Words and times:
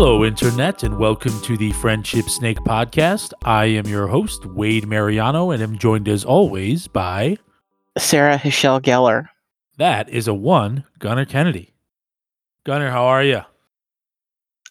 Hello, 0.00 0.24
Internet, 0.24 0.84
and 0.84 0.96
welcome 0.96 1.32
to 1.40 1.56
the 1.56 1.72
Friendship 1.72 2.28
Snake 2.28 2.58
Podcast. 2.58 3.32
I 3.42 3.64
am 3.64 3.88
your 3.88 4.06
host, 4.06 4.46
Wade 4.46 4.86
Mariano, 4.86 5.50
and 5.50 5.60
am 5.60 5.76
joined 5.76 6.08
as 6.08 6.24
always 6.24 6.86
by. 6.86 7.36
Sarah 7.98 8.38
Hichelle 8.38 8.80
Geller. 8.80 9.28
That 9.76 10.08
is 10.08 10.28
a 10.28 10.34
one, 10.34 10.84
Gunner 11.00 11.24
Kennedy. 11.24 11.74
Gunner, 12.62 12.92
how 12.92 13.06
are 13.06 13.24
you? 13.24 13.40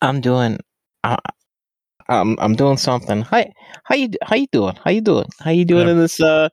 I'm 0.01 0.21
doing. 0.21 0.59
Uh, 1.03 1.17
I'm 2.07 2.39
I'm 2.39 2.55
doing 2.55 2.77
something. 2.77 3.23
Hi, 3.23 3.51
how 3.83 3.95
you 3.95 4.07
how 4.21 4.37
you 4.37 4.47
doing? 4.53 4.77
How 4.81 4.91
you 4.91 5.01
doing? 5.01 5.27
How 5.41 5.51
you 5.51 5.65
doing 5.65 5.87
I'm- 5.87 5.97
in 5.97 5.97
this 5.99 6.21
uh 6.21 6.47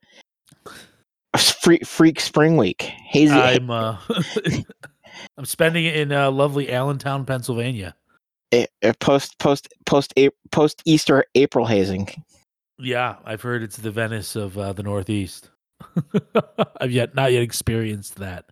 freak 1.39 1.87
freak 1.87 2.19
spring 2.19 2.57
week? 2.57 2.83
Hazy. 2.83 3.35
I'm 3.35 3.71
uh, 3.71 3.99
I'm 5.39 5.45
spending 5.45 5.85
it 5.85 5.95
in 5.95 6.11
uh, 6.11 6.33
lovely 6.33 6.73
Allentown, 6.73 7.25
Pennsylvania. 7.25 7.95
Post 9.01 9.39
post 9.39 9.69
post 9.87 10.13
A- 10.17 10.31
post 10.53 10.83
Easter 10.85 11.25
April 11.35 11.67
hazing. 11.67 12.09
Yeah, 12.79 13.17
I've 13.25 13.43
heard 13.43 13.63
it's 13.63 13.77
the 13.77 13.91
Venice 13.91 14.35
of 14.37 14.59
uh, 14.59 14.73
the 14.73 14.83
Northeast. 14.83 15.51
I've 16.81 16.91
yet 16.91 17.15
not 17.15 17.33
yet 17.33 17.43
experienced 17.43 18.17
that. 18.17 18.47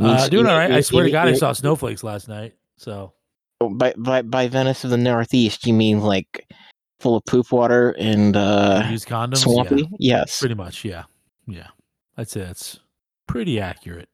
Uh, 0.00 0.28
doing 0.28 0.46
all 0.46 0.56
right. 0.58 0.72
I 0.72 0.80
swear 0.80 1.04
to 1.04 1.10
God, 1.10 1.28
I 1.28 1.34
saw 1.34 1.52
snowflakes 1.52 2.02
last 2.02 2.28
night. 2.28 2.54
So 2.76 3.12
by 3.60 3.94
by 3.96 4.22
by 4.22 4.48
Venice 4.48 4.84
of 4.84 4.90
the 4.90 4.96
Northeast. 4.98 5.66
You 5.66 5.72
mean 5.74 6.00
like 6.00 6.46
full 7.00 7.16
of 7.16 7.24
poop 7.26 7.50
water 7.52 7.90
and 7.98 8.36
uh 8.36 8.86
use 8.90 9.04
condoms. 9.04 9.38
swampy? 9.38 9.82
Yeah, 9.98 10.18
Yes, 10.18 10.40
pretty 10.40 10.54
much. 10.54 10.84
Yeah, 10.84 11.04
yeah. 11.46 11.68
I'd 12.16 12.28
say 12.28 12.40
that's 12.40 12.80
pretty 13.26 13.60
accurate. 13.60 14.08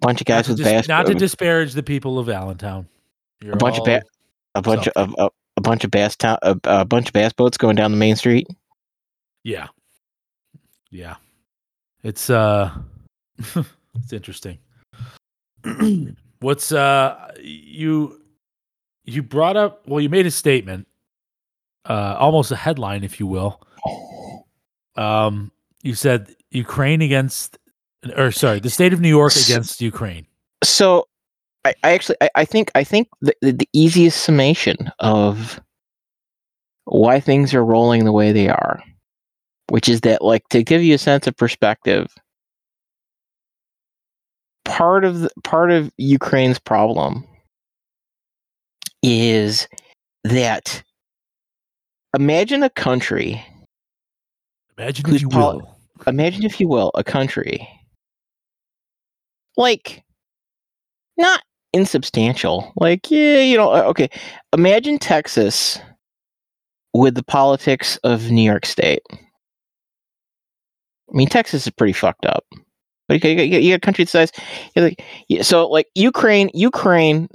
bunch 0.00 0.20
of 0.20 0.26
guys 0.26 0.48
with 0.48 0.56
dis- 0.58 0.66
bass. 0.66 0.88
not 0.88 1.06
to 1.06 1.14
disparage 1.14 1.72
the 1.74 1.82
people 1.82 2.18
of 2.18 2.28
Allentown. 2.28 2.88
You're 3.42 3.54
A 3.54 3.56
bunch 3.56 3.78
of 3.78 3.84
ba- 3.84 4.02
all- 4.02 4.10
a 4.54 4.62
bunch 4.62 4.88
of 4.88 5.14
a, 5.18 5.22
a, 5.24 5.30
a 5.56 5.60
bunch 5.60 5.84
of 5.84 5.90
bass 5.90 6.16
town 6.16 6.38
a, 6.42 6.58
a 6.64 6.84
bunch 6.84 7.08
of 7.08 7.12
bass 7.12 7.32
boats 7.32 7.56
going 7.56 7.76
down 7.76 7.90
the 7.90 7.96
main 7.96 8.16
street. 8.16 8.46
Yeah. 9.44 9.68
Yeah. 10.90 11.16
It's 12.02 12.30
uh 12.30 12.70
it's 13.38 14.12
interesting. 14.12 14.58
What's 16.40 16.72
uh 16.72 17.32
you 17.40 18.20
you 19.04 19.22
brought 19.22 19.56
up 19.56 19.86
well 19.86 20.00
you 20.00 20.08
made 20.08 20.26
a 20.26 20.30
statement 20.30 20.86
uh 21.88 22.16
almost 22.18 22.50
a 22.52 22.56
headline 22.56 23.04
if 23.04 23.18
you 23.20 23.26
will. 23.26 23.60
Um 24.96 25.50
you 25.82 25.94
said 25.94 26.34
Ukraine 26.50 27.02
against 27.02 27.58
or 28.16 28.30
sorry, 28.30 28.60
the 28.60 28.70
state 28.70 28.92
of 28.92 29.00
New 29.00 29.08
York 29.08 29.34
against 29.36 29.80
Ukraine. 29.80 30.26
so 30.62 31.06
I, 31.64 31.74
I 31.82 31.92
actually 31.92 32.16
I, 32.20 32.30
I 32.36 32.44
think 32.44 32.70
I 32.74 32.84
think 32.84 33.08
the, 33.20 33.34
the, 33.42 33.68
easiest 33.72 34.22
summation 34.22 34.90
of 35.00 35.60
why 36.84 37.20
things 37.20 37.52
are 37.54 37.64
rolling 37.64 38.04
the 38.04 38.12
way 38.12 38.32
they 38.32 38.48
are, 38.48 38.82
which 39.68 39.88
is 39.88 40.02
that 40.02 40.22
like 40.22 40.48
to 40.50 40.62
give 40.62 40.82
you 40.82 40.94
a 40.94 40.98
sense 40.98 41.26
of 41.26 41.36
perspective, 41.36 42.14
part 44.64 45.04
of 45.04 45.20
the, 45.20 45.30
part 45.44 45.70
of 45.70 45.92
Ukraine's 45.98 46.58
problem 46.58 47.26
is 49.02 49.68
that 50.24 50.82
imagine 52.14 52.62
a 52.62 52.70
country 52.70 53.44
Imagine 54.76 55.14
if 55.14 55.22
you 55.22 55.28
poli- 55.28 55.58
will. 55.58 55.76
imagine 56.06 56.44
if 56.44 56.60
you 56.60 56.68
will 56.68 56.90
a 56.94 57.04
country 57.04 57.68
like 59.56 60.02
not 61.16 61.42
insubstantial. 61.72 62.72
Like 62.76 63.10
yeah 63.10 63.40
you 63.40 63.56
know 63.56 63.72
uh, 63.72 63.82
okay 63.82 64.08
imagine 64.52 64.98
texas 64.98 65.78
with 66.94 67.14
the 67.14 67.22
politics 67.22 67.96
of 68.04 68.30
new 68.30 68.42
york 68.42 68.66
state. 68.66 69.02
I 69.10 69.16
mean 71.10 71.28
texas 71.28 71.66
is 71.66 71.72
pretty 71.72 71.92
fucked 71.92 72.26
up. 72.26 72.44
But 73.08 73.14
you 73.14 73.20
got, 73.20 73.28
you 73.28 73.50
got, 73.50 73.62
you 73.62 73.74
got 73.74 73.82
country 73.82 74.04
size 74.04 74.30
like, 74.76 75.02
so 75.42 75.68
like 75.68 75.88
ukraine 75.94 76.50
ukraine 76.54 77.28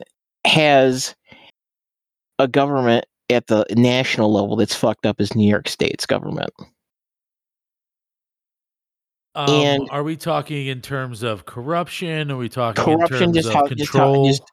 has 0.45 1.15
a 2.39 2.47
government 2.47 3.05
at 3.29 3.47
the 3.47 3.65
national 3.71 4.31
level 4.31 4.55
that's 4.55 4.75
fucked 4.75 5.05
up 5.05 5.19
as 5.19 5.35
new 5.35 5.49
york 5.49 5.67
state's 5.67 6.05
government 6.05 6.51
Um, 9.35 9.49
and- 9.49 9.89
are 9.91 10.03
we 10.03 10.15
talking 10.15 10.67
in 10.67 10.81
terms 10.81 11.23
of 11.23 11.45
corruption? 11.45 12.31
Are 12.31 12.37
we 12.37 12.49
talking 12.49 12.83
corruption 12.83 13.15
in 13.15 13.33
terms 13.33 13.35
just 13.35 13.47
of 13.47 13.53
how 13.53 13.67
just 13.67 13.93
how 13.93 14.25
just 14.25 14.43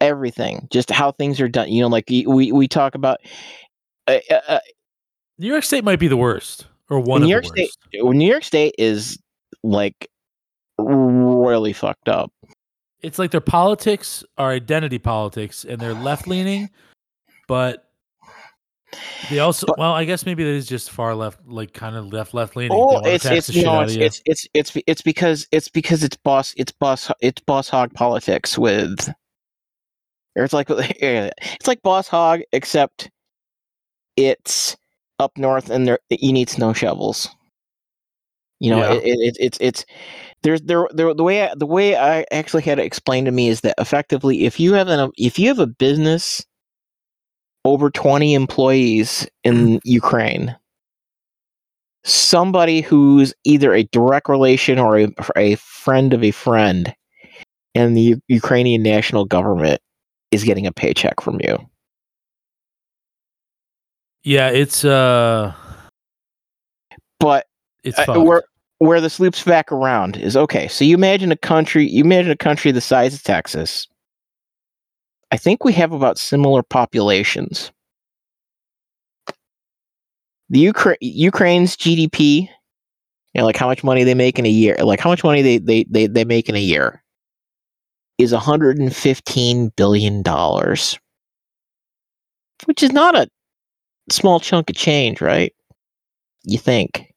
everything 0.00 0.68
just 0.70 0.90
how 0.90 1.10
things 1.10 1.40
are 1.40 1.48
done 1.48 1.68
you 1.68 1.82
know 1.82 1.88
like 1.88 2.04
we 2.08 2.52
we 2.52 2.68
talk 2.68 2.94
about 2.94 3.18
uh, 4.06 4.18
uh, 4.30 4.40
uh, 4.46 4.60
New 5.38 5.48
York 5.48 5.64
State 5.64 5.82
might 5.84 5.98
be 5.98 6.08
the 6.08 6.16
worst, 6.16 6.66
or 6.88 7.00
one 7.00 7.20
new 7.20 7.26
of 7.26 7.30
york 7.30 7.44
the 7.44 7.66
state 7.66 8.04
new 8.04 8.26
york 8.28 8.44
state 8.44 8.74
is 8.78 9.18
like 9.62 10.08
royally 10.78 11.72
fucked 11.72 12.08
up. 12.08 12.32
It's 13.00 13.18
like 13.18 13.30
their 13.30 13.40
politics 13.40 14.24
are 14.38 14.50
identity 14.50 14.98
politics, 14.98 15.64
and 15.64 15.80
they're 15.80 15.94
left 15.94 16.26
leaning, 16.26 16.70
but 17.46 17.87
they 19.30 19.38
also 19.38 19.66
But- 19.66 19.78
well, 19.78 19.92
I 19.92 20.04
guess 20.04 20.24
maybe 20.24 20.44
that 20.44 20.50
is 20.50 20.66
just 20.66 20.90
far 20.90 21.14
left, 21.14 21.40
like 21.46 21.72
kind 21.72 21.96
of 21.96 22.12
left 22.12 22.34
left 22.34 22.56
leaning. 22.56 22.72
oh 22.80 23.00
it's 23.04 23.24
it's 23.26 23.54
no 23.54 23.80
it's, 23.82 23.94
it's 23.96 24.22
it's 24.24 24.46
it's 24.54 24.76
it's 24.86 25.02
because 25.02 25.46
it's 25.52 25.68
because 25.68 26.02
it's 26.02 26.16
boss 26.16 26.54
it's 26.56 26.72
boss 26.72 27.10
it's 27.20 27.40
boss 27.42 27.68
hog 27.68 27.92
politics 27.94 28.56
with 28.58 29.08
or 30.36 30.44
it's 30.44 30.52
like 30.54 30.66
it's 30.70 31.66
like 31.68 31.82
boss 31.82 32.08
hog 32.08 32.40
except 32.52 33.10
it's 34.16 34.76
up 35.18 35.36
north 35.36 35.68
and 35.70 35.86
there 35.86 35.98
you 36.10 36.32
need 36.32 36.48
snow 36.48 36.72
shovels 36.72 37.28
you 38.60 38.70
know 38.70 38.78
Yeah. 38.78 38.92
it, 38.94 39.04
it, 39.04 39.36
it's 39.40 39.58
it's 39.60 39.84
there's 40.42 40.60
there, 40.62 40.86
there 40.92 41.12
the 41.14 41.24
way 41.24 41.42
I, 41.48 41.54
the 41.56 41.66
way 41.66 41.96
I 41.96 42.24
actually 42.30 42.62
had 42.62 42.78
it 42.78 42.86
explained 42.86 43.26
to 43.26 43.32
me 43.32 43.48
is 43.48 43.60
that 43.62 43.74
effectively 43.78 44.44
if 44.46 44.58
you 44.60 44.72
have 44.74 44.88
an 44.88 45.10
if 45.18 45.38
you 45.38 45.48
have 45.48 45.58
a 45.58 45.66
business 45.66 46.44
over 47.68 47.90
20 47.90 48.34
employees 48.34 49.26
in 49.44 49.80
Ukraine 49.84 50.56
somebody 52.04 52.80
who's 52.80 53.34
either 53.44 53.74
a 53.74 53.84
direct 53.84 54.28
relation 54.28 54.78
or 54.78 54.98
a, 54.98 55.08
a 55.36 55.54
friend 55.56 56.14
of 56.14 56.24
a 56.24 56.30
friend 56.30 56.94
and 57.74 57.96
the 57.96 58.00
U- 58.00 58.22
Ukrainian 58.28 58.82
national 58.82 59.24
government 59.24 59.80
is 60.30 60.44
getting 60.44 60.66
a 60.66 60.72
paycheck 60.72 61.20
from 61.20 61.38
you. 61.42 61.58
yeah, 64.24 64.48
it's 64.48 64.84
uh, 64.84 65.54
But 67.20 67.46
it's 67.84 67.98
uh, 67.98 68.20
where 68.20 68.42
where 68.78 69.00
this 69.00 69.18
loops 69.18 69.42
back 69.42 69.72
around 69.72 70.16
is 70.16 70.36
okay. 70.36 70.68
So 70.68 70.84
you 70.84 70.94
imagine 70.94 71.32
a 71.32 71.36
country, 71.36 71.88
you 71.88 72.04
imagine 72.04 72.30
a 72.30 72.36
country 72.36 72.70
the 72.70 72.80
size 72.80 73.14
of 73.14 73.22
Texas. 73.22 73.86
I 75.30 75.36
think 75.36 75.64
we 75.64 75.72
have 75.74 75.92
about 75.92 76.18
similar 76.18 76.62
populations. 76.62 77.70
The 80.50 80.66
Ukra- 80.66 80.96
Ukraine's 81.00 81.76
GDP, 81.76 82.48
you 82.48 82.48
know, 83.34 83.44
like 83.44 83.56
how 83.56 83.66
much 83.66 83.84
money 83.84 84.04
they 84.04 84.14
make 84.14 84.38
in 84.38 84.46
a 84.46 84.50
year, 84.50 84.76
like 84.80 85.00
how 85.00 85.10
much 85.10 85.22
money 85.22 85.42
they 85.42 85.58
they 85.58 85.84
they, 85.84 86.06
they 86.06 86.24
make 86.24 86.48
in 86.48 86.56
a 86.56 86.60
year, 86.60 87.02
is 88.16 88.32
115 88.32 89.72
billion 89.76 90.22
dollars, 90.22 90.98
which 92.64 92.82
is 92.82 92.92
not 92.92 93.14
a 93.14 93.28
small 94.10 94.40
chunk 94.40 94.70
of 94.70 94.76
change, 94.76 95.20
right? 95.20 95.52
You 96.44 96.58
think? 96.58 97.12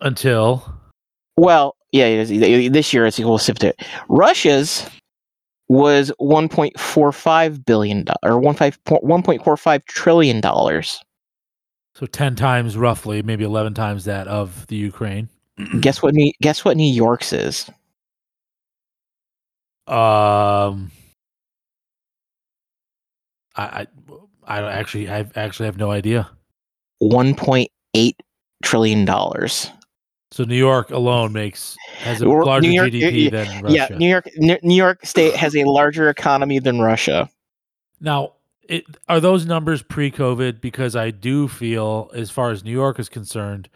until 0.00 0.62
Well, 1.36 1.76
yeah, 1.92 2.24
this 2.24 2.92
year 2.92 3.06
it's 3.06 3.18
equal 3.18 3.38
to 3.38 3.74
Russia's 4.08 4.86
was 5.68 6.12
1.45 6.20 7.64
billion 7.66 8.04
or 8.22 8.40
1.5 8.40 8.78
1.45 9.02 9.84
trillion 9.86 10.40
dollars. 10.40 11.00
so 11.94 12.06
ten 12.06 12.36
times 12.36 12.76
roughly, 12.76 13.22
maybe 13.22 13.44
eleven 13.44 13.74
times 13.74 14.04
that 14.04 14.28
of 14.28 14.66
the 14.68 14.76
Ukraine. 14.76 15.28
Guess 15.80 16.02
what? 16.02 16.14
New, 16.14 16.30
guess 16.42 16.64
what? 16.64 16.76
New 16.76 16.92
York's 16.92 17.32
is 17.32 17.68
Um, 19.88 20.90
I, 23.54 23.62
I, 23.64 23.86
I 24.44 24.60
don't 24.60 24.72
actually, 24.72 25.08
I 25.08 25.26
actually 25.36 25.66
have 25.66 25.76
no 25.78 25.90
idea. 25.92 26.28
1.8 27.02 28.12
trillion 28.64 29.04
dollars. 29.04 29.70
So 30.32 30.44
New 30.44 30.56
York 30.56 30.90
alone 30.90 31.32
makes 31.32 31.76
has 31.98 32.20
a 32.20 32.28
larger 32.28 32.68
York- 32.68 32.90
GDP 32.90 33.24
yeah, 33.24 33.30
than 33.30 33.62
Russia. 33.62 33.86
Yeah, 33.90 33.96
New 33.96 34.08
York. 34.08 34.28
New 34.38 34.74
York 34.74 35.06
State 35.06 35.34
has 35.36 35.54
a 35.56 35.64
larger 35.64 36.08
economy 36.10 36.58
than 36.58 36.80
Russia. 36.80 37.28
Now, 38.00 38.32
it, 38.68 38.84
are 39.08 39.20
those 39.20 39.46
numbers 39.46 39.82
pre-COVID? 39.82 40.60
Because 40.60 40.96
I 40.96 41.10
do 41.12 41.46
feel, 41.48 42.10
as 42.14 42.30
far 42.30 42.50
as 42.50 42.64
New 42.64 42.72
York 42.72 42.98
is 42.98 43.08
concerned, 43.08 43.68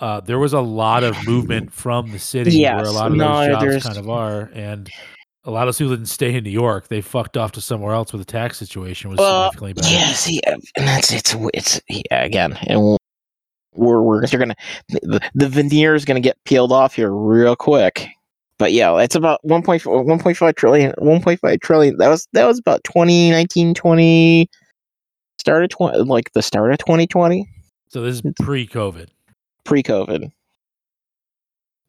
uh, 0.00 0.20
there 0.20 0.38
was 0.38 0.52
a 0.52 0.60
lot 0.60 1.04
of 1.04 1.16
movement 1.26 1.72
from 1.72 2.10
the 2.10 2.18
city 2.18 2.62
where 2.64 2.84
a 2.84 2.90
lot 2.90 3.12
of 3.12 3.16
No, 3.16 3.58
those 3.60 3.74
jobs 3.74 3.84
kind 3.84 3.98
of 3.98 4.10
are, 4.10 4.50
and 4.52 4.90
A 5.44 5.50
lot 5.50 5.68
of 5.68 5.78
people 5.78 5.94
didn't 5.94 6.08
stay 6.08 6.34
in 6.34 6.44
New 6.44 6.50
York. 6.50 6.88
They 6.88 7.00
fucked 7.00 7.36
off 7.38 7.52
to 7.52 7.62
somewhere 7.62 7.94
else 7.94 8.12
where 8.12 8.18
the 8.18 8.26
tax 8.26 8.58
situation 8.58 9.08
was 9.08 9.18
Well, 9.18 9.50
significantly 9.52 9.72
better. 9.74 9.94
Yeah, 9.94 10.12
see, 10.12 10.40
uh, 10.46 10.56
and 10.76 10.86
that's 10.88 11.12
it's 11.12 11.34
it's 11.54 11.80
yeah, 11.88 12.24
again, 12.24 12.58
and 12.66 12.80
we'll- 12.80 12.99
we're 13.74 14.02
we're 14.02 14.24
you're 14.26 14.38
gonna 14.40 14.56
the, 14.88 15.20
the 15.34 15.48
veneer 15.48 15.94
is 15.94 16.04
gonna 16.04 16.20
get 16.20 16.36
peeled 16.44 16.72
off 16.72 16.94
here 16.94 17.10
real 17.10 17.56
quick. 17.56 18.08
But 18.58 18.72
yeah, 18.72 18.94
it's 18.98 19.14
about 19.14 19.40
1.4 19.46 19.80
1.5 19.80 20.54
trillion 20.56 20.92
1.5 20.98 21.60
trillion. 21.62 21.96
That 21.96 22.08
was 22.08 22.28
that 22.32 22.46
was 22.46 22.58
about 22.58 22.84
2019 22.84 23.72
20 23.74 24.48
started 25.38 25.70
20 25.70 25.98
like 26.04 26.30
the 26.34 26.42
start 26.42 26.70
of 26.72 26.78
2020 26.78 27.48
So 27.88 28.02
this 28.02 28.16
is 28.16 28.22
pre-COVID. 28.42 29.08
pre-COVID. 29.64 30.30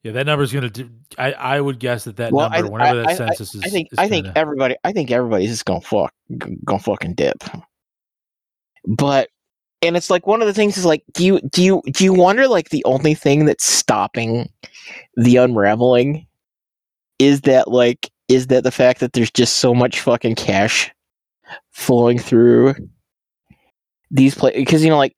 Yeah, 0.04 0.13
that 0.13 0.25
number 0.25 0.42
is 0.44 0.51
gonna. 0.51 0.69
Do, 0.69 0.89
I 1.19 1.34
I 1.34 1.62
would 1.62 1.77
guess 1.77 2.06
that 2.06 2.16
that 2.16 2.31
Well, 2.31 2.50
I- 2.51 2.57
number, 2.62 2.72
whenever 2.72 3.00
I- 3.01 3.04
that 3.04 3.07
I- 3.10 3.16
census 3.16 3.54
is, 3.54 3.62
I 3.63 3.68
think 3.68 3.89
is 3.92 4.00
I 4.00 4.07
think 4.07 4.27
everybody 4.36 4.75
I 4.84 4.94
think 4.94 5.12
everybody's 5.12 5.50
just 5.51 5.66
gonna 5.66 5.81
fuck 5.81 6.12
g- 6.31 6.57
gonna 6.66 6.80
fucking 6.80 7.13
dip. 7.16 7.38
But 8.88 9.30
and 9.81 9.98
it's 9.98 10.10
like 10.10 10.28
one 10.28 10.42
of 10.42 10.48
the 10.48 10.54
things 10.54 10.78
is 10.78 10.86
like 10.86 11.04
do 11.13 11.25
you 11.25 11.39
do 11.51 11.63
you 11.63 11.81
do 11.92 12.04
you 12.04 12.13
wonder 12.13 12.48
like 12.48 12.69
the 12.69 12.83
only 12.86 13.13
thing 13.13 13.45
that's 13.45 13.66
stopping 13.66 14.50
the 15.16 15.38
unraveling 15.38 16.25
is 17.19 17.42
that 17.42 17.68
like 17.69 18.12
is 18.28 18.48
that 18.48 18.63
the 18.63 18.72
fact 18.72 19.00
that 19.00 19.13
there's 19.13 19.31
just 19.31 19.57
so 19.57 19.74
much 19.74 20.00
fucking 20.00 20.36
cash 20.36 20.92
flowing 21.72 22.18
through 22.18 22.74
these 24.10 24.36
places 24.36 24.60
because 24.60 24.83
you 24.83 24.89
know 24.89 24.98
like 24.98 25.16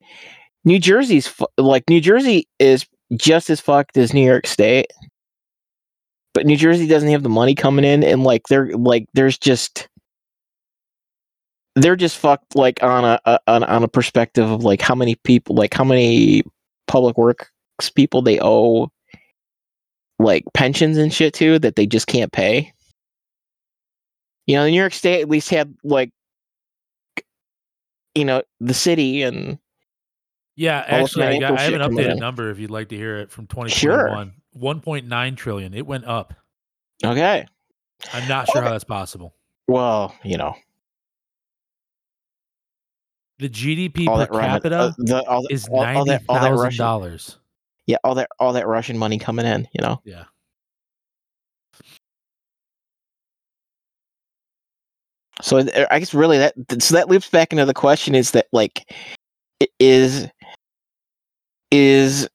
New 0.64 0.78
Jersey's 0.78 1.26
fu- 1.26 1.46
like 1.58 1.84
New 1.90 2.00
Jersey 2.00 2.48
is 2.58 2.86
just 3.16 3.50
as 3.50 3.60
fucked 3.60 3.96
as 3.98 4.14
New 4.14 4.24
York 4.24 4.46
State 4.46 4.86
but 6.34 6.46
New 6.46 6.56
Jersey 6.56 6.86
doesn't 6.86 7.08
have 7.08 7.22
the 7.22 7.28
money 7.28 7.54
coming 7.54 7.84
in, 7.84 8.02
and 8.02 8.24
like 8.24 8.48
they're 8.48 8.70
like 8.76 9.06
there's 9.14 9.38
just 9.38 9.88
they're 11.76 11.96
just 11.96 12.16
fucked 12.18 12.54
like 12.56 12.82
on 12.82 13.04
a, 13.04 13.20
a 13.24 13.38
on, 13.46 13.64
on 13.64 13.82
a 13.82 13.88
perspective 13.88 14.48
of 14.50 14.62
like 14.64 14.80
how 14.80 14.94
many 14.94 15.14
people 15.16 15.54
like 15.56 15.74
how 15.74 15.84
many 15.84 16.42
public 16.86 17.16
works 17.18 17.50
people 17.96 18.22
they 18.22 18.38
owe 18.40 18.88
like 20.20 20.44
pensions 20.54 20.96
and 20.96 21.12
shit 21.12 21.34
to 21.34 21.58
that 21.58 21.74
they 21.76 21.86
just 21.86 22.06
can't 22.06 22.32
pay. 22.32 22.72
You 24.46 24.56
know, 24.56 24.66
New 24.68 24.78
York 24.78 24.92
State 24.92 25.22
at 25.22 25.28
least 25.28 25.50
had 25.50 25.74
like 25.82 26.10
you 28.14 28.24
know 28.24 28.42
the 28.60 28.74
city 28.74 29.22
and 29.22 29.58
Yeah, 30.54 30.84
actually, 30.86 31.24
I, 31.26 31.38
got, 31.38 31.58
I 31.58 31.62
have 31.62 31.74
an 31.74 31.80
updated 31.80 32.12
in. 32.12 32.18
number 32.18 32.50
if 32.50 32.58
you'd 32.60 32.70
like 32.70 32.90
to 32.90 32.96
hear 32.96 33.16
it 33.18 33.30
from 33.32 33.46
Sure. 33.68 34.08
2021. 34.08 34.32
1.9 34.56 35.36
trillion. 35.36 35.74
It 35.74 35.84
went 35.86 36.04
up. 36.04 36.32
okay. 37.04 37.44
I'm 38.12 38.28
not 38.28 38.46
sure 38.48 38.58
Okay. 38.60 38.66
how 38.66 38.72
that's 38.72 38.84
possible. 38.84 39.34
Well, 39.66 40.14
you 40.22 40.36
know, 40.36 40.54
The 43.38 43.48
GDP 43.48 44.06
all 44.06 44.24
per 44.24 44.40
capita 44.40 44.76
uh, 44.76 44.92
the, 44.98 45.24
all, 45.24 45.44
is 45.50 45.68
ninety 45.68 46.10
that 46.10 46.22
all 46.28 46.34
that 46.36 46.50
thousand 46.50 46.76
dollars. 46.76 47.38
yeah, 47.86 47.96
all 48.04 48.14
that 48.14 48.28
all 48.38 48.52
that 48.52 48.66
Russian 48.66 48.96
money 48.96 49.18
coming 49.18 49.44
in, 49.44 49.66
you 49.72 49.82
know. 49.82 50.00
Yeah. 50.04 50.24
So 55.42 55.66
I 55.90 55.98
guess 55.98 56.14
really 56.14 56.38
that 56.38 56.54
so 56.78 56.94
that 56.94 57.08
loops 57.08 57.28
back 57.28 57.52
into 57.52 57.64
the 57.64 57.74
question 57.74 58.14
is 58.14 58.30
that 58.30 58.46
like 58.52 58.88
is 59.80 60.28
is 61.72 62.28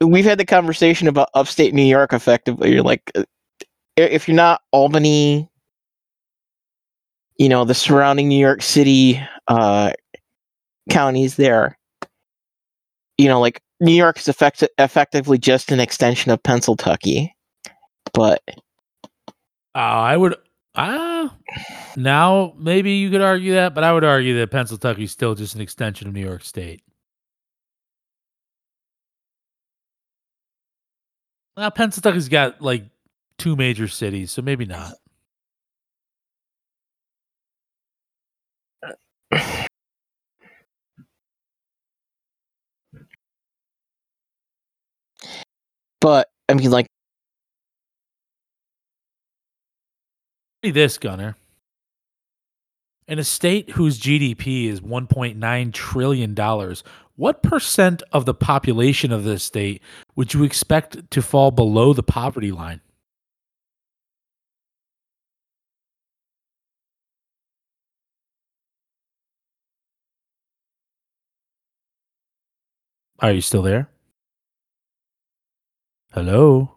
we've 0.00 0.24
had 0.24 0.38
the 0.38 0.44
conversation 0.44 1.06
about 1.06 1.30
upstate 1.34 1.72
New 1.72 1.84
York 1.84 2.12
effectively 2.12 2.72
you're 2.72 2.82
like 2.82 3.10
uh, 3.14 3.22
if 3.96 4.26
you're 4.26 4.34
not 4.34 4.62
Albany 4.72 5.48
you 7.38 7.48
know 7.48 7.64
the 7.64 7.74
surrounding 7.74 8.28
New 8.28 8.38
York 8.38 8.62
City 8.62 9.20
uh 9.48 9.92
counties 10.90 11.36
there 11.36 11.78
you 13.18 13.26
know 13.28 13.40
like 13.40 13.60
New 13.80 13.92
York 13.92 14.18
is 14.18 14.28
effect- 14.28 14.64
effectively 14.78 15.38
just 15.38 15.72
an 15.72 15.80
extension 15.80 16.30
of 16.30 16.42
Pennsylvania 16.42 17.28
but 18.12 18.42
Uh, 19.74 19.78
I 19.78 20.16
would. 20.16 20.36
Ah, 20.76 21.36
now 21.96 22.52
maybe 22.58 22.92
you 22.92 23.10
could 23.10 23.20
argue 23.20 23.52
that, 23.54 23.74
but 23.74 23.84
I 23.84 23.92
would 23.92 24.04
argue 24.04 24.36
that 24.38 24.50
Pennsylvania 24.50 25.04
is 25.04 25.12
still 25.12 25.34
just 25.34 25.54
an 25.54 25.60
extension 25.60 26.08
of 26.08 26.14
New 26.14 26.20
York 26.24 26.42
State. 26.44 26.82
Now 31.56 31.70
Pennsylvania's 31.70 32.28
got 32.28 32.60
like 32.60 32.84
two 33.38 33.56
major 33.56 33.88
cities, 33.88 34.32
so 34.32 34.42
maybe 34.42 34.64
not. 34.64 34.94
But 46.00 46.28
I 46.48 46.54
mean 46.54 46.70
like 46.70 46.86
this, 50.62 50.98
Gunner. 50.98 51.36
In 53.06 53.18
a 53.18 53.24
state 53.24 53.70
whose 53.70 54.00
GDP 54.00 54.66
is 54.68 54.80
$1.9 54.80 55.72
trillion, 55.74 56.34
what 57.16 57.42
percent 57.42 58.02
of 58.12 58.24
the 58.24 58.32
population 58.34 59.12
of 59.12 59.24
this 59.24 59.44
state 59.44 59.82
would 60.16 60.32
you 60.32 60.42
expect 60.42 61.10
to 61.10 61.22
fall 61.22 61.50
below 61.50 61.92
the 61.92 62.02
poverty 62.02 62.50
line? 62.50 62.80
Are 73.24 73.32
you 73.32 73.40
still 73.40 73.62
there? 73.62 73.88
Hello? 76.12 76.76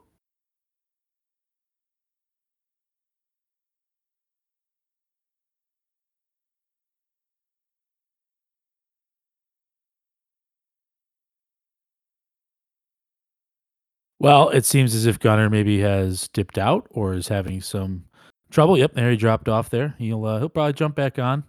Well, 14.19 14.47
it 14.51 14.63
seems 14.63 14.95
as 14.95 15.05
if 15.05 15.19
Gunner 15.19 15.49
maybe 15.49 15.81
has 15.81 16.29
dipped 16.29 16.57
out 16.57 16.87
or 16.91 17.13
is 17.13 17.27
having 17.27 17.59
some 17.59 18.05
trouble. 18.51 18.77
Yep, 18.77 18.93
there 18.93 19.11
he 19.11 19.17
dropped 19.17 19.49
off 19.49 19.69
there. 19.69 19.95
He'll 19.97 20.23
uh, 20.23 20.39
he'll 20.39 20.47
probably 20.47 20.71
jump 20.71 20.95
back 20.95 21.19
on. 21.19 21.43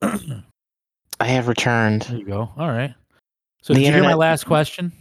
there 0.00 0.18
I 1.20 1.26
have 1.26 1.46
returned. 1.46 2.02
There 2.02 2.18
you 2.18 2.26
go. 2.26 2.50
All 2.56 2.70
right. 2.70 2.92
So 3.62 3.74
The 3.74 3.80
did 3.80 3.86
you 3.86 3.92
hear 3.94 4.02
my 4.02 4.14
last 4.14 4.44
question? 4.46 4.92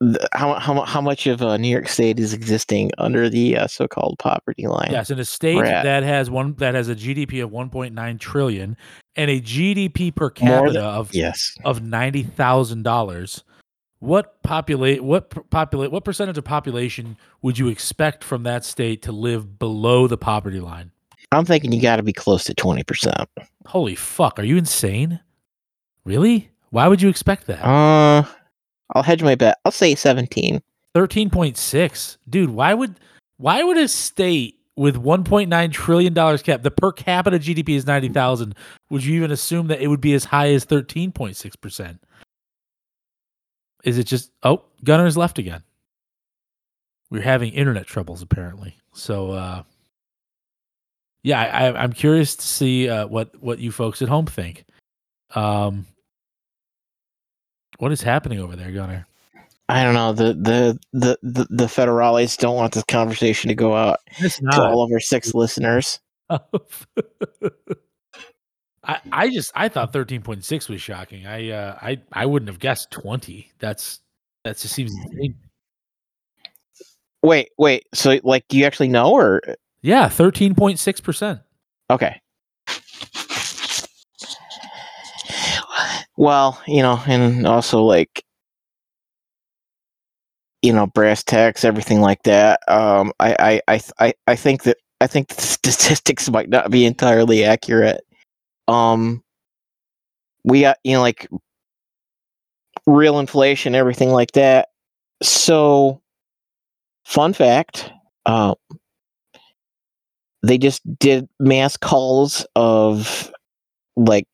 The- 0.00 0.28
How 0.32 0.54
how 0.54 0.80
how 0.82 1.00
much 1.00 1.26
of 1.28 1.40
uh, 1.42 1.56
New 1.56 1.68
York 1.68 1.88
State 1.88 2.18
is 2.18 2.32
existing 2.32 2.90
under 2.98 3.28
the 3.30 3.56
uh, 3.56 3.66
so-called 3.68 4.16
poverty 4.18 4.66
line? 4.66 4.88
Yes, 4.90 5.10
in 5.10 5.18
a 5.20 5.24
state 5.24 5.62
that 5.62 6.02
has 6.02 6.28
one 6.28 6.54
that 6.54 6.74
has 6.74 6.88
a 6.88 6.96
GDP 6.96 7.42
of 7.44 7.50
1.9 7.50 8.18
trillion 8.18 8.76
and 9.14 9.30
a 9.30 9.40
GDP 9.40 10.12
per 10.14 10.28
capita 10.30 10.72
than- 10.72 10.82
of 10.84 11.14
Yes. 11.14 11.54
of 11.64 11.82
ninety 11.82 12.24
thousand 12.24 12.82
dollars, 12.82 13.44
what 14.00 14.42
populate 14.42 15.04
what 15.04 15.48
populate 15.50 15.92
what 15.92 16.04
percentage 16.04 16.36
of 16.36 16.42
population 16.44 17.16
would 17.42 17.56
you 17.60 17.68
expect 17.68 18.24
from 18.24 18.42
that 18.42 18.64
state 18.64 19.02
to 19.02 19.12
live 19.12 19.60
below 19.60 20.08
the 20.08 20.18
poverty 20.18 20.58
line? 20.58 20.90
I'm 21.30 21.44
thinking 21.44 21.70
you 21.72 21.80
got 21.80 21.96
to 21.96 22.02
be 22.02 22.12
close 22.12 22.42
to 22.44 22.54
twenty 22.54 22.82
percent. 22.82 23.28
Holy 23.66 23.94
fuck, 23.94 24.40
are 24.40 24.44
you 24.44 24.56
insane? 24.56 25.20
Really? 26.04 26.50
Why 26.72 26.88
would 26.88 27.02
you 27.02 27.10
expect 27.10 27.48
that? 27.48 27.62
Uh, 27.62 28.24
I'll 28.94 29.02
hedge 29.02 29.22
my 29.22 29.34
bet. 29.34 29.58
I'll 29.64 29.72
say 29.72 29.94
seventeen. 29.94 30.62
Thirteen 30.94 31.28
point 31.28 31.58
six, 31.58 32.16
dude. 32.28 32.48
Why 32.48 32.72
would 32.72 32.98
why 33.36 33.62
would 33.62 33.76
a 33.76 33.86
state 33.88 34.58
with 34.74 34.96
one 34.96 35.22
point 35.22 35.50
nine 35.50 35.70
trillion 35.70 36.14
dollars 36.14 36.42
cap, 36.42 36.62
the 36.62 36.70
per 36.70 36.90
capita 36.90 37.38
GDP 37.38 37.76
is 37.76 37.86
ninety 37.86 38.08
thousand? 38.08 38.54
Would 38.88 39.04
you 39.04 39.14
even 39.16 39.30
assume 39.30 39.66
that 39.66 39.82
it 39.82 39.88
would 39.88 40.00
be 40.00 40.14
as 40.14 40.24
high 40.24 40.48
as 40.54 40.64
thirteen 40.64 41.12
point 41.12 41.36
six 41.36 41.56
percent? 41.56 42.02
Is 43.84 43.98
it 43.98 44.04
just 44.04 44.30
oh 44.42 44.64
Gunner's 44.82 45.16
left 45.16 45.38
again? 45.38 45.62
We're 47.10 47.20
having 47.20 47.52
internet 47.52 47.86
troubles 47.86 48.22
apparently. 48.22 48.78
So 48.94 49.32
uh, 49.32 49.62
yeah, 51.22 51.38
I, 51.38 51.66
I, 51.66 51.82
I'm 51.82 51.92
curious 51.92 52.34
to 52.36 52.46
see 52.46 52.88
uh, 52.88 53.08
what 53.08 53.38
what 53.42 53.58
you 53.58 53.70
folks 53.72 54.00
at 54.00 54.08
home 54.08 54.24
think. 54.24 54.64
Um, 55.34 55.86
what 57.82 57.90
is 57.90 58.00
happening 58.00 58.38
over 58.38 58.54
there, 58.54 58.70
Gunner? 58.70 59.08
I 59.68 59.82
don't 59.82 59.94
know. 59.94 60.12
The 60.12 60.34
the 60.34 60.78
the 60.92 61.18
the, 61.20 61.46
the 61.50 61.64
federales 61.64 62.38
don't 62.38 62.54
want 62.54 62.74
this 62.74 62.84
conversation 62.84 63.48
to 63.48 63.56
go 63.56 63.74
out 63.74 63.98
to 64.18 64.62
all 64.62 64.84
of 64.84 64.92
our 64.92 65.00
six 65.00 65.34
listeners. 65.34 65.98
I, 66.30 66.38
I 69.10 69.30
just 69.30 69.50
I 69.56 69.68
thought 69.68 69.92
thirteen 69.92 70.22
point 70.22 70.44
six 70.44 70.68
was 70.68 70.80
shocking. 70.80 71.26
I 71.26 71.50
uh 71.50 71.76
I 71.82 72.00
I 72.12 72.24
wouldn't 72.26 72.48
have 72.48 72.60
guessed 72.60 72.92
twenty. 72.92 73.50
That's 73.58 73.98
that 74.44 74.58
just 74.58 74.72
seems 74.74 74.94
insane. 74.94 75.34
Wait, 77.20 77.48
wait. 77.58 77.88
So 77.94 78.20
like, 78.22 78.46
do 78.46 78.58
you 78.58 78.64
actually 78.64 78.90
know, 78.90 79.10
or 79.10 79.42
Yeah, 79.80 80.08
thirteen 80.08 80.54
point 80.54 80.78
six 80.78 81.00
percent. 81.00 81.40
Okay. 81.90 82.21
Well, 86.16 86.60
you 86.66 86.82
know, 86.82 87.00
and 87.06 87.46
also 87.46 87.82
like 87.82 88.24
you 90.62 90.72
know, 90.72 90.86
brass 90.86 91.24
tacks, 91.24 91.64
everything 91.64 92.00
like 92.00 92.22
that. 92.22 92.60
Um, 92.68 93.12
I, 93.18 93.60
I, 93.66 93.80
I, 93.98 94.14
I, 94.28 94.36
think 94.36 94.62
that 94.62 94.76
I 95.00 95.08
think 95.08 95.28
the 95.28 95.42
statistics 95.42 96.30
might 96.30 96.48
not 96.48 96.70
be 96.70 96.86
entirely 96.86 97.44
accurate. 97.44 98.02
Um, 98.68 99.22
we 100.44 100.62
got 100.62 100.78
you 100.84 100.94
know 100.94 101.00
like 101.00 101.28
real 102.86 103.18
inflation, 103.18 103.74
everything 103.74 104.10
like 104.10 104.32
that. 104.32 104.68
So, 105.20 106.00
fun 107.04 107.32
fact: 107.32 107.90
uh, 108.24 108.54
they 110.44 110.58
just 110.58 110.80
did 110.98 111.28
mass 111.40 111.76
calls 111.76 112.46
of 112.54 113.32
like 113.96 114.26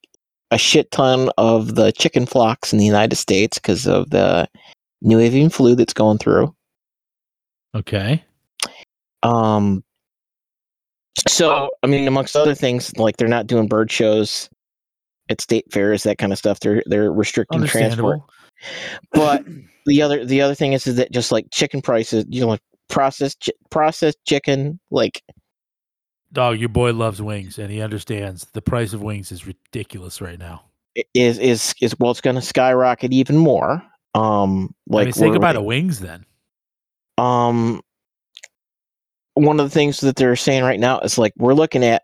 a 0.50 0.58
shit 0.58 0.90
ton 0.90 1.30
of 1.38 1.74
the 1.74 1.92
chicken 1.92 2.26
flocks 2.26 2.72
in 2.72 2.78
the 2.78 2.84
United 2.84 3.16
States 3.16 3.58
because 3.58 3.86
of 3.86 4.10
the 4.10 4.48
new 5.02 5.18
avian 5.18 5.50
flu 5.50 5.74
that's 5.74 5.92
going 5.92 6.18
through. 6.18 6.54
Okay. 7.74 8.24
Um. 9.22 9.84
So, 11.26 11.70
I 11.82 11.88
mean, 11.88 12.06
amongst 12.06 12.36
other 12.36 12.54
things, 12.54 12.96
like 12.96 13.16
they're 13.16 13.28
not 13.28 13.48
doing 13.48 13.66
bird 13.66 13.90
shows 13.90 14.48
at 15.28 15.40
state 15.40 15.70
fairs, 15.70 16.04
that 16.04 16.18
kind 16.18 16.32
of 16.32 16.38
stuff. 16.38 16.60
They're 16.60 16.82
they're 16.86 17.12
restricting 17.12 17.64
transport. 17.64 18.20
But 19.12 19.44
the 19.86 20.02
other 20.02 20.24
the 20.24 20.40
other 20.40 20.54
thing 20.54 20.72
is, 20.72 20.86
is 20.86 20.96
that 20.96 21.12
just 21.12 21.32
like 21.32 21.46
chicken 21.50 21.82
prices, 21.82 22.24
you 22.28 22.40
know, 22.40 22.48
like 22.48 22.62
processed 22.88 23.50
processed 23.70 24.18
chicken, 24.26 24.78
like 24.90 25.22
Dog, 26.32 26.58
your 26.58 26.68
boy 26.68 26.92
loves 26.92 27.22
wings 27.22 27.58
and 27.58 27.70
he 27.70 27.80
understands 27.80 28.46
the 28.52 28.60
price 28.62 28.92
of 28.92 29.02
wings 29.02 29.32
is 29.32 29.46
ridiculous 29.46 30.20
right 30.20 30.38
now. 30.38 30.62
is 31.14 31.38
is 31.38 31.74
is 31.80 31.94
well, 31.98 32.10
it's 32.10 32.20
going 32.20 32.36
to 32.36 32.42
skyrocket 32.42 33.12
even 33.12 33.36
more. 33.36 33.82
Um, 34.14 34.74
Like, 34.86 35.08
I 35.08 35.10
mean, 35.10 35.12
we're- 35.20 35.32
goodbye 35.32 35.52
to 35.54 35.62
wings 35.62 36.00
then. 36.00 36.24
um 37.18 37.80
one 39.34 39.60
of 39.60 39.66
the 39.66 39.70
things 39.74 40.00
that 40.00 40.16
they're 40.16 40.34
saying 40.36 40.64
right 40.64 40.80
now 40.80 40.98
is 41.00 41.16
like 41.16 41.32
we're 41.38 41.54
looking 41.54 41.84
at 41.84 42.02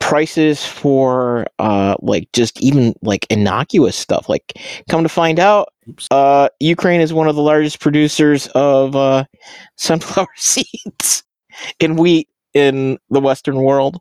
prices 0.00 0.64
for 0.64 1.46
uh 1.58 1.96
like 2.00 2.28
just 2.32 2.60
even 2.60 2.94
like 3.02 3.26
innocuous 3.30 3.96
stuff 3.96 4.28
like 4.28 4.52
come 4.90 5.02
to 5.02 5.08
find 5.08 5.40
out 5.40 5.72
uh 6.10 6.48
ukraine 6.60 7.00
is 7.00 7.12
one 7.14 7.26
of 7.26 7.34
the 7.36 7.42
largest 7.42 7.80
producers 7.80 8.46
of 8.48 8.94
uh 8.94 9.24
sunflower 9.76 10.28
seeds 10.36 11.24
and 11.80 11.98
wheat 11.98 12.28
in 12.54 12.98
the 13.10 13.20
western 13.20 13.56
world 13.56 14.00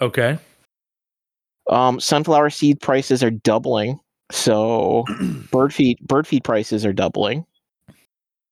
Okay. 0.00 0.38
um 1.70 2.00
sunflower 2.00 2.50
seed 2.50 2.80
prices 2.80 3.22
are 3.22 3.30
doubling 3.30 3.98
so 4.32 5.04
bird 5.50 5.72
feed 5.72 5.98
bird 6.06 6.26
feed 6.26 6.44
prices 6.44 6.84
are 6.84 6.92
doubling 6.92 7.44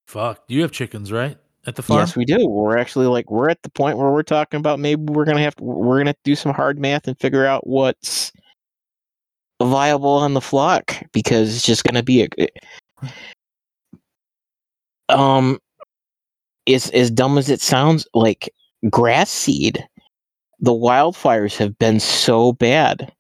Fuck. 0.09 0.43
You 0.49 0.61
have 0.61 0.73
chickens, 0.73 1.11
right? 1.11 1.39
At 1.67 1.77
the 1.77 1.83
farm? 1.83 2.01
Yes, 2.01 2.17
we 2.17 2.27
do. 2.27 2.47
We're 2.47 2.77
actually 2.77 3.07
like 3.07 3.31
we're 3.31 3.49
at 3.49 3.63
the 3.63 3.71
point 3.71 3.97
where 3.97 4.11
we're 4.11 4.23
talking 4.23 4.59
about 4.59 4.79
maybe 4.79 5.01
we're 5.05 5.25
gonna 5.25 5.41
have 5.41 5.55
to 5.57 5.65
we're 5.65 5.97
gonna 5.99 6.15
do 6.23 6.35
some 6.35 6.53
hard 6.53 6.79
math 6.79 7.09
and 7.09 7.19
figure 7.19 7.47
out 7.47 7.67
what's 7.67 8.31
viable 9.63 10.11
on 10.11 10.35
the 10.35 10.41
flock 10.43 10.95
because 11.13 11.55
it's 11.57 11.65
just 11.65 11.85
gonna 11.85 12.03
be 12.03 12.29
a 12.39 13.09
um 15.09 15.59
it's 16.67 16.91
as 16.91 17.11
dumb 17.11 17.39
as 17.39 17.49
it 17.49 17.63
sounds 17.63 18.07
like 18.13 18.53
grass 18.91 19.31
seed 19.31 19.87
the 20.61 20.73
wildfires 20.73 21.57
have 21.57 21.77
been 21.79 22.01
so 22.01 22.53
bad 22.53 23.13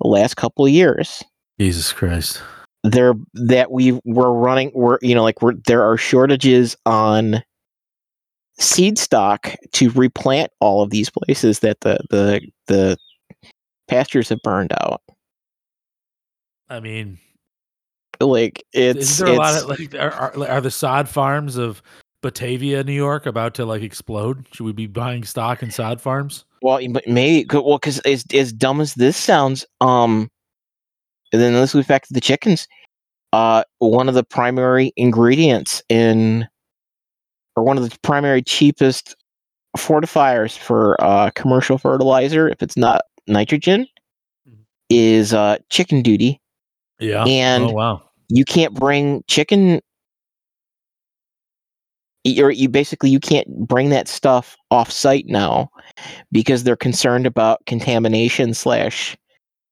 the 0.00 0.08
last 0.08 0.36
couple 0.36 0.64
of 0.64 0.72
years 0.72 1.22
Jesus 1.58 1.92
Christ. 1.92 2.40
there 2.82 3.14
that 3.34 3.70
we 3.70 4.00
were 4.04 4.32
running 4.32 4.70
we're 4.74 4.98
you 5.02 5.14
know 5.14 5.22
like 5.22 5.42
we're 5.42 5.54
there 5.54 5.82
are 5.82 5.96
shortages 5.96 6.76
on 6.86 7.42
seed 8.58 8.98
stock 8.98 9.54
to 9.72 9.90
replant 9.90 10.50
all 10.60 10.82
of 10.82 10.90
these 10.90 11.10
places 11.10 11.60
that 11.60 11.80
the 11.80 11.98
the 12.10 12.40
the 12.66 12.96
pastures 13.88 14.28
have 14.28 14.40
burned 14.42 14.72
out 14.80 15.02
I 16.72 16.80
mean, 16.80 17.18
like 18.18 18.64
it's 18.72 19.10
is 19.10 19.18
there 19.18 19.28
a 19.28 19.32
lot 19.32 19.62
of 19.62 19.68
like 19.68 19.94
are, 19.94 20.10
are, 20.10 20.48
are 20.48 20.60
the 20.62 20.70
sod 20.70 21.06
farms 21.06 21.56
of 21.56 21.82
Batavia, 22.22 22.82
New 22.84 22.92
York 22.92 23.26
about 23.26 23.54
to 23.54 23.66
like 23.66 23.82
explode? 23.82 24.46
Should 24.52 24.64
we 24.64 24.72
be 24.72 24.86
buying 24.86 25.24
stock 25.24 25.62
in 25.62 25.70
sod 25.70 26.00
farms? 26.00 26.44
well 26.62 26.78
but 26.90 27.06
maybe 27.08 27.44
well 27.52 27.76
because 27.76 27.98
as, 28.00 28.24
as 28.32 28.52
dumb 28.52 28.80
as 28.80 28.94
this 28.94 29.16
sounds 29.16 29.66
um 29.80 30.30
and 31.32 31.42
then 31.42 31.52
this 31.54 31.74
back 31.88 32.06
to 32.06 32.12
the 32.14 32.20
chickens 32.20 32.68
uh 33.32 33.64
one 33.78 34.08
of 34.08 34.14
the 34.14 34.22
primary 34.22 34.92
ingredients 34.96 35.82
in 35.88 36.46
or 37.56 37.64
one 37.64 37.76
of 37.76 37.82
the 37.90 37.98
primary 38.02 38.42
cheapest 38.42 39.16
fortifiers 39.76 40.56
for 40.56 40.96
uh 41.00 41.30
commercial 41.34 41.78
fertilizer 41.78 42.48
if 42.48 42.62
it's 42.62 42.76
not 42.76 43.02
nitrogen 43.26 43.84
Mhm. 44.48 44.58
is 44.88 45.34
uh 45.34 45.56
chicken 45.68 46.00
duty 46.00 46.40
Yeah. 47.00 47.24
And- 47.24 47.64
oh 47.64 47.72
wow. 47.72 48.02
you 48.28 48.44
can't 48.44 48.72
bring 48.72 49.24
chicken 49.26 49.80
or 52.38 52.50
you 52.50 52.68
basically 52.68 53.10
you 53.10 53.18
can't 53.20 53.48
bring 53.66 53.88
that 53.90 54.08
stuff 54.08 54.56
off 54.70 54.90
site 54.90 55.26
now 55.26 55.68
because 56.30 56.64
they're 56.64 56.76
concerned 56.76 57.26
about 57.26 57.64
contamination 57.66 58.54
slash 58.54 59.16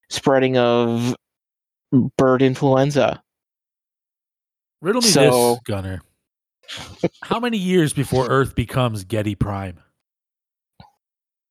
spreading 0.09 0.57
of 0.57 1.14
bird 2.16 2.42
influenza 2.42 3.23
Riddle 4.83 5.02
me 5.02 5.09
So- 5.09 5.50
this, 5.54 5.61
Gunner. 5.64 6.02
How 7.25 7.40
many 7.40 7.59
years 7.59 7.92
before 7.92 8.28
Earth 8.28 8.54
becomes 8.54 9.04
Getty 9.04 9.35
Prime? 9.35 9.80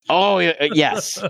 oh 0.10 0.40
uh, 0.40 0.54
yes 0.74 1.24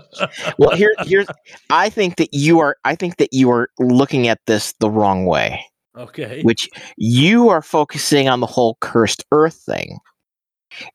well 0.58 0.74
here 0.74 0.94
here's 1.00 1.26
i 1.68 1.90
think 1.90 2.16
that 2.16 2.30
you 2.32 2.58
are 2.60 2.76
i 2.86 2.94
think 2.94 3.18
that 3.18 3.28
you 3.30 3.50
are 3.50 3.68
looking 3.78 4.26
at 4.26 4.38
this 4.46 4.72
the 4.80 4.88
wrong 4.88 5.26
way 5.26 5.62
okay. 5.96 6.42
which 6.42 6.68
you 6.96 7.48
are 7.48 7.62
focusing 7.62 8.28
on 8.28 8.40
the 8.40 8.46
whole 8.46 8.76
cursed 8.80 9.24
earth 9.32 9.54
thing. 9.66 9.98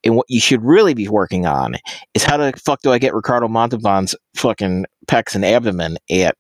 And 0.06 0.16
what 0.16 0.26
you 0.30 0.40
should 0.40 0.64
really 0.64 0.94
be 0.94 1.08
working 1.10 1.46
on 1.46 1.76
is 2.14 2.24
how 2.24 2.38
the 2.38 2.54
fuck 2.64 2.82
do 2.82 2.94
I 2.94 2.98
get 2.98 3.14
Ricardo 3.14 3.48
Montalban's 3.50 4.16
fucking 4.36 4.86
pecs 5.08 5.36
and 5.36 5.44
abdomen 5.44 5.98
at 6.10 6.38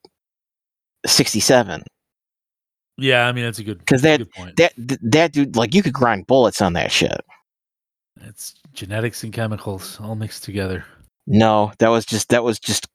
67? 1.05 1.83
Yeah, 2.97 3.27
I 3.27 3.33
mean 3.33 3.43
that's 3.43 3.59
a 3.59 3.63
good 3.65 3.85
'Cause 3.85 4.01
that's 4.01 4.15
a 4.15 4.17
that- 4.19 4.23
good 4.23 4.31
point. 4.33 4.55
That 4.55 4.73
that 5.11 5.31
dude, 5.33 5.55
like, 5.57 5.73
you 5.75 5.83
could 5.83 5.93
grind 5.93 6.27
bullets 6.27 6.61
on 6.61 6.73
that 6.73 6.91
shit. 6.91 7.19
it's 8.21 8.55
genetics 8.73 9.23
and 9.23 9.33
chemicals 9.33 9.99
all 9.99 10.15
mixed 10.15 10.45
together. 10.45 10.85
No, 11.27 11.73
that 11.79 11.89
was 11.89 12.05
just 12.05 12.29
that 12.29 12.43
was 12.45 12.57
just 12.59 12.87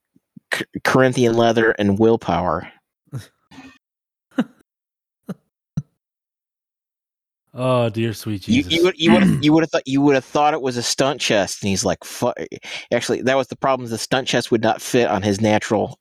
C- 0.54 0.64
Corinthian 0.84 1.34
leather 1.34 1.72
and 1.72 1.98
willpower. 1.98 2.72
Oh 7.52 7.88
dear 7.88 8.12
sweet 8.12 8.42
Jesus. 8.42 8.72
you 8.72 8.84
would 8.84 8.98
you 8.98 9.12
would 9.12 9.24
you 9.44 9.52
would 9.52 9.62
have 9.64 9.70
thought 9.70 9.82
you 9.86 10.00
would 10.02 10.14
have 10.14 10.24
thought 10.24 10.54
it 10.54 10.62
was 10.62 10.76
a 10.76 10.82
stunt 10.82 11.20
chest, 11.20 11.62
and 11.62 11.68
he's 11.68 11.84
like, 11.84 12.04
"Fuck." 12.04 12.36
Actually, 12.92 13.22
that 13.22 13.36
was 13.36 13.48
the 13.48 13.56
problem. 13.56 13.84
is 13.84 13.90
The 13.90 13.98
stunt 13.98 14.28
chest 14.28 14.50
would 14.50 14.62
not 14.62 14.80
fit 14.80 15.08
on 15.08 15.22
his 15.22 15.40
natural 15.40 15.98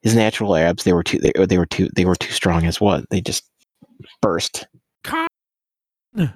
his 0.00 0.14
natural 0.14 0.56
abs. 0.56 0.84
They 0.84 0.92
were 0.94 1.02
too 1.02 1.18
they, 1.18 1.32
they 1.46 1.58
were 1.58 1.66
too 1.66 1.88
they 1.94 2.04
were 2.06 2.16
too 2.16 2.32
strong 2.32 2.64
as 2.66 2.80
what 2.80 3.04
they 3.10 3.20
just 3.20 3.44
burst. 4.20 4.66
Con. 5.04 5.28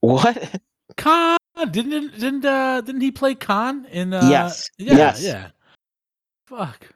What? 0.00 0.60
Khan 0.96 1.36
didn't 1.70 2.18
didn't 2.18 2.44
uh 2.44 2.80
didn't 2.80 3.00
he 3.00 3.10
play 3.10 3.34
Khan 3.34 3.86
in 3.86 4.12
uh 4.14 4.28
Yes. 4.30 4.68
yeah 4.78 4.94
Yes. 4.96 5.22
yeah 5.22 5.48
fuck 6.46 6.86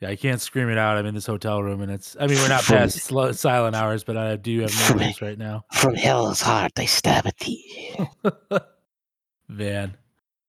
yeah 0.00 0.08
I 0.08 0.16
can't 0.16 0.40
scream 0.40 0.68
it 0.70 0.78
out 0.78 0.96
I'm 0.96 1.06
in 1.06 1.14
this 1.14 1.26
hotel 1.26 1.62
room 1.62 1.80
and 1.82 1.90
it's 1.92 2.16
I 2.18 2.26
mean 2.26 2.38
we're 2.38 2.48
not 2.48 2.62
From- 2.62 2.76
past 2.76 2.98
sl- 3.00 3.30
silent 3.32 3.76
hours 3.76 4.04
but 4.04 4.16
I 4.16 4.36
do 4.36 4.60
have 4.60 4.74
memories 4.90 5.20
right 5.22 5.38
now 5.38 5.64
From 5.72 5.94
hell's 5.94 6.40
heart, 6.40 6.72
they 6.74 6.86
stab 6.86 7.26
at 7.26 7.38
thee. 7.38 7.96
man 9.48 9.96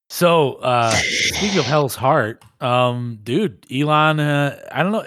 so 0.09 0.55
uh 0.55 0.91
speaking 0.91 1.57
of 1.59 1.65
Hell's 1.65 1.95
Heart 1.95 2.43
um 2.59 3.19
dude 3.23 3.65
Elon 3.71 4.19
uh, 4.19 4.59
I 4.71 4.83
don't 4.83 4.91
know 4.91 5.05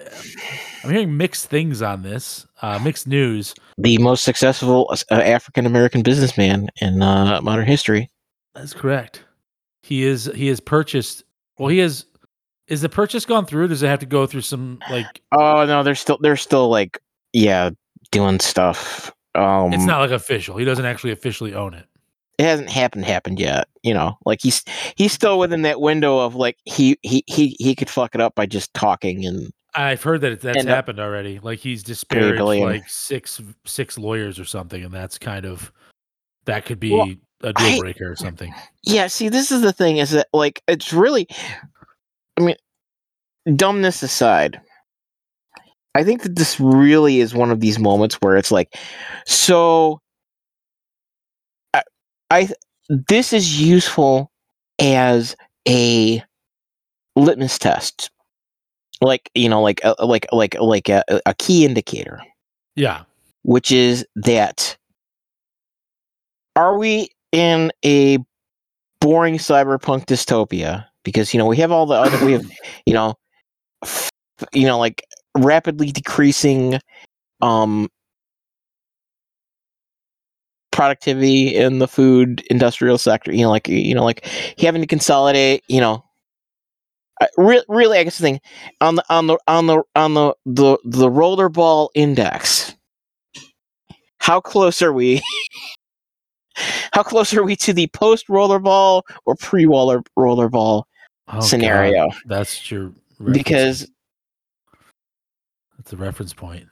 I'm 0.83 0.91
hearing 0.91 1.17
mixed 1.17 1.47
things 1.47 1.83
on 1.83 2.03
this 2.03 2.47
uh 2.63 2.79
mixed 2.83 3.07
news 3.07 3.55
The 3.79 3.99
most 3.99 4.25
successful 4.25 4.93
uh, 5.11 5.15
African 5.15 5.67
American 5.67 6.03
businessman 6.03 6.69
in 6.81 7.03
uh, 7.03 7.41
modern 7.43 7.67
history. 7.67 8.11
That's 8.55 8.73
correct. 8.73 9.25
He 9.83 10.05
is 10.05 10.31
he 10.35 10.47
has 10.49 10.61
purchased 10.61 11.25
well 11.59 11.69
he 11.69 11.79
has 11.79 12.07
is 12.69 12.81
the 12.81 12.89
purchase 12.89 13.25
gone 13.27 13.47
through? 13.47 13.69
Does 13.69 13.83
it 13.83 13.89
have 13.89 14.01
to 14.01 14.07
go 14.07 14.27
through 14.27 14.41
some 14.43 14.79
like 14.91 15.21
Oh 15.33 15.65
no, 15.67 15.83
they're 15.83 15.95
still 15.95 16.19
they're 16.21 16.37
still 16.37 16.69
like 16.69 16.99
yeah 17.33 17.71
doing 18.11 18.41
stuff. 18.41 19.13
um, 19.35 19.73
It's 19.73 19.85
not 19.85 20.01
like 20.01 20.11
official. 20.11 20.57
He 20.57 20.65
doesn't 20.65 20.85
actually 20.85 21.13
officially 21.13 21.55
own 21.55 21.75
it. 21.75 21.87
it 22.39 22.45
hasn't 22.45 22.71
happened 22.71 23.05
happened 23.05 23.39
yet. 23.41 23.69
You 23.83 23.93
know, 23.95 24.17
like 24.25 24.41
he's 24.43 24.65
he's 24.97 25.13
still 25.13 25.39
within 25.39 25.63
that 25.63 25.81
window 25.81 26.19
of 26.19 26.35
like 26.35 26.57
he 26.65 26.99
he 27.03 27.23
he 27.27 27.57
he 27.59 27.75
could 27.75 27.91
fuck 27.91 28.15
it 28.15 28.21
up 28.21 28.35
by 28.35 28.47
just 28.47 28.73
talking 28.75 29.27
and 29.27 29.53
I've 29.77 30.03
heard 30.05 30.21
that 30.21 30.41
that's 30.41 30.65
uh, 30.65 30.69
happened 30.69 31.01
already. 31.01 31.41
Like 31.41 31.59
he's 31.59 31.83
disparaged 31.83 32.41
like 32.41 32.89
six 32.89 33.41
six 33.65 33.99
lawyers 33.99 34.39
or 34.39 34.45
something, 34.45 34.85
and 34.85 34.93
that's 34.93 35.19
kind 35.19 35.45
of 35.45 35.73
that 36.45 36.65
could 36.65 36.79
be 36.79 36.93
Well, 36.93 37.09
a 37.43 37.49
I- 37.49 37.53
deal 37.73 37.81
breaker 37.81 38.09
or 38.11 38.15
something. 38.17 38.55
Yeah, 38.85 39.09
see, 39.09 39.29
this 39.29 39.51
is 39.51 39.63
the 39.63 39.73
thing 39.73 39.97
is 39.97 40.11
that 40.11 40.29
like 40.33 40.63
it's 40.69 40.93
really 40.93 41.27
I 42.39 42.43
mean 42.43 42.57
dumbness 43.57 44.03
aside, 44.03 44.61
I 45.95 46.03
think 46.05 46.23
that 46.23 46.37
this 46.37 46.59
really 46.59 47.21
is 47.21 47.35
one 47.35 47.51
of 47.51 47.61
these 47.61 47.79
moments 47.79 48.17
where 48.17 48.37
it's 48.37 48.51
like 48.51 48.75
so 49.27 50.01
I, 51.73 51.83
I 52.31 52.49
this 52.89 53.33
is 53.33 53.61
useful 53.61 54.31
as 54.81 55.37
a 55.69 56.23
litmus 57.17 57.59
test. 57.59 58.11
Like, 59.01 59.31
you 59.35 59.49
know, 59.49 59.61
like 59.63 59.81
a, 59.85 59.95
like 60.05 60.27
like 60.33 60.57
like 60.61 60.89
a, 60.89 61.05
a 61.27 61.35
key 61.35 61.65
indicator 61.65 62.21
Yeah. 62.77 63.03
which 63.43 63.71
is 63.73 64.07
that 64.17 64.77
are 66.57 66.79
we 66.79 67.09
in 67.33 67.73
a 67.85 68.19
boring 69.01 69.35
cyberpunk 69.37 70.07
dystopia 70.07 70.87
because 71.05 71.33
you 71.33 71.39
know 71.39 71.47
we 71.47 71.57
have 71.57 71.71
all 71.71 71.87
the 71.87 71.95
other 71.95 72.25
we 72.25 72.33
have 72.33 72.51
you 72.87 72.95
know 72.95 73.15
f- 73.83 74.11
you 74.53 74.67
know 74.67 74.79
like 74.79 75.05
rapidly 75.37 75.93
decreasing 75.93 76.79
um 77.41 77.89
productivity 80.73 81.55
in 81.55 81.79
the 81.79 81.87
food 81.87 82.43
industrial 82.51 82.99
sector 82.99 83.33
you 83.33 83.43
know 83.43 83.51
like 83.51 83.69
you 83.69 83.95
know 83.95 84.05
like 84.05 84.27
having 84.59 84.81
to 84.81 84.87
consolidate 84.87 85.63
you 85.69 85.81
know. 85.81 86.05
Re- 87.39 87.65
really 87.69 87.99
i 87.99 88.03
guess 88.03 88.19
the 88.19 88.23
thing 88.23 88.41
on 88.81 88.97
the 88.97 89.05
on 89.09 89.29
the 89.29 89.39
on 89.47 89.67
the 89.67 89.83
on 89.95 90.15
the 90.15 90.35
the, 90.45 90.79
the 90.85 91.09
rollerball 91.09 91.89
index 91.95 92.75
how 94.25 94.41
close 94.41 94.81
are 94.81 94.93
we? 94.93 95.21
How 96.93 97.03
close 97.03 97.35
are 97.35 97.43
we 97.43 97.57
to 97.57 97.75
the 97.75 97.89
post 97.89 98.29
rollerball 98.29 99.03
or 99.27 99.35
pre 99.35 99.67
roller 99.67 100.03
rollerball 100.17 100.85
Oh, 101.29 101.33
God. 101.41 101.43
scenario 101.45 102.11
That's 102.27 102.71
your 102.71 102.93
reference- 103.19 103.39
because 103.39 103.91
that's 105.79 105.93
a 105.93 105.97
reference 105.97 106.33
point. 106.35 106.67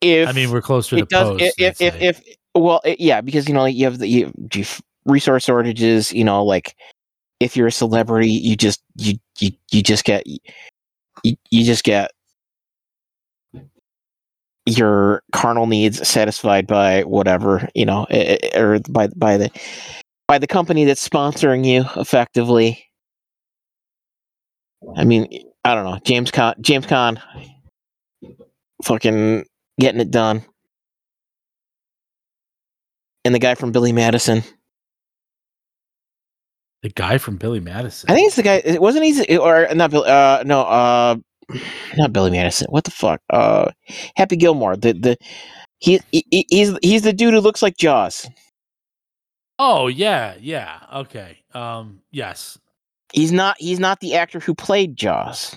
if 0.00 0.28
I 0.28 0.32
mean, 0.32 0.50
we're 0.50 0.60
closer 0.62 0.96
to 0.96 1.02
it 1.02 1.08
does 1.08 1.28
post. 1.28 1.42
if 1.58 1.80
if, 1.80 1.80
if, 1.80 2.00
if 2.00 2.36
well 2.54 2.80
it, 2.84 3.00
yeah 3.00 3.20
because 3.20 3.48
you 3.48 3.54
know 3.54 3.62
like 3.62 3.74
you 3.74 3.84
have 3.84 3.98
the 3.98 4.08
you, 4.08 4.32
have 4.52 4.80
resource 5.04 5.44
shortages 5.44 6.12
you 6.12 6.24
know 6.24 6.44
like 6.44 6.76
if 7.40 7.56
you're 7.56 7.66
a 7.68 7.72
celebrity 7.72 8.30
you 8.30 8.56
just 8.56 8.82
you 8.96 9.14
you, 9.38 9.50
you 9.70 9.82
just 9.82 10.04
get 10.04 10.26
you, 10.26 10.38
you 11.50 11.64
just 11.64 11.84
get 11.84 12.10
your 14.66 15.22
carnal 15.32 15.66
needs 15.66 16.06
satisfied 16.06 16.66
by 16.66 17.02
whatever 17.04 17.68
you 17.74 17.84
know 17.86 18.04
eh, 18.10 18.36
eh, 18.42 18.60
or 18.60 18.80
by 18.88 19.08
by 19.16 19.36
the 19.36 19.50
by 20.28 20.38
the 20.38 20.46
company 20.46 20.84
that's 20.84 21.06
sponsoring 21.06 21.64
you 21.64 21.84
effectively. 21.96 22.82
I 24.96 25.04
mean 25.04 25.26
i 25.64 25.74
don't 25.74 25.84
know 25.84 25.98
james 26.04 26.30
caan 26.30 26.54
james 26.60 26.86
caan 26.86 27.20
fucking 28.84 29.44
getting 29.80 30.00
it 30.00 30.10
done. 30.10 30.44
And 33.24 33.34
the 33.34 33.40
guy 33.40 33.56
from 33.56 33.72
billy 33.72 33.92
madison. 33.92 34.42
The 36.82 36.90
guy 36.90 37.18
from 37.18 37.36
Billy 37.36 37.58
Madison. 37.58 38.08
i 38.08 38.14
think 38.14 38.28
it's 38.28 38.36
the 38.36 38.44
guy 38.44 38.62
it 38.64 38.80
wasn't 38.80 39.04
he 39.06 39.36
or 39.38 39.66
not 39.74 39.90
bill 39.90 40.04
uh 40.04 40.44
no 40.46 40.60
uh 40.60 41.16
not 41.96 42.12
billy 42.12 42.30
madison. 42.30 42.68
What 42.70 42.84
the 42.84 42.92
fuck? 42.92 43.20
Uh 43.28 43.70
happy 44.14 44.36
gilmore 44.36 44.76
the 44.76 44.92
the 44.92 45.16
he, 45.78 46.00
he 46.12 46.46
he's 46.48 46.78
he's 46.82 47.02
the 47.02 47.12
dude 47.12 47.34
who 47.34 47.40
looks 47.40 47.62
like 47.62 47.76
jaws 47.76 48.28
Oh 49.58 49.86
yeah, 49.86 50.34
yeah. 50.40 50.80
Okay. 50.94 51.38
Um. 51.54 52.00
Yes. 52.10 52.58
he's 53.12 53.32
not 53.32 53.56
he's 53.58 53.78
not 53.80 54.00
the 54.00 54.14
actor 54.14 54.40
who 54.40 54.54
played 54.54 54.96
jaws 54.96 55.54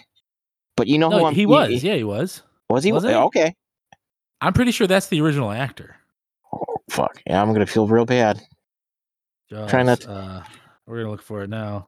but 0.78 0.88
you 0.88 0.98
know 0.98 1.10
who 1.10 1.26
I'm, 1.26 1.34
he 1.34 1.46
was. 1.46 1.84
Yeah, 1.84 1.96
he 1.96 2.04
was. 2.04 2.42
was 2.70 2.84
he 2.84 2.92
Wasn't 2.92 3.12
he? 3.12 3.18
okay 3.20 3.56
I'm 4.40 4.54
pretty 4.54 4.72
sure 4.72 4.88
that's 4.88 5.08
the 5.08 5.20
original 5.20 5.52
actor. 5.52 5.98
Oh, 6.54 6.78
fuck 6.90 7.22
yeah 7.28 7.42
i'm 7.42 7.52
gonna 7.54 7.66
feel 7.66 7.88
real 7.88 8.06
bad 8.06 8.40
Try 9.50 9.84
not 9.84 10.00
Jaws, 10.00 10.08
Uh, 10.08 10.44
we're 10.86 11.00
gonna 11.00 11.12
look 11.12 11.22
for 11.24 11.42
it 11.44 11.50
now. 11.50 11.88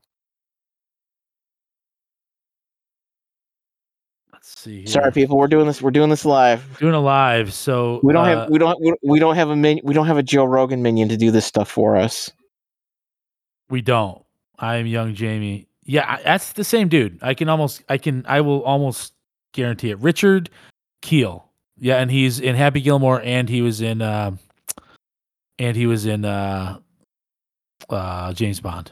See. 4.54 4.80
Here. 4.80 4.88
sorry 4.88 5.12
people 5.12 5.38
we're 5.38 5.48
doing 5.48 5.66
this 5.66 5.82
we're 5.82 5.90
doing 5.92 6.10
this 6.10 6.24
live 6.26 6.78
Doing 6.80 6.94
a 6.94 7.00
live, 7.00 7.52
so 7.54 8.00
we 8.04 8.14
don't 8.14 8.26
uh, 8.28 8.42
have 8.42 8.50
we 8.50 8.60
don't 8.60 8.80
we- 8.82 8.94
we 9.02 9.20
don't 9.20 9.36
have 9.36 9.50
a 9.50 9.56
min, 9.56 9.80
we 9.84 9.94
don't 9.94 10.06
have 10.06 10.18
a 10.18 10.24
joe 10.24 10.46
rogan 10.46 10.84
minion 10.84 11.10
to 11.10 11.18
do 11.18 11.32
this 11.32 11.46
stuff 11.46 11.70
for 11.70 11.96
us 11.98 12.30
We 13.70 13.82
don't. 13.82 14.24
I 14.60 14.76
am 14.76 14.86
young 14.86 15.16
Jamie. 15.16 15.68
Yeah, 15.84 16.06
I- 16.08 16.22
that's 16.22 16.54
the 16.54 16.64
same 16.64 16.90
dude. 16.90 17.18
I 17.24 17.34
can 17.34 17.50
almost, 17.50 17.82
I 17.90 17.98
can, 17.98 18.24
I 18.28 18.42
will 18.42 18.62
almost 18.64 19.14
guarantee 19.54 19.90
it. 19.90 19.98
Richard 20.00 20.50
Kiel. 21.02 21.50
Yeah, 21.80 21.96
and 21.98 22.12
he's 22.12 22.40
in 22.40 22.56
Happy 22.56 22.82
Gilmore, 22.82 23.22
and 23.24 23.50
he 23.50 23.64
was 23.64 23.82
in, 23.82 24.02
uh, 24.04 24.36
and 25.58 25.76
he 25.76 25.88
was 25.88 26.06
in 26.06 26.26
uh, 26.26 26.78
uh, 27.90 28.34
James 28.34 28.60
Bond. 28.60 28.92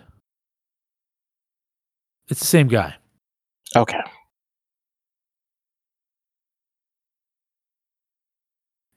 It's 2.30 2.40
the 2.40 2.48
same 2.48 2.68
guy. 2.68 2.96
okay 3.76 4.00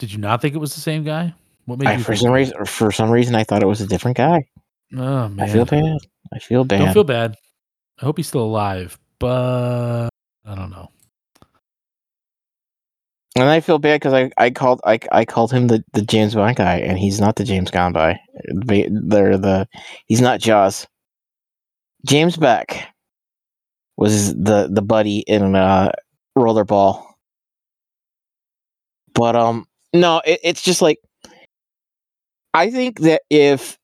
Did 0.03 0.11
you 0.13 0.19
not 0.19 0.43
think 0.43 0.57
it 0.57 0.59
was 0.59 0.75
the 0.75 0.81
same 0.81 1.05
guy? 1.05 1.33
What 1.67 1.79
made 1.79 1.87
I, 1.87 1.95
you 1.95 2.03
for 2.03 2.17
some 2.17 2.33
reason 2.33 2.65
for 2.65 2.91
some 2.91 3.09
reason 3.09 3.37
i 3.37 3.45
thought 3.45 3.63
it 3.63 3.67
was 3.67 3.81
a 3.81 3.87
different 3.87 4.17
guy 4.17 4.45
Oh 4.97 5.29
man, 5.29 5.39
i 5.39 5.47
feel 5.47 5.65
bad 5.65 5.97
i 6.35 6.41
feel 6.41 6.65
bad 6.65 6.79
Don't 6.81 6.93
feel 6.93 7.05
bad. 7.05 7.37
I 8.01 8.05
hope 8.05 8.17
he's 8.17 8.27
still 8.27 8.43
alive, 8.43 8.99
but 9.21 10.09
I 10.45 10.55
don't 10.57 10.71
know. 10.71 10.89
And 13.37 13.45
I 13.49 13.61
feel 13.61 13.79
bad 13.79 14.01
because 14.01 14.13
I, 14.13 14.33
I 14.37 14.51
called 14.51 14.81
I, 14.85 14.99
I 15.13 15.25
called 15.25 15.53
him 15.53 15.69
the, 15.69 15.85
the 15.93 16.03
James 16.03 16.35
Bond 16.35 16.57
guy, 16.57 16.79
and 16.79 16.99
he's 16.99 17.21
not 17.21 17.37
the 17.37 17.45
James 17.45 17.71
Bond 17.71 17.95
guy. 17.95 18.19
They- 18.67 18.89
They're 18.91 19.39
the 19.39 19.69
he's 20.07 20.21
not 20.21 20.41
Jaws. 20.41 20.89
James 22.09 22.37
Beck 22.37 22.89
was 23.97 24.35
the 24.35 24.69
the 24.69 24.83
buddy 24.83 25.21
in 25.21 25.55
uh, 25.55 25.93
Rollerball, 26.37 27.07
but 29.15 29.37
um 29.37 29.67
no, 29.93 30.23
it, 30.25 30.41
it's 30.43 30.63
just 30.63 30.83
like 30.83 30.99
I 32.55 32.71
think 32.71 33.01
that 33.01 33.23
if 33.31 33.79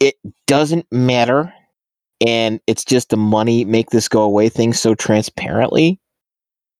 it 0.00 0.16
doesn't 0.46 0.86
matter 0.92 1.52
and 2.26 2.60
it's 2.66 2.84
just 2.84 3.10
the 3.10 3.16
money 3.16 3.64
make 3.64 3.90
this 3.90 4.08
go 4.08 4.22
away 4.22 4.48
thing 4.48 4.72
so 4.72 4.94
transparently, 4.94 6.00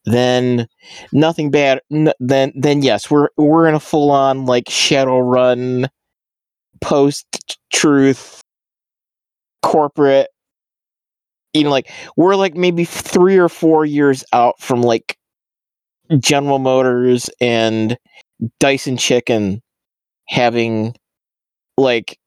then 0.07 0.67
nothing 1.13 1.51
bad 1.51 1.81
n- 1.93 2.13
then 2.21 2.53
then 2.57 2.83
yes 2.83 3.11
we're 3.11 3.29
we're 3.37 3.69
in 3.69 3.75
a 3.75 3.81
full 3.81 4.11
on 4.11 4.47
like 4.47 4.69
shadow 4.69 5.19
run, 5.21 5.89
post 6.81 7.27
truth 7.73 8.43
corporate 9.63 10.29
you 11.53 11.65
know 11.65 11.71
like 11.71 11.91
we're 12.17 12.37
like 12.37 12.55
maybe 12.55 12.85
3 12.85 13.37
or 13.37 13.49
4 13.49 13.85
years 13.85 14.25
out 14.33 14.61
from 14.61 14.83
like 14.83 15.17
General 16.19 16.59
Motors 16.59 17.31
and 17.41 17.97
Tyson 18.59 18.97
Chicken 18.97 19.63
having 20.29 20.95
like 21.77 22.19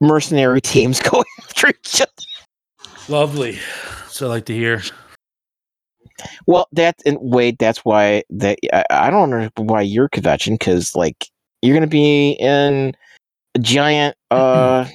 mercenary 0.00 0.60
teams 0.60 1.00
going 1.10 1.24
after 1.40 1.68
each 1.68 2.00
other 2.00 2.10
Lovely. 3.08 3.58
So 4.08 4.26
I 4.26 4.30
like 4.30 4.46
to 4.46 4.54
hear. 4.54 4.82
Well, 6.46 6.66
that 6.72 6.96
and 7.04 7.18
wait, 7.20 7.58
that's 7.58 7.84
why 7.84 8.24
that 8.30 8.58
I, 8.72 8.84
I 8.90 9.10
don't 9.10 9.30
know 9.30 9.48
why 9.56 9.82
you're 9.82 10.08
convention 10.08 10.54
because 10.54 10.94
like 10.96 11.28
you're 11.62 11.74
gonna 11.74 11.86
be 11.86 12.32
in 12.32 12.94
a 13.54 13.58
giant 13.58 14.16
uh 14.30 14.88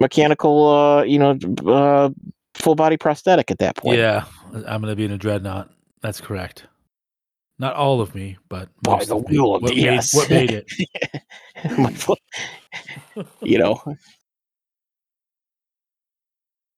mechanical 0.00 0.68
uh 0.68 1.02
you 1.04 1.18
know 1.18 1.38
uh 1.66 2.10
full 2.54 2.74
body 2.74 2.96
prosthetic 2.96 3.50
at 3.50 3.58
that 3.58 3.76
point. 3.76 3.98
Yeah, 3.98 4.24
I'm 4.52 4.82
gonna 4.82 4.96
be 4.96 5.04
in 5.04 5.12
a 5.12 5.18
dreadnought. 5.18 5.70
That's 6.02 6.20
correct. 6.20 6.66
Not 7.58 7.74
all 7.74 8.00
of 8.00 8.14
me, 8.14 8.38
but 8.48 8.68
By 8.82 9.04
the 9.04 9.16
of 9.16 9.28
me. 9.28 9.38
of 9.38 9.44
what, 9.62 9.62
the- 9.62 9.76
made, 9.76 9.82
yes. 9.84 10.14
what 10.14 10.30
made 10.30 10.50
it? 10.50 10.66
You 13.42 13.58
know 13.58 13.82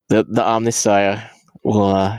the 0.08 0.24
the 0.24 0.42
Omnissiah 0.42 1.28
will 1.62 1.84
uh 1.84 2.18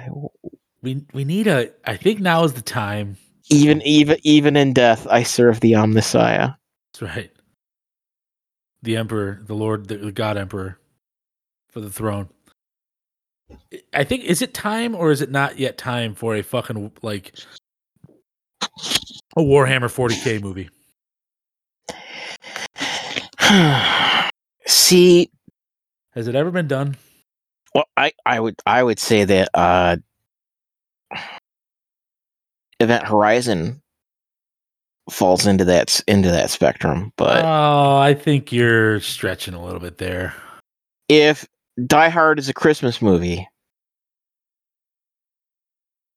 We 0.81 1.05
we 1.13 1.25
need 1.25 1.47
a. 1.47 1.69
I 1.85 1.97
think 1.97 2.19
now 2.21 2.43
is 2.43 2.53
the 2.53 2.61
time 2.61 3.17
Even 3.49 3.81
even 3.83 4.17
even 4.23 4.55
in 4.55 4.73
death, 4.73 5.05
I 5.09 5.23
serve 5.23 5.59
the 5.59 5.73
Omnissiah. 5.73 6.55
That's 6.93 7.01
right. 7.01 7.31
The 8.83 8.97
Emperor, 8.97 9.41
the 9.45 9.53
Lord, 9.55 9.87
the, 9.87 9.97
the 9.97 10.11
God 10.11 10.37
Emperor 10.37 10.79
for 11.69 11.81
the 11.81 11.89
throne. 11.89 12.29
I 13.93 14.03
think 14.03 14.23
is 14.23 14.41
it 14.41 14.53
time 14.53 14.95
or 14.95 15.11
is 15.11 15.21
it 15.21 15.29
not 15.29 15.59
yet 15.59 15.77
time 15.77 16.15
for 16.15 16.35
a 16.35 16.41
fucking 16.41 16.91
like 17.01 17.33
a 19.37 19.41
Warhammer 19.41 19.89
40k 19.89 20.41
movie? 20.41 20.69
See, 24.67 25.29
Has 26.13 26.27
it 26.27 26.35
ever 26.35 26.51
been 26.51 26.67
done? 26.67 26.97
well, 27.73 27.85
I 27.97 28.13
I 28.25 28.39
would 28.39 28.55
I 28.65 28.81
would 28.83 28.99
say 28.99 29.23
that 29.25 29.49
uh, 29.53 29.97
Event 32.79 33.05
Horizon 33.05 33.81
falls 35.09 35.45
into 35.45 35.65
that 35.65 36.01
into 36.07 36.31
that 36.31 36.49
spectrum, 36.49 37.11
but 37.17 37.43
oh, 37.45 37.97
I 37.97 38.13
think 38.13 38.51
you're 38.51 38.99
stretching 39.01 39.53
a 39.53 39.63
little 39.63 39.79
bit 39.79 39.97
there. 39.97 40.33
if 41.09 41.45
Die 41.85 42.09
Hard 42.09 42.39
is 42.39 42.49
a 42.49 42.53
Christmas 42.53 43.01
movie, 43.01 43.47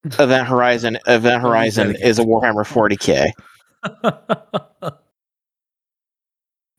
Event 0.05 0.47
Horizon 0.47 0.99
Event 1.07 1.43
Don't 1.43 1.65
use 1.65 1.75
that 1.75 1.87
Horizon 1.87 1.97
is 1.97 2.19
a 2.19 2.25
Warhammer 2.25 2.65
40k. 2.65 3.33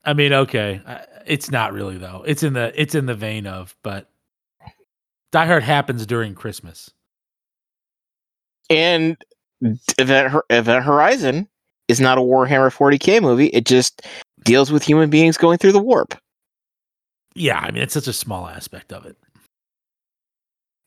I 0.05 0.13
mean, 0.13 0.33
okay, 0.33 0.81
it's 1.25 1.51
not 1.51 1.73
really 1.73 1.97
though. 1.97 2.23
It's 2.25 2.43
in 2.43 2.53
the 2.53 2.71
it's 2.79 2.95
in 2.95 3.05
the 3.05 3.15
vein 3.15 3.45
of, 3.45 3.75
but 3.83 4.09
Die 5.31 5.45
Hard 5.45 5.63
happens 5.63 6.05
during 6.05 6.33
Christmas. 6.33 6.91
And 8.69 9.17
Event 9.97 10.35
Event 10.49 10.85
Horizon 10.85 11.47
is 11.87 11.99
not 11.99 12.17
a 12.17 12.21
Warhammer 12.21 12.73
40k 12.73 13.21
movie. 13.21 13.47
It 13.47 13.65
just 13.65 14.03
deals 14.43 14.71
with 14.71 14.83
human 14.83 15.09
beings 15.09 15.37
going 15.37 15.57
through 15.57 15.73
the 15.73 15.81
warp. 15.81 16.15
Yeah, 17.35 17.59
I 17.59 17.71
mean, 17.71 17.83
it's 17.83 17.93
such 17.93 18.07
a 18.07 18.13
small 18.13 18.47
aspect 18.47 18.91
of 18.93 19.05
it. 19.05 19.17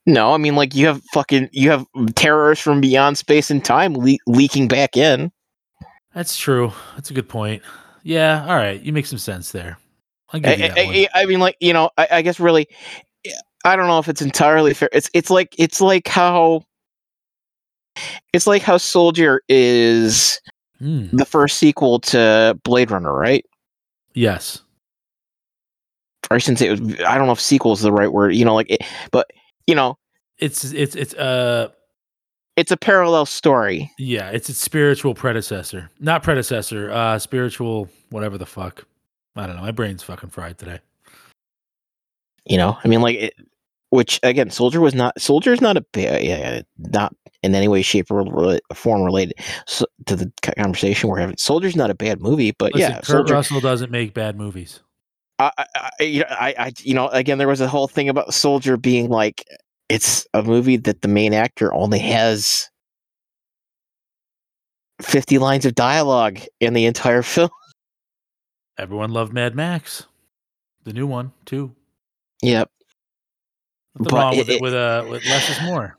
No, 0.05 0.33
I 0.33 0.37
mean 0.37 0.55
like 0.55 0.75
you 0.75 0.85
have 0.87 1.01
fucking 1.13 1.49
you 1.51 1.69
have 1.71 1.85
terrorists 2.15 2.63
from 2.63 2.81
beyond 2.81 3.17
space 3.17 3.49
and 3.49 3.63
time 3.63 3.95
le- 3.95 4.17
leaking 4.27 4.67
back 4.67 4.97
in. 4.97 5.31
That's 6.13 6.37
true. 6.37 6.71
That's 6.95 7.09
a 7.09 7.13
good 7.13 7.29
point. 7.29 7.63
Yeah, 8.03 8.45
all 8.47 8.55
right, 8.55 8.81
you 8.81 8.91
make 8.91 9.05
some 9.05 9.17
sense 9.17 9.51
there. 9.51 9.77
I, 10.33 10.39
I-. 10.77 11.07
I- 11.15 11.21
I 11.21 11.25
mean, 11.25 11.39
like 11.39 11.55
you 11.61 11.71
know, 11.73 11.89
I, 11.97 12.07
I 12.11 12.21
guess 12.21 12.39
really, 12.39 12.67
I 13.63 13.75
don't 13.77 13.87
know 13.87 13.99
if 13.99 14.09
it's 14.09 14.21
entirely 14.21 14.73
fair. 14.73 14.89
It's 14.91 15.09
it's 15.13 15.29
like 15.29 15.55
it's 15.57 15.79
like 15.79 16.07
how 16.07 16.65
it's 18.33 18.45
like 18.47 18.61
how 18.61 18.77
Soldier 18.77 19.41
is 19.47 20.39
Hmm, 20.79 21.05
the 21.15 21.23
first 21.25 21.59
sequel 21.59 21.99
to 21.99 22.59
Blade 22.65 22.91
Runner, 22.91 23.13
right? 23.13 23.45
Yes. 24.15 24.61
Or 26.29 26.35
I 26.35 26.37
shouldn't 26.39 26.59
say 26.59 26.67
it 26.69 26.79
was. 26.79 26.99
I 27.01 27.17
don't 27.17 27.27
know 27.27 27.31
if 27.33 27.39
sequel 27.39 27.71
is 27.73 27.81
the 27.81 27.91
right 27.91 28.11
word. 28.11 28.35
You 28.35 28.43
know, 28.43 28.53
like, 28.55 28.69
it, 28.69 28.81
but 29.11 29.27
you 29.67 29.75
know, 29.75 29.97
It's 30.37 30.63
it's 30.65 30.95
it's 30.95 31.13
uh 31.13 31.69
it's 32.55 32.71
a 32.71 32.77
parallel 32.77 33.25
story. 33.25 33.91
yeah, 33.97 34.29
it's 34.29 34.49
its 34.49 34.59
spiritual 34.59 35.13
predecessor. 35.15 35.89
Not 35.99 36.23
predecessor, 36.23 36.91
uh 36.91 37.19
spiritual 37.19 37.89
whatever 38.09 38.37
the 38.37 38.45
fuck. 38.45 38.85
I 39.35 39.47
don't 39.47 39.55
know. 39.55 39.63
My 39.63 39.71
brain's 39.71 40.03
fucking 40.03 40.29
fried 40.29 40.57
today. 40.59 40.79
You 42.45 42.57
know, 42.57 42.77
I 42.83 42.87
mean, 42.87 43.01
like, 43.01 43.15
it, 43.17 43.33
which 43.89 44.19
again, 44.21 44.49
Soldier 44.49 44.81
was 44.81 44.93
not. 44.93 45.19
Soldier 45.19 45.53
is 45.53 45.61
not 45.61 45.77
a 45.77 45.85
yeah, 45.95 46.61
not 46.77 47.15
in 47.41 47.55
any 47.55 47.67
way, 47.67 47.81
shape, 47.81 48.11
or 48.11 48.59
form 48.73 49.01
related 49.03 49.33
to 50.05 50.15
the 50.15 50.31
conversation 50.57 51.09
we're 51.09 51.19
having. 51.19 51.37
Soldier's 51.37 51.75
not 51.75 51.89
a 51.89 51.95
bad 51.95 52.21
movie, 52.21 52.51
but 52.51 52.73
Listen, 52.73 52.91
yeah, 52.91 52.95
Kurt 52.97 53.05
Soldier. 53.05 53.33
Russell 53.33 53.59
doesn't 53.61 53.91
make 53.91 54.13
bad 54.13 54.35
movies. 54.37 54.81
I, 55.43 55.51
I, 55.75 55.89
I, 55.99 56.03
you 56.03 56.19
know, 56.21 56.25
I, 56.29 56.55
I, 56.57 56.71
you 56.79 56.93
know, 56.93 57.07
again, 57.09 57.37
there 57.37 57.47
was 57.47 57.61
a 57.61 57.67
whole 57.67 57.87
thing 57.87 58.09
about 58.09 58.33
Soldier 58.33 58.77
being 58.77 59.09
like, 59.09 59.43
it's 59.89 60.25
a 60.33 60.41
movie 60.43 60.77
that 60.77 61.01
the 61.01 61.07
main 61.07 61.33
actor 61.33 61.73
only 61.73 61.99
has 61.99 62.69
fifty 65.01 65.37
lines 65.37 65.65
of 65.65 65.75
dialogue 65.75 66.39
in 66.59 66.73
the 66.73 66.85
entire 66.85 67.21
film. 67.23 67.49
Everyone 68.77 69.11
loved 69.11 69.33
Mad 69.33 69.55
Max. 69.55 70.05
The 70.83 70.93
new 70.93 71.07
one, 71.07 71.31
too. 71.45 71.75
Yep. 72.41 72.69
Nothing 73.99 74.03
But 74.09 74.11
wrong 74.13 74.37
with 74.37 74.49
it- 74.49 74.55
it, 74.55 74.61
with 74.61 74.73
uh 74.73 75.05
with 75.09 75.25
less 75.25 75.49
is 75.49 75.61
more. 75.61 75.97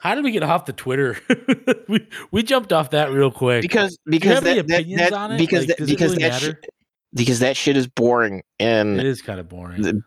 How 0.00 0.14
did 0.14 0.24
we 0.24 0.30
get 0.30 0.42
off 0.42 0.64
the 0.64 0.72
Twitter? 0.72 1.18
we 1.88 2.08
we 2.30 2.42
jumped 2.42 2.72
off 2.72 2.90
that 2.90 3.10
real 3.10 3.30
quick. 3.30 3.62
because 3.62 3.98
because 4.06 4.40
that, 4.40 4.66
that, 4.68 4.86
that- 5.10 5.38
because 5.38 5.66
Like, 5.68 5.76
that, 5.76 5.86
because 5.86 6.10
really 6.12 6.22
that 6.24 6.40
shit, 6.40 6.66
because 7.14 7.38
that 7.40 7.56
shit 7.56 7.76
is 7.76 7.86
boring 7.86 8.42
and 8.58 8.98
It 8.98 9.06
is 9.06 9.20
kind 9.22 9.38
of 9.40 9.48
boring. 9.48 9.82
the- 9.82 10.02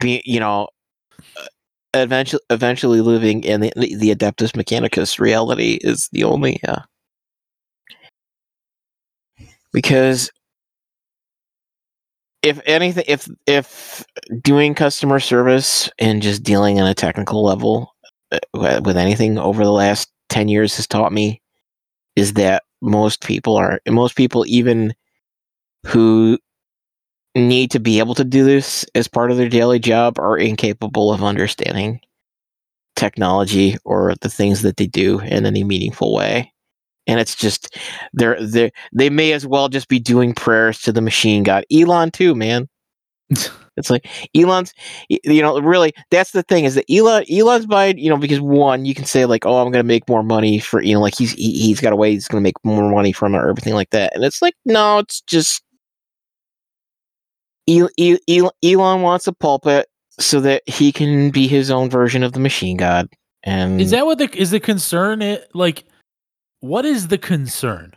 be 0.00 0.22
you 0.24 0.40
know 0.40 0.68
uh, 1.36 1.46
eventually 1.94 2.42
eventually 2.50 3.00
living 3.02 3.44
in 3.44 3.60
the, 3.60 3.72
the 3.76 4.14
adeptus 4.14 4.52
mechanicus 4.52 5.20
reality 5.20 5.78
is 5.82 6.08
the 6.12 6.24
only 6.24 6.58
uh 6.66 6.80
because 9.72 10.30
if 12.42 12.60
anything 12.66 13.04
if 13.06 13.28
if 13.46 14.04
doing 14.42 14.74
customer 14.74 15.20
service 15.20 15.90
and 15.98 16.22
just 16.22 16.42
dealing 16.42 16.80
on 16.80 16.86
a 16.86 16.94
technical 16.94 17.44
level 17.44 17.93
Uh, 18.54 18.80
with 18.84 18.96
anything 18.96 19.38
over 19.38 19.64
the 19.64 19.72
last 19.72 20.10
10 20.30 20.48
years 20.48 20.76
has 20.76 20.86
taught 20.86 21.12
me 21.12 21.40
is 22.16 22.34
that 22.34 22.62
most 22.80 23.22
people 23.22 23.56
are 23.56 23.80
most 23.88 24.16
people 24.16 24.44
even 24.46 24.94
who 25.86 26.38
need 27.34 27.70
to 27.70 27.80
be 27.80 27.98
able 27.98 28.14
to 28.14 28.24
do 28.24 28.44
this 28.44 28.86
as 28.94 29.08
part 29.08 29.30
of 29.30 29.36
their 29.36 29.48
daily 29.48 29.78
job 29.78 30.18
are 30.18 30.36
incapable 30.36 31.12
of 31.12 31.24
understanding 31.24 32.00
technology 32.96 33.76
or 33.84 34.14
the 34.20 34.28
things 34.28 34.62
that 34.62 34.76
they 34.76 34.86
do 34.86 35.20
in 35.20 35.44
any 35.44 35.64
meaningful 35.64 36.14
way. 36.14 36.52
And 37.06 37.20
it's 37.20 37.34
just 37.34 37.76
they're 38.12 38.40
they 38.40 38.72
they 38.92 39.10
may 39.10 39.32
as 39.32 39.46
well 39.46 39.68
just 39.68 39.88
be 39.88 39.98
doing 39.98 40.32
prayers 40.32 40.80
to 40.82 40.92
the 40.92 41.02
machine 41.02 41.42
god 41.42 41.64
elon 41.70 42.10
too 42.10 42.34
man 42.34 42.66
it's 43.76 43.90
like 43.90 44.06
elon's 44.34 44.72
you 45.08 45.42
know 45.42 45.60
really 45.60 45.92
that's 46.10 46.32
the 46.32 46.42
thing 46.42 46.64
is 46.64 46.74
that 46.74 46.84
elon 46.90 47.24
elon's 47.30 47.66
buying 47.66 47.98
you 47.98 48.08
know 48.08 48.16
because 48.16 48.40
one 48.40 48.84
you 48.84 48.94
can 48.94 49.04
say 49.04 49.24
like 49.24 49.44
oh 49.46 49.58
i'm 49.58 49.70
gonna 49.70 49.82
make 49.82 50.08
more 50.08 50.22
money 50.22 50.58
for 50.58 50.82
you 50.82 50.94
know 50.94 51.00
like 51.00 51.14
he's 51.14 51.32
he, 51.32 51.52
he's 51.52 51.80
got 51.80 51.92
a 51.92 51.96
way 51.96 52.12
he's 52.12 52.28
gonna 52.28 52.40
make 52.40 52.62
more 52.64 52.90
money 52.90 53.12
from 53.12 53.34
it 53.34 53.38
or 53.38 53.48
everything 53.48 53.74
like 53.74 53.90
that 53.90 54.14
and 54.14 54.24
it's 54.24 54.42
like 54.42 54.54
no 54.64 54.98
it's 54.98 55.20
just 55.22 55.62
El- 57.66 57.90
El- 57.98 58.18
El- 58.28 58.54
elon 58.62 59.02
wants 59.02 59.26
a 59.26 59.32
pulpit 59.32 59.88
so 60.18 60.40
that 60.40 60.62
he 60.66 60.92
can 60.92 61.30
be 61.30 61.48
his 61.48 61.70
own 61.70 61.88
version 61.88 62.22
of 62.22 62.32
the 62.32 62.40
machine 62.40 62.76
god 62.76 63.08
and 63.44 63.80
Is 63.80 63.90
that 63.90 64.06
what 64.06 64.18
the 64.18 64.34
is 64.36 64.50
the 64.50 64.60
concern? 64.60 65.20
It 65.20 65.48
like, 65.54 65.84
what 66.60 66.84
is 66.84 67.08
the 67.08 67.18
concern? 67.18 67.92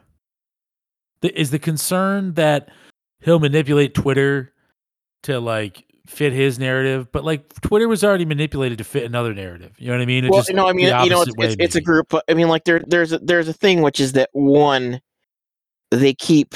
The, 1.22 1.40
is 1.40 1.52
the 1.52 1.60
concern 1.60 2.34
that 2.34 2.70
he'll 3.22 3.40
manipulate 3.40 3.94
Twitter 3.96 4.54
to 5.24 5.40
like 5.40 5.86
fit 6.08 6.34
his 6.34 6.60
narrative? 6.60 7.12
But 7.12 7.24
like, 7.24 7.54
Twitter 7.62 7.88
was 7.88 8.04
already 8.04 8.26
manipulated 8.26 8.78
to 8.78 8.84
fit 8.84 9.04
another 9.04 9.34
narrative. 9.34 9.74
You 9.78 9.88
know 9.88 9.94
what 9.94 10.02
I 10.02 10.06
mean? 10.06 10.26
It 10.26 10.32
well, 10.32 10.44
no, 10.50 10.68
I 10.68 10.74
mean, 10.74 10.86
you 10.86 11.10
know, 11.10 11.22
it's, 11.22 11.34
it's, 11.38 11.56
it's 11.60 11.76
a 11.76 11.82
group. 11.82 12.08
But 12.10 12.24
I 12.30 12.34
mean, 12.34 12.48
like 12.48 12.64
there, 12.64 12.82
there's 12.88 13.14
a, 13.14 13.20
there's 13.20 13.48
a 13.48 13.54
thing 13.54 13.82
which 13.82 14.00
is 14.00 14.14
that 14.14 14.30
one, 14.34 15.02
they 15.92 16.14
keep 16.14 16.56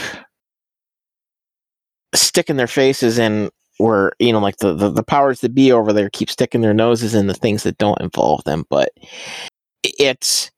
sticking 2.13 2.57
their 2.57 2.67
faces 2.67 3.17
in 3.17 3.49
where 3.77 4.11
you 4.19 4.31
know, 4.31 4.39
like 4.39 4.57
the, 4.57 4.73
the 4.73 4.89
the 4.89 5.03
powers 5.03 5.41
that 5.41 5.53
be 5.55 5.71
over 5.71 5.91
there 5.91 6.09
keep 6.09 6.29
sticking 6.29 6.61
their 6.61 6.73
noses 6.73 7.15
in 7.15 7.27
the 7.27 7.33
things 7.33 7.63
that 7.63 7.77
don't 7.77 7.99
involve 7.99 8.43
them. 8.43 8.65
But 8.69 8.91
it's 9.83 10.51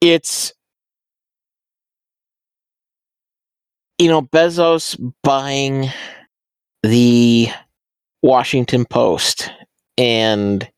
it's 0.00 0.52
you 3.98 4.08
know 4.08 4.22
Bezos 4.22 4.98
buying 5.22 5.90
the 6.82 7.48
Washington 8.22 8.84
Post 8.84 9.50
and 9.98 10.68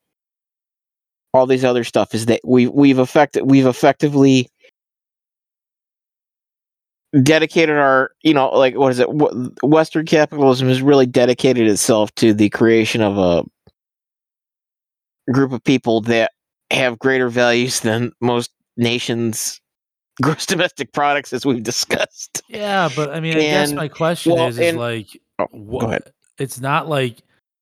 all 1.35 1.47
these 1.47 1.65
other 1.65 1.85
stuff 1.85 2.15
is 2.15 2.27
that 2.27 2.41
we 2.45 2.67
we've 2.67 2.99
affected 2.99 3.45
we've 3.51 3.67
effectively 3.67 4.49
dedicated 7.23 7.77
our 7.77 8.11
you 8.23 8.35
know 8.35 8.51
like 8.51 8.77
what 8.77 8.93
is 8.93 8.99
it? 8.99 9.07
Western 9.63 10.07
capitalism 10.07 10.69
has 10.69 10.83
really 10.83 11.07
dedicated 11.07 11.69
itself 11.69 12.15
to 12.17 12.35
the 12.35 12.51
creation 12.51 13.01
of 13.01 13.19
a 13.19 13.45
group 15.33 15.53
of 15.53 15.63
people 15.65 16.01
that 16.03 16.33
have 16.71 16.99
greater 16.99 17.29
values 17.29 17.81
than 17.81 18.13
most 18.21 18.51
nations 18.77 19.61
gross 20.23 20.45
domestic 20.45 20.93
products 20.93 21.33
as 21.33 21.47
we've 21.47 21.63
discussed. 21.63 22.43
Yeah, 22.49 22.91
but 22.95 23.11
I 23.15 23.21
mean, 23.21 23.37
I 23.37 23.41
guess 23.41 23.73
my 23.73 23.89
question 23.89 24.35
well, 24.35 24.49
is, 24.49 24.59
is 24.59 24.69
and- 24.69 24.79
like, 24.79 25.21
Oh, 25.43 25.49
what, 25.59 25.81
go 25.81 25.87
ahead 25.89 26.13
It's 26.39 26.61
not 26.61 26.89
like 26.89 27.19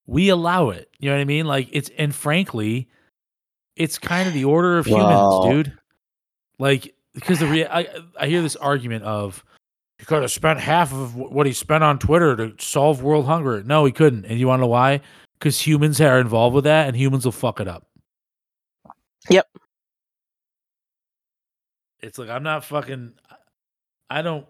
we 0.07 0.29
allow 0.29 0.71
it. 0.71 0.89
You 0.99 1.09
know 1.11 1.17
what 1.17 1.23
I 1.23 1.25
mean? 1.25 1.47
Like 1.47 1.69
it's 1.73 1.91
and 1.99 2.15
frankly, 2.15 2.89
it's 3.77 3.99
kind 3.99 4.27
of 4.29 4.35
the 4.35 4.45
order 4.45 4.79
of 4.79 4.87
Well- 4.87 5.45
humans, 5.47 5.67
dude. 5.69 5.79
Like 6.59 6.95
because 7.15 7.39
the 7.41 7.47
rea- 7.47 7.67
I 7.67 7.87
I 8.19 8.27
hear 8.29 8.43
this 8.43 8.57
argument 8.57 9.05
of 9.05 9.45
he 9.99 10.05
could 10.07 10.23
have 10.23 10.31
spent 10.31 10.61
half 10.61 10.93
of 10.93 11.15
what 11.15 11.47
he 11.47 11.53
spent 11.53 11.85
on 11.85 11.99
Twitter 11.99 12.35
to 12.37 12.55
solve 12.63 13.03
world 13.03 13.27
hunger. 13.27 13.63
No, 13.63 13.85
he 13.85 13.93
couldn't. 13.93 14.25
And 14.25 14.39
you 14.39 14.47
want 14.49 14.61
to 14.61 14.63
know 14.63 14.69
why? 14.69 15.01
Because 15.39 15.61
humans 15.61 16.01
are 16.01 16.19
involved 16.21 16.55
with 16.55 16.65
that, 16.65 16.89
and 16.89 16.97
humans 16.97 17.25
will 17.25 17.33
fuck 17.33 17.61
it 17.61 17.69
up. 17.69 17.87
Yep. 19.29 19.47
It's 22.01 22.19
like 22.19 22.31
I'm 22.31 22.43
not 22.43 22.65
fucking. 22.65 23.13
I 24.09 24.23
don't. 24.23 24.47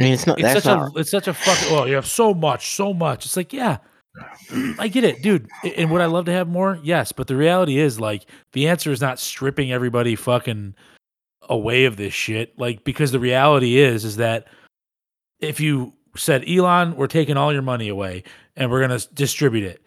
I 0.00 0.04
mean, 0.04 0.12
it's 0.12 0.26
not. 0.26 0.40
It's 0.40 0.52
such 0.52 0.64
not. 0.64 0.96
a. 0.96 0.98
It's 0.98 1.10
such 1.10 1.28
a 1.28 1.34
fucking. 1.34 1.68
Oh, 1.70 1.84
you 1.84 1.94
have 1.94 2.06
so 2.06 2.34
much, 2.34 2.74
so 2.74 2.92
much. 2.92 3.24
It's 3.24 3.36
like 3.36 3.52
yeah, 3.52 3.78
I 4.78 4.88
get 4.88 5.04
it, 5.04 5.22
dude. 5.22 5.48
And 5.76 5.90
would 5.90 6.00
I 6.00 6.06
love 6.06 6.24
to 6.26 6.32
have 6.32 6.48
more? 6.48 6.78
Yes, 6.82 7.12
but 7.12 7.26
the 7.26 7.36
reality 7.36 7.78
is 7.78 8.00
like 8.00 8.26
the 8.52 8.68
answer 8.68 8.90
is 8.90 9.00
not 9.00 9.20
stripping 9.20 9.72
everybody 9.72 10.16
fucking 10.16 10.74
away 11.42 11.84
of 11.84 11.96
this 11.96 12.14
shit. 12.14 12.58
Like 12.58 12.84
because 12.84 13.12
the 13.12 13.20
reality 13.20 13.78
is 13.78 14.04
is 14.04 14.16
that 14.16 14.46
if 15.40 15.60
you 15.60 15.92
said 16.16 16.48
Elon, 16.48 16.96
we're 16.96 17.06
taking 17.06 17.36
all 17.36 17.52
your 17.52 17.62
money 17.62 17.88
away 17.88 18.24
and 18.56 18.70
we're 18.70 18.80
gonna 18.80 19.00
distribute 19.14 19.64
it. 19.64 19.80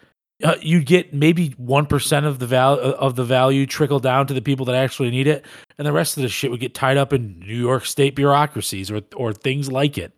Uh, 0.44 0.56
you 0.62 0.84
get 0.84 1.14
maybe 1.14 1.50
one 1.58 1.86
percent 1.88 2.26
of 2.26 2.38
the 2.38 2.46
value 2.46 2.82
of 2.82 3.16
the 3.16 3.24
value 3.24 3.66
trickle 3.66 4.00
down 4.00 4.28
to 4.28 4.36
the 4.36 4.42
people 4.42 4.66
that 4.68 4.76
actually 4.76 5.10
need 5.10 5.26
it, 5.28 5.46
and 5.78 5.88
the 5.88 5.92
rest 5.92 6.16
of 6.16 6.22
the 6.24 6.30
shit 6.30 6.52
would 6.52 6.60
get 6.60 6.76
tied 6.76 6.98
up 6.98 7.12
in 7.12 7.40
New 7.40 7.56
York 7.60 7.86
State 7.86 8.16
bureaucracies 8.16 8.92
or 8.92 9.02
or 9.16 9.34
things 9.34 9.72
like 9.72 9.98
it. 9.98 10.14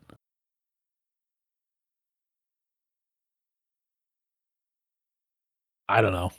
I 5.90 6.02
don't 6.02 6.14
know. 6.14 6.32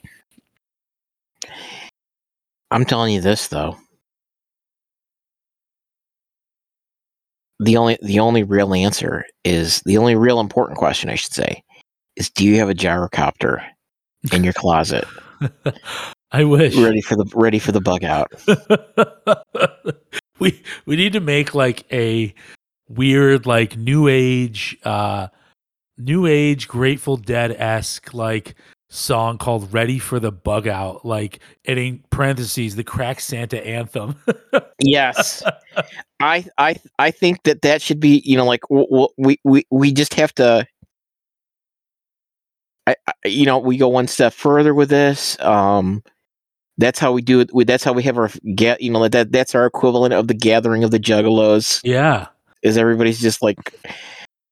I'm 2.71 2.85
telling 2.85 3.15
you 3.15 3.21
this 3.21 3.49
though. 3.49 3.77
The 7.61 7.77
only 7.77 7.99
the 8.03 8.21
only 8.21 8.43
real 8.43 8.75
answer 8.75 9.25
is 9.45 9.83
the 9.85 9.99
only 9.99 10.15
real 10.17 10.41
important 10.41 10.79
question 10.79 11.11
I 11.11 11.15
should 11.15 11.35
say 11.35 11.63
is 12.17 12.31
do 12.31 12.45
you 12.45 12.57
have 12.57 12.71
a 12.71 12.75
gyrocopter 12.75 13.65
in 14.33 14.45
your 14.45 14.53
closet 14.53 15.05
I 16.33 16.45
wish. 16.45 16.77
ready 16.77 17.01
for 17.01 17.17
the 17.17 17.31
ready 17.35 17.59
for 17.59 17.73
the 17.73 17.81
bug 17.81 18.05
out? 18.05 18.33
we 20.39 20.63
we 20.87 20.97
need 20.97 21.13
to 21.15 21.21
make 21.21 21.55
like 21.55 21.91
a 21.93 22.33
weird 22.89 23.47
like 23.47 23.77
new 23.77 24.07
age 24.09 24.77
uh 24.85 25.29
new 25.99 26.27
age 26.27 26.69
grateful 26.69 27.17
dead 27.17 27.53
esque 27.53 28.15
like 28.15 28.55
song 28.91 29.39
called 29.39 29.73
ready 29.73 29.99
for 29.99 30.19
the 30.21 30.33
bug 30.33 30.67
out 30.69 31.05
like 31.05 31.41
it 31.65 31.79
in 31.79 32.03
parentheses 32.11 32.77
the 32.77 32.85
crack 32.85 33.21
santa 33.21 33.65
anthem 33.67 34.15
Yes. 34.83 35.43
I 36.21 36.47
I 36.59 36.77
I 36.99 37.11
think 37.11 37.43
that 37.45 37.63
that 37.63 37.83
should 37.83 38.01
be, 38.01 38.23
you 38.25 38.37
know, 38.37 38.45
like 38.45 38.63
w- 38.63 38.89
w- 38.89 39.09
we 39.19 39.41
we 39.45 39.67
we 39.71 39.93
just 39.93 40.15
have 40.15 40.35
to 40.37 40.67
I, 42.91 42.97
I 43.25 43.29
you 43.29 43.47
know, 43.47 43.59
we 43.59 43.77
go 43.77 43.89
one 43.89 44.07
step 44.07 44.33
further 44.33 44.75
with 44.75 44.89
this. 44.91 45.39
Um 45.41 46.03
that's 46.79 46.99
how 46.99 47.13
we 47.13 47.21
do 47.21 47.41
it. 47.41 47.51
We, 47.53 47.65
that's 47.65 47.85
how 47.85 47.93
we 47.93 48.03
have 48.05 48.17
our 48.17 48.31
get. 48.55 48.81
You 48.81 48.91
know, 48.91 49.07
that 49.07 49.33
that's 49.33 49.55
our 49.55 49.67
equivalent 49.67 50.15
of 50.15 50.29
the 50.29 50.35
gathering 50.35 50.83
of 50.85 50.91
the 50.91 51.01
juggalos. 51.01 51.81
yeah 51.85 52.27
is 52.63 52.77
everybody's 52.77 53.21
just 53.21 53.43
like 53.43 53.75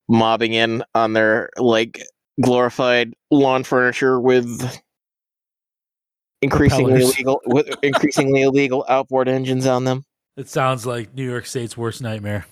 mobbing 0.08 0.54
in 0.54 0.82
on 0.94 1.12
their 1.12 1.50
like 1.58 2.02
glorified 2.42 3.12
lawn 3.30 3.62
furniture 3.64 4.18
with 4.20 4.48
increasingly 6.40 6.92
Propellers. 6.92 7.14
illegal 7.14 7.40
with 7.46 7.68
increasingly 7.82 8.42
illegal 8.42 8.84
outboard 8.88 9.28
engines 9.28 9.66
on 9.66 9.84
them. 9.84 10.04
it 10.36 10.48
sounds 10.48 10.86
like 10.86 11.12
new 11.14 11.24
york 11.28 11.44
state's 11.46 11.76
worst 11.76 12.00
nightmare 12.00 12.46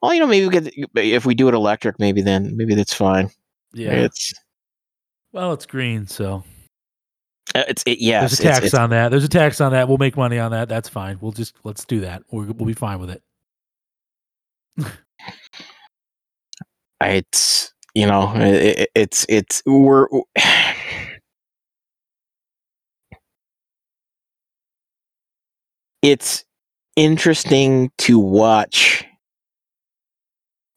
Well, 0.00 0.14
you 0.14 0.20
know, 0.20 0.26
maybe 0.26 0.46
we 0.46 0.52
could 0.52 0.72
if 0.96 1.26
we 1.26 1.34
do 1.34 1.48
it 1.48 1.54
electric, 1.54 1.98
maybe 1.98 2.22
then 2.22 2.56
maybe 2.56 2.74
that's 2.74 2.94
fine. 2.94 3.28
yeah 3.74 3.90
It's 3.90 4.32
well 5.34 5.52
it's 5.52 5.66
green 5.66 6.06
so. 6.06 6.42
Uh, 7.54 7.62
it's 7.68 7.82
it, 7.86 7.98
yes, 8.00 8.22
there's 8.22 8.40
a 8.40 8.42
it's- 8.42 8.56
tax 8.56 8.66
it's- 8.68 8.82
on 8.82 8.88
that. 8.90 9.10
There's 9.10 9.24
a 9.24 9.28
tax 9.28 9.60
on 9.60 9.72
that. 9.72 9.86
We'll 9.86 9.98
make 9.98 10.16
money 10.16 10.38
on 10.38 10.50
that. 10.52 10.68
That's 10.70 10.88
fine. 10.88 11.18
We'll 11.20 11.32
just 11.32 11.54
let's 11.62 11.84
do 11.84 12.00
that. 12.00 12.22
We're, 12.32 12.46
we'll 12.46 12.66
be 12.66 12.72
fine 12.72 12.98
with 12.98 13.10
it. 13.10 13.22
It's 17.02 17.72
you 17.94 18.06
know 18.06 18.32
it- 18.36 18.88
it's 18.94 19.26
it's 19.28 19.62
we're 19.66 20.06
it's 26.02 26.44
interesting 26.96 27.90
to 27.98 28.18
watch 28.18 29.04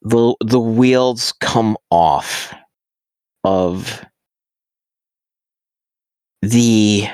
the 0.01 0.35
the 0.45 0.59
wheels 0.59 1.33
come 1.41 1.75
off 1.91 2.53
of 3.43 4.03
the 6.47 7.07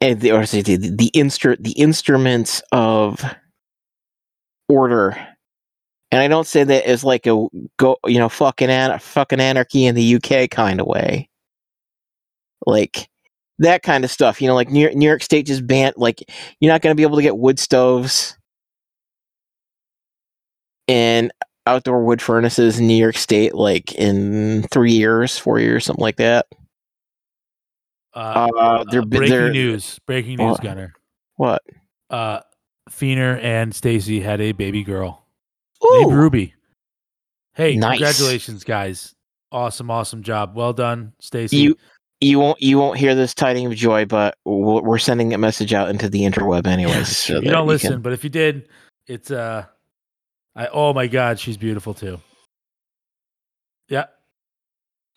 eh, 0.00 0.14
the 0.14 0.32
or 0.32 0.44
the 0.46 0.62
the, 0.62 1.10
instru- 1.14 1.62
the 1.62 1.72
instruments 1.72 2.62
of 2.72 3.22
order. 4.68 5.16
And 6.12 6.20
i 6.22 6.28
don't 6.28 6.46
say 6.46 6.64
that 6.64 6.86
as 6.88 7.04
like 7.04 7.26
a 7.26 7.46
go 7.78 7.98
you 8.06 8.18
know 8.18 8.28
fucking 8.28 8.70
an- 8.70 8.98
fucking 9.00 9.40
anarchy 9.40 9.86
in 9.86 9.94
the 9.94 10.16
uk 10.16 10.50
kind 10.50 10.80
of 10.80 10.86
way. 10.86 11.28
Like 12.66 13.08
that 13.58 13.82
kind 13.82 14.04
of 14.04 14.10
stuff 14.10 14.40
you 14.42 14.48
know 14.48 14.54
like 14.54 14.70
new 14.70 14.80
york, 14.80 14.94
new 14.94 15.06
york 15.08 15.22
state 15.22 15.46
just 15.46 15.66
banned 15.66 15.94
like 15.96 16.22
you're 16.60 16.72
not 16.72 16.82
going 16.82 16.92
to 16.92 16.96
be 16.96 17.02
able 17.02 17.16
to 17.16 17.22
get 17.22 17.38
wood 17.38 17.58
stoves. 17.58 18.36
And 20.88 21.32
outdoor 21.66 22.04
wood 22.04 22.22
furnaces 22.22 22.78
in 22.78 22.86
new 22.86 22.94
york 22.96 23.16
state 23.16 23.54
like 23.54 23.92
in 23.94 24.62
three 24.72 24.92
years 24.92 25.36
four 25.38 25.58
years 25.58 25.84
something 25.84 26.02
like 26.02 26.16
that 26.16 26.46
uh, 28.14 28.48
uh, 28.58 28.84
they're, 28.90 29.02
uh, 29.02 29.04
breaking 29.04 29.28
they're 29.30 29.50
news 29.52 29.98
breaking 30.06 30.38
news 30.38 30.52
What? 30.52 30.62
gunner 30.62 30.92
what 31.36 31.62
uh 32.10 32.40
Feener 32.90 33.38
and 33.42 33.74
Stacy 33.74 34.20
had 34.20 34.40
a 34.40 34.52
baby 34.52 34.84
girl 34.84 35.26
Ooh, 35.84 36.00
named 36.04 36.12
Ruby. 36.12 36.54
Hey, 37.54 37.74
Nice. 37.74 37.98
congratulations, 37.98 38.62
guys! 38.62 39.12
Awesome, 39.50 39.90
awesome 39.90 40.22
job. 40.22 40.54
Well 40.54 40.72
done, 40.72 41.12
Stacy. 41.20 41.56
you 41.56 41.76
you 42.20 42.38
won't 42.38 42.62
you 42.62 42.78
won't 42.78 42.96
hear 42.96 43.16
this 43.16 43.34
tiding 43.34 43.66
of 43.66 43.74
joy, 43.74 44.04
but 44.04 44.38
we're 44.44 44.98
sending 44.98 45.34
a 45.34 45.38
message 45.38 45.72
out 45.74 45.88
into 45.90 46.08
the 46.08 46.20
interweb 46.20 46.66
anyways. 46.68 46.94
Yeah, 46.94 47.02
so 47.02 47.34
you 47.40 47.50
don't 47.50 47.64
you 47.66 47.72
listen, 47.72 47.92
can- 47.94 48.02
but 48.02 48.12
if 48.12 48.22
you 48.22 48.30
did, 48.30 48.68
it's 49.08 49.32
uh, 49.32 49.64
I 50.56 50.68
oh 50.72 50.94
my 50.94 51.06
god, 51.06 51.38
she's 51.38 51.58
beautiful 51.58 51.92
too. 51.92 52.18
Yeah, 53.88 54.06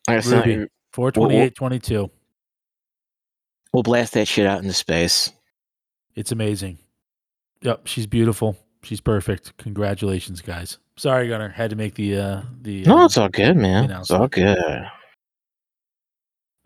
I 0.08 0.18
Ruby. 0.18 0.68
twenty 0.94 1.38
eight 1.38 1.56
twenty 1.56 1.80
two. 1.80 2.12
we'll 3.74 3.84
blast 3.84 4.14
that 4.14 4.28
shit 4.28 4.46
out 4.46 4.62
into 4.62 4.74
space. 4.74 5.32
It's 6.14 6.34
amazing. 6.34 6.78
Yep, 7.62 7.88
she's 7.88 8.06
beautiful. 8.06 8.58
She's 8.84 9.00
perfect. 9.02 9.58
Congratulations, 9.58 10.42
guys. 10.42 10.78
Sorry, 10.98 11.30
Gunner, 11.30 11.50
had 11.50 11.70
to 11.70 11.78
make 11.78 11.96
the 11.96 12.18
uh 12.18 12.42
the. 12.62 12.84
No, 12.84 13.00
uh, 13.00 13.06
it's 13.06 13.18
all 13.18 13.30
good, 13.30 13.56
man. 13.56 13.90
It's 13.90 14.12
all 14.12 14.28
good. 14.28 14.58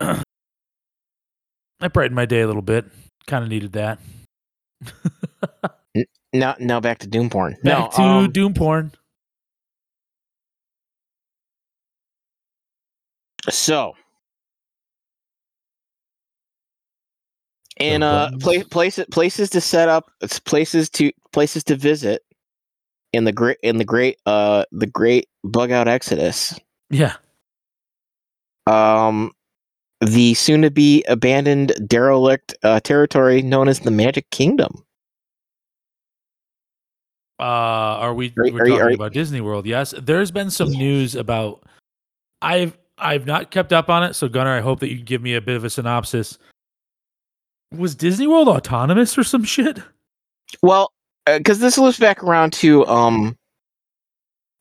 I 0.00 1.88
brightened 1.92 2.16
my 2.16 2.26
day 2.26 2.40
a 2.40 2.46
little 2.48 2.62
bit. 2.62 2.86
Kind 3.28 3.44
of 3.44 3.50
needed 3.50 3.72
that. 3.72 4.00
Now, 6.32 6.56
now 6.58 6.80
back 6.80 6.98
to 6.98 7.06
Doom 7.06 7.30
porn. 7.30 7.56
Back 7.62 7.78
no, 7.78 7.96
to 7.96 8.02
um, 8.02 8.32
Doom 8.32 8.54
porn. 8.54 8.92
so 13.50 13.94
and 17.78 18.04
uh, 18.04 18.26
buttons. 18.26 18.42
place 18.42 18.64
places 18.64 19.06
places 19.10 19.50
to 19.50 19.60
set 19.60 19.88
up. 19.88 20.10
It's 20.20 20.38
places 20.38 20.88
to 20.90 21.12
places 21.32 21.64
to 21.64 21.76
visit 21.76 22.22
in 23.12 23.24
the 23.24 23.32
great 23.32 23.58
in 23.62 23.78
the 23.78 23.84
great 23.84 24.18
uh 24.26 24.64
the 24.72 24.86
great 24.86 25.28
bug 25.44 25.70
out 25.70 25.88
exodus. 25.88 26.58
Yeah. 26.90 27.14
um, 28.66 29.32
the 30.00 30.34
soon 30.34 30.62
to 30.62 30.70
be 30.70 31.02
abandoned 31.08 31.72
derelict 31.86 32.54
uh, 32.62 32.80
territory 32.80 33.42
known 33.42 33.68
as 33.68 33.80
the 33.80 33.90
Magic 33.90 34.30
Kingdom. 34.30 34.84
Uh, 37.38 37.42
are 37.42 38.14
we 38.14 38.28
Are- 38.28 38.32
we're 38.50 38.62
are 38.62 38.66
talking 38.66 38.80
are 38.80 38.90
about 38.90 39.12
Disney 39.12 39.40
World? 39.40 39.66
Yes. 39.66 39.92
There's 40.00 40.30
been 40.30 40.50
some 40.50 40.70
news 40.70 41.14
about. 41.14 41.62
I've 42.42 42.76
I've 42.98 43.26
not 43.26 43.50
kept 43.50 43.72
up 43.72 43.88
on 43.88 44.02
it, 44.04 44.14
so 44.14 44.28
Gunner, 44.28 44.50
I 44.56 44.60
hope 44.60 44.80
that 44.80 44.88
you 44.88 44.96
can 44.96 45.04
give 45.04 45.22
me 45.22 45.34
a 45.34 45.40
bit 45.40 45.56
of 45.56 45.64
a 45.64 45.70
synopsis. 45.70 46.38
Was 47.72 47.94
Disney 47.94 48.26
World 48.26 48.46
autonomous 48.48 49.18
or 49.18 49.24
some 49.24 49.42
shit? 49.42 49.80
Well, 50.62 50.92
because 51.26 51.58
this 51.58 51.76
loops 51.78 51.98
back 51.98 52.22
around 52.22 52.52
to 52.54 52.86
um, 52.86 53.36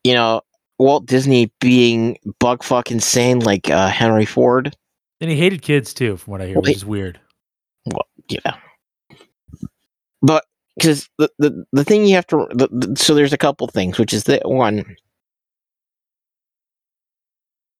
you 0.03 0.13
know, 0.13 0.41
Walt 0.79 1.05
Disney 1.05 1.51
being 1.61 2.17
bug 2.39 2.63
fuck 2.63 2.89
insane 2.89 3.39
like 3.39 3.69
uh, 3.69 3.89
Henry 3.89 4.25
Ford. 4.25 4.75
And 5.21 5.29
he 5.29 5.37
hated 5.37 5.61
kids 5.61 5.93
too, 5.93 6.17
from 6.17 6.31
what 6.31 6.41
I 6.41 6.47
hear, 6.47 6.55
Well, 6.55 6.63
which 6.63 6.75
is 6.75 6.85
weird. 6.85 7.19
Well, 7.85 8.07
yeah. 8.27 8.55
But 10.21 10.45
because 10.75 11.09
the, 11.17 11.29
the 11.39 11.65
the 11.71 11.83
thing 11.83 12.05
you 12.05 12.15
have 12.15 12.27
to 12.27 12.47
the, 12.51 12.67
the- 12.71 12.95
so 12.95 13.13
there's 13.13 13.33
a 13.33 13.37
couple 13.37 13.67
things, 13.67 13.97
which 13.97 14.13
is 14.13 14.23
that 14.25 14.47
one. 14.47 14.95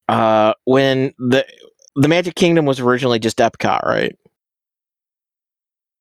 Uh, 0.09 0.53
when 0.65 1.13
the 1.17 1.45
the 1.95 2.07
Magic 2.07 2.35
Kingdom 2.35 2.65
was 2.65 2.79
originally 2.79 3.19
just 3.19 3.37
Epcot, 3.37 3.83
right? 3.83 4.15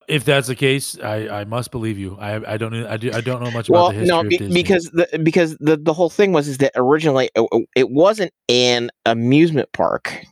If 0.09 0.25
that's 0.25 0.49
the 0.49 0.57
case, 0.57 0.99
I, 0.99 1.29
I 1.29 1.45
must 1.45 1.71
believe 1.71 1.97
you. 1.97 2.17
I 2.21 2.55
I 2.55 2.57
don't 2.57 2.73
know- 2.73 2.89
I, 2.89 2.97
do, 2.97 3.13
I 3.13 3.21
don't 3.21 3.43
know 3.43 3.51
much 3.53 3.71
well, 3.71 3.87
about 3.87 3.95
the 3.95 4.01
history 4.01 4.23
no, 4.23 4.29
be- 4.29 4.53
because 4.53 4.91
the 4.93 5.19
because 5.23 5.57
the 5.59 5.77
the 5.77 5.93
whole 5.93 6.11
thing 6.11 6.33
was 6.33 6.49
is 6.49 6.59
that 6.59 6.73
originally 6.75 7.31
it, 7.35 7.69
it 7.77 7.91
wasn't 7.91 8.33
an 8.49 8.91
amusement 9.07 9.73
park. 9.73 10.25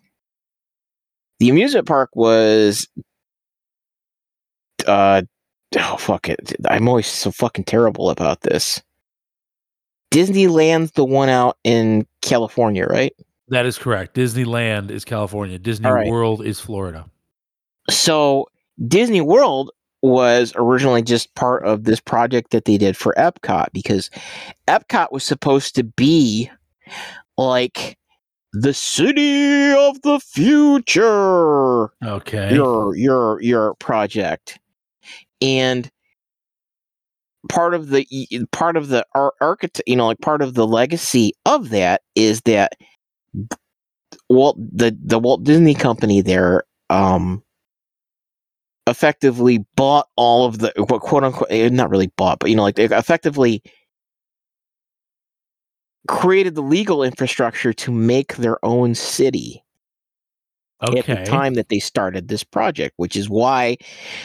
The 1.38 1.48
amusement 1.48 1.86
park 1.86 2.10
was, 2.14 2.86
uh, 4.86 5.22
oh 5.78 5.96
fuck 5.96 6.28
it, 6.28 6.54
I'm 6.68 6.88
always 6.88 7.06
so 7.06 7.30
fucking 7.30 7.64
terrible 7.64 8.10
about 8.10 8.42
this. 8.42 8.82
Disneyland's 10.10 10.92
the 10.92 11.04
one 11.04 11.28
out 11.28 11.56
in 11.62 12.06
California, 12.20 12.84
right? 12.84 13.14
that 13.50 13.66
is 13.66 13.78
correct. 13.78 14.14
Disneyland 14.14 14.90
is 14.90 15.04
California. 15.04 15.58
Disney 15.58 15.90
right. 15.90 16.08
World 16.08 16.44
is 16.44 16.58
Florida. 16.58 17.04
So 17.90 18.48
Disney 18.86 19.20
World 19.20 19.70
was 20.02 20.52
originally 20.56 21.02
just 21.02 21.34
part 21.34 21.64
of 21.64 21.84
this 21.84 22.00
project 22.00 22.52
that 22.52 22.64
they 22.64 22.78
did 22.78 22.96
for 22.96 23.12
Epcot 23.18 23.66
because 23.72 24.08
Epcot 24.66 25.12
was 25.12 25.24
supposed 25.24 25.74
to 25.74 25.84
be 25.84 26.50
like 27.36 27.98
the 28.52 28.72
city 28.72 29.72
of 29.72 30.00
the 30.02 30.20
future. 30.20 31.86
Okay. 32.04 32.54
Your 32.54 32.96
your 32.96 33.42
your 33.42 33.74
project. 33.74 34.59
And 35.40 35.90
part 37.48 37.74
of 37.74 37.88
the 37.88 38.06
part 38.52 38.76
of 38.76 38.88
the 38.88 39.04
ar- 39.14 39.34
architect, 39.40 39.88
you 39.88 39.96
know, 39.96 40.06
like 40.06 40.20
part 40.20 40.42
of 40.42 40.54
the 40.54 40.66
legacy 40.66 41.32
of 41.46 41.70
that 41.70 42.02
is 42.14 42.42
that 42.42 42.72
Walt 44.28 44.56
the 44.58 44.96
the 45.02 45.18
Walt 45.18 45.44
Disney 45.44 45.74
Company 45.74 46.20
there 46.20 46.64
um 46.88 47.42
effectively 48.86 49.64
bought 49.76 50.08
all 50.16 50.44
of 50.46 50.58
the 50.58 50.72
what 50.88 51.00
quote 51.00 51.24
unquote 51.24 51.50
eh, 51.50 51.68
not 51.68 51.90
really 51.90 52.10
bought 52.16 52.40
but 52.40 52.50
you 52.50 52.56
know 52.56 52.62
like 52.62 52.74
they 52.74 52.84
effectively 52.84 53.62
created 56.08 56.54
the 56.54 56.62
legal 56.62 57.02
infrastructure 57.02 57.72
to 57.72 57.92
make 57.92 58.36
their 58.36 58.62
own 58.64 58.94
city 58.94 59.62
at 60.82 61.06
the 61.06 61.30
time 61.30 61.54
that 61.54 61.68
they 61.68 61.78
started 61.78 62.28
this 62.28 62.44
project 62.44 62.94
which 62.96 63.16
is 63.16 63.28
why 63.28 63.76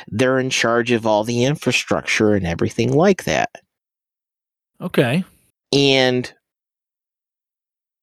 they're 0.07 0.39
in 0.39 0.49
charge 0.49 0.91
of 0.91 1.05
all 1.05 1.23
the 1.23 1.43
infrastructure 1.43 2.33
and 2.33 2.47
everything 2.47 2.93
like 2.93 3.23
that 3.25 3.49
Okay. 4.81 5.23
And 5.73 6.31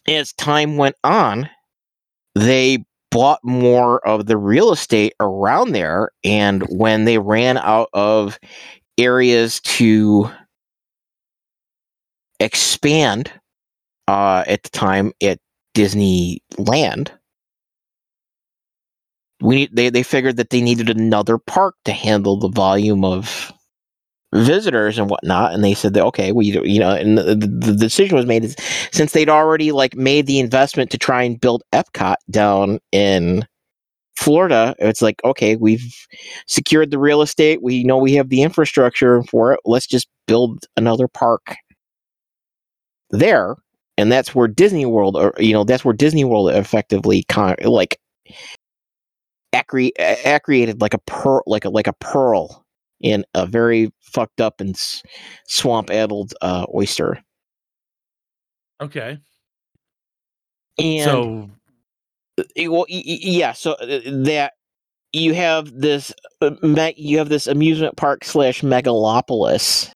as 0.09 0.33
time 0.33 0.77
went 0.77 0.97
on, 1.05 1.49
they 2.35 2.85
bought 3.11 3.41
more 3.45 4.07
of 4.07 4.27
the 4.27 4.37
real 4.37 4.73
estate 4.73 5.15
around 5.21 5.73
there. 5.73 6.11
And 6.25 6.63
when 6.71 7.05
they 7.05 7.19
ran 7.19 7.59
out 7.59 7.89
of 7.93 8.39
areas 8.99 9.61
to 9.61 10.31
expand 12.41 13.31
uh, 14.09 14.45
at 14.47 14.63
the 14.63 14.71
time 14.71 15.13
at 15.23 15.39
Disneyland, 15.75 17.11
we 19.43 19.57
need, 19.57 19.77
they, 19.77 19.91
they 19.91 20.03
figured 20.03 20.37
that 20.37 20.51
they 20.51 20.61
needed 20.61 20.89
another 20.89 21.37
park 21.37 21.75
to 21.85 21.93
handle 21.93 22.39
the 22.39 22.49
volume 22.49 23.05
of 23.05 23.53
visitors 24.35 24.99
and 24.99 25.11
whatnot 25.11 25.53
and 25.53 25.63
they 25.63 25.75
said 25.75 25.93
that 25.93 26.05
okay 26.05 26.33
we 26.33 26.47
you 26.47 26.81
know 26.81 26.91
and 26.91 27.19
the, 27.19 27.35
the, 27.35 27.77
decision 27.77 28.17
was 28.17 28.25
made 28.25 28.43
is 28.43 28.57
since 28.91 29.13
they'd 29.13 29.29
already 29.29 29.73
like 29.73 29.95
made 29.95 30.27
the 30.27 30.39
investment 30.39 30.91
to 30.91 30.97
try 30.97 31.23
and 31.23 31.39
build 31.39 31.63
epcot 31.75 32.15
down 32.31 32.79
in 32.93 33.47
florida 34.17 34.75
it's 34.79 35.03
like 35.03 35.23
okay 35.23 35.57
we've 35.57 35.85
secured 36.47 36.91
the 36.91 36.99
real 36.99 37.21
estate 37.21 37.63
we 37.63 37.85
know 37.85 37.99
we 37.99 38.15
have 38.15 38.31
the 38.31 38.41
infrastructure 38.41 39.23
for 39.25 39.53
it 39.53 39.61
let's 39.67 39.87
just 39.87 40.09
build 40.27 40.65
another 40.79 41.09
park 41.09 41.57
there 43.11 43.55
and 43.99 44.11
that's 44.11 44.35
where 44.35 44.49
disney 44.49 44.87
world 44.87 45.15
or 45.15 45.35
you 45.39 45.53
know 45.53 45.63
that's 45.63 45.85
where 45.85 45.93
disney 45.93 46.25
world 46.25 46.49
effectively 46.49 47.23
con- 47.25 47.55
like 47.65 47.99
accre- 49.53 49.93
accreated 49.99 50.81
like 50.81 50.95
a 50.95 50.99
pearl 51.07 51.43
like 51.47 51.65
a 51.65 51.71
like 51.71 51.87
a 51.87 51.93
pearl 51.95 52.65
in 53.01 53.25
a 53.35 53.47
very 53.47 53.93
fucked 54.01 54.41
up 54.41 54.61
and 54.61 54.77
s- 54.77 55.03
swamp 55.47 55.91
addled 55.91 56.35
uh, 56.41 56.67
oyster. 56.75 57.23
Okay. 58.81 59.19
And 60.79 61.05
so 61.05 61.51
well, 62.67 62.87
yeah, 62.89 63.53
so 63.53 63.73
uh, 63.73 64.01
that 64.25 64.55
you 65.13 65.35
have 65.35 65.73
this, 65.79 66.13
uh, 66.41 66.53
me- 66.63 66.95
you 66.97 67.19
have 67.19 67.29
this 67.29 67.47
amusement 67.47 67.97
park 67.97 68.25
slash 68.25 68.63
megalopolis 68.63 69.91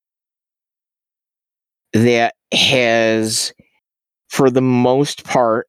that 1.93 2.35
has, 2.53 3.53
for 4.29 4.51
the 4.51 4.61
most 4.61 5.25
part, 5.25 5.67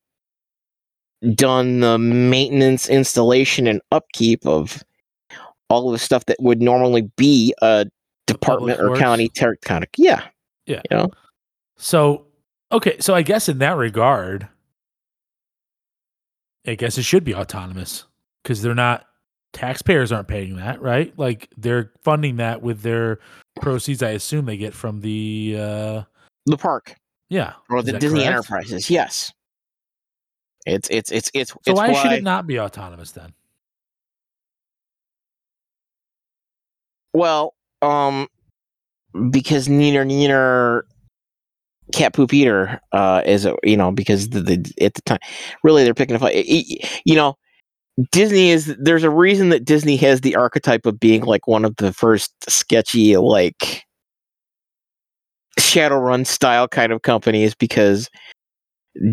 done 1.33 1.79
the 1.79 1.97
maintenance, 1.97 2.89
installation, 2.89 3.67
and 3.67 3.81
upkeep 3.91 4.45
of 4.45 4.83
all 5.69 5.87
of 5.87 5.91
the 5.93 5.99
stuff 5.99 6.25
that 6.25 6.37
would 6.39 6.61
normally 6.61 7.09
be 7.17 7.53
a 7.61 7.85
department 8.27 8.79
or 8.79 8.95
county 8.97 9.29
ter- 9.29 9.55
kind 9.57 9.83
of 9.83 9.89
yeah 9.97 10.23
Yeah. 10.65 10.81
you 10.89 10.97
know 10.97 11.09
So, 11.77 12.25
okay, 12.71 12.97
so 12.99 13.13
I 13.15 13.21
guess 13.21 13.47
in 13.49 13.57
that 13.59 13.77
regard, 13.77 14.47
I 16.65 16.75
guess 16.75 16.97
it 16.97 17.03
should 17.03 17.23
be 17.23 17.33
autonomous 17.35 18.03
because 18.43 18.61
they're 18.61 18.75
not 18.75 19.05
taxpayers 19.53 20.11
aren't 20.11 20.27
paying 20.27 20.57
that, 20.57 20.81
right? 20.81 21.17
Like 21.17 21.49
they're 21.57 21.91
funding 22.03 22.37
that 22.37 22.61
with 22.61 22.81
their 22.81 23.19
proceeds. 23.61 24.03
I 24.03 24.09
assume 24.11 24.45
they 24.45 24.57
get 24.57 24.73
from 24.73 25.01
the 25.01 25.55
uh 25.57 26.03
the 26.45 26.57
park 26.57 26.95
yeah 27.29 27.53
or 27.69 27.79
Is 27.79 27.85
the 27.85 27.93
Disney 27.93 28.19
correct? 28.23 28.35
Enterprises. 28.35 28.89
Yes, 28.89 29.31
it's 30.67 30.89
it's 30.89 31.11
it's 31.11 31.31
it's. 31.33 31.51
So 31.51 31.57
it's 31.65 31.77
why, 31.77 31.93
should 31.93 32.11
it 32.11 32.23
not 32.23 32.45
be 32.47 32.59
autonomous 32.59 33.11
then? 33.11 33.33
Well, 37.13 37.55
um, 37.81 38.27
because 39.31 39.67
Neener 39.67 40.05
Neener 40.05 40.81
Cat 41.93 42.13
Poop 42.13 42.33
Eater 42.33 42.81
uh, 42.91 43.21
is 43.25 43.45
a- 43.45 43.55
you 43.63 43.77
know 43.77 43.91
because 43.91 44.29
the, 44.29 44.41
the 44.41 44.73
at 44.81 44.93
the 44.93 45.01
time 45.03 45.19
really 45.63 45.83
they're 45.83 45.93
picking 45.93 46.15
a 46.15 46.19
fight. 46.19 46.45
You 47.05 47.15
know, 47.15 47.35
Disney 48.11 48.51
is 48.51 48.75
there's 48.79 49.03
a 49.03 49.09
reason 49.09 49.49
that 49.49 49.65
Disney 49.65 49.95
has 49.97 50.21
the 50.21 50.35
archetype 50.35 50.85
of 50.85 50.99
being 50.99 51.23
like 51.23 51.47
one 51.47 51.65
of 51.65 51.75
the 51.77 51.93
first 51.93 52.33
sketchy 52.49 53.17
like 53.17 53.83
Shadowrun 55.59 56.25
style 56.27 56.67
kind 56.67 56.91
of 56.91 57.01
companies 57.01 57.55
because 57.55 58.09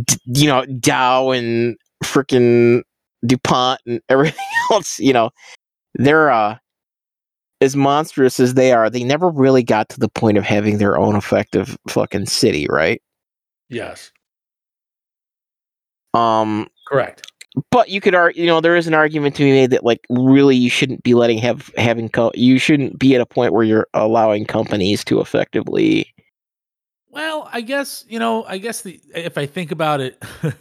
d- 0.05 0.17
you 0.27 0.47
know 0.49 0.65
Dow 0.67 1.31
and 1.31 1.77
freaking 2.03 2.83
DuPont 3.27 3.81
and 3.87 4.01
everything 4.09 4.45
else, 4.71 4.99
you 4.99 5.13
know, 5.13 5.31
they're 5.95 6.31
uh 6.31 6.59
as 7.61 7.77
monstrous 7.77 8.41
as 8.41 8.55
they 8.55 8.73
are, 8.73 8.91
they 8.91 9.05
never 9.05 9.31
really 9.31 9.63
got 9.63 9.89
to 9.89 9.99
the 10.01 10.09
point 10.09 10.37
of 10.37 10.45
having 10.45 10.79
their 10.79 10.99
own 10.99 11.17
effective 11.17 11.79
fucking 11.89 12.27
city, 12.27 12.67
right? 12.69 13.01
Yes, 13.69 14.13
Um 16.13 16.69
correct. 16.89 17.27
but 17.71 17.89
you 17.89 18.01
could 18.01 18.15
argue, 18.15 18.43
you 18.43 18.47
know, 18.49 18.61
there 18.61 18.77
is 18.77 18.87
an 18.87 18.95
argument 18.95 19.37
to 19.37 19.45
be 19.45 19.53
made 19.53 19.71
that 19.71 19.85
like 19.85 20.01
really 20.11 20.57
you 20.57 20.71
shouldn't 20.71 21.03
be 21.03 21.15
letting 21.15 21.39
have 21.39 21.71
having 21.77 22.09
co- 22.09 22.33
you 22.35 22.59
shouldn't 22.59 22.99
be 22.99 23.15
at 23.15 23.21
a 23.21 23.27
point 23.27 23.53
where 23.53 23.65
you're 23.65 23.89
allowing 23.95 24.45
companies 24.45 25.05
to 25.05 25.21
effectively 25.21 26.14
Well, 27.15 27.49
I 27.53 27.61
guess 27.61 28.05
you 28.09 28.19
know. 28.19 28.45
I 28.45 28.59
guess 28.59 28.83
the 28.83 29.01
if 29.15 29.39
I 29.39 29.47
think 29.47 29.71
about 29.71 30.01
it, 30.01 30.23
I 30.43 30.53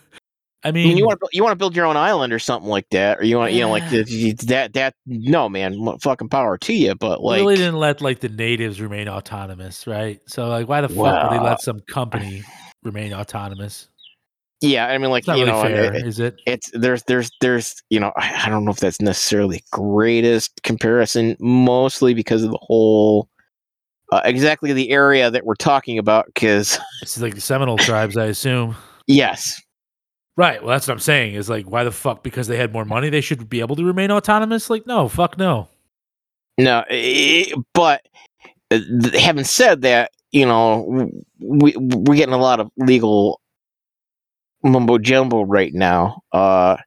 I 0.69 0.71
mean, 0.71 0.97
you 0.97 1.05
want 1.05 1.19
to 1.19 1.27
you 1.33 1.43
want 1.43 1.51
to 1.51 1.57
build 1.57 1.75
your 1.75 1.85
own 1.85 1.97
island 1.97 2.31
or 2.31 2.39
something 2.39 2.69
like 2.69 2.87
that, 2.91 3.19
or 3.19 3.25
you 3.25 3.37
want 3.37 3.53
you 3.53 3.61
know 3.61 3.71
like 3.71 3.89
that 3.89 4.71
that 4.73 4.93
no 5.05 5.49
man, 5.49 5.97
fucking 5.99 6.29
power 6.29 6.57
to 6.59 6.73
you. 6.73 6.95
But 6.95 7.21
like, 7.21 7.39
really 7.39 7.57
didn't 7.57 7.79
let 7.79 8.01
like 8.01 8.19
the 8.19 8.29
natives 8.29 8.79
remain 8.79 9.09
autonomous, 9.09 9.87
right? 9.87 10.21
So 10.27 10.47
like, 10.47 10.67
why 10.67 10.81
the 10.81 10.89
fuck 10.89 11.23
would 11.23 11.31
they 11.31 11.43
let 11.43 11.61
some 11.61 11.79
company 11.81 12.43
remain 12.83 13.13
autonomous? 13.13 13.89
yeah, 14.61 14.87
I 14.87 14.97
mean, 14.97 15.09
like 15.09 15.27
you 15.27 15.33
really 15.33 15.47
know, 15.47 15.61
fair, 15.61 15.93
it- 15.93 16.05
is 16.07 16.19
it? 16.19 16.37
it's 16.45 16.71
there's 16.73 17.03
there's 17.03 17.29
there's 17.41 17.75
you 17.89 17.99
know 17.99 18.13
I, 18.15 18.43
I 18.45 18.49
don't 18.49 18.63
know 18.63 18.71
if 18.71 18.79
that's 18.79 19.01
necessarily 19.01 19.63
greatest 19.71 20.63
comparison, 20.63 21.35
mostly 21.39 22.13
because 22.13 22.43
of 22.43 22.51
the 22.51 22.59
whole 22.61 23.27
uh, 24.13 24.21
exactly 24.25 24.73
the 24.73 24.91
area 24.91 25.31
that 25.31 25.45
we're 25.45 25.55
talking 25.55 25.97
about 25.97 26.25
because 26.27 26.79
it's 27.01 27.17
like 27.21 27.35
the 27.35 27.41
Seminole 27.41 27.77
tribes, 27.77 28.17
I 28.17 28.25
assume. 28.25 28.75
yes, 29.07 29.61
Right. 30.35 30.61
Well, 30.63 30.71
that's 30.71 30.87
what 30.87 30.93
I'm 30.93 30.99
saying. 30.99 31.35
Is 31.35 31.49
like, 31.49 31.69
why 31.69 31.83
the 31.83 31.91
fuck? 31.91 32.23
Because 32.23 32.47
they 32.47 32.57
had 32.57 32.73
more 32.73 32.85
money, 32.85 33.09
they 33.09 33.21
should 33.21 33.47
be 33.49 33.59
able 33.59 33.75
to 33.75 33.85
remain 33.85 34.09
autonomous. 34.09 34.69
Like, 34.69 34.87
no, 34.87 35.07
fuck 35.07 35.37
no. 35.37 35.67
no, 36.57 36.83
eh, 36.89 37.53
but 37.73 38.01
uh, 38.71 38.79
th- 39.01 39.21
having 39.21 39.43
said 39.43 39.81
that, 39.83 40.11
you 40.31 40.45
know, 40.45 41.11
we 41.39 41.75
we're 41.77 42.15
getting 42.15 42.33
a 42.33 42.39
lot 42.39 42.59
of 42.59 42.71
legal 42.77 43.39
mumbo 44.63 44.97
jumbo 44.97 45.43
right 45.43 45.73
now. 45.73 46.23
Uh, 46.31 46.77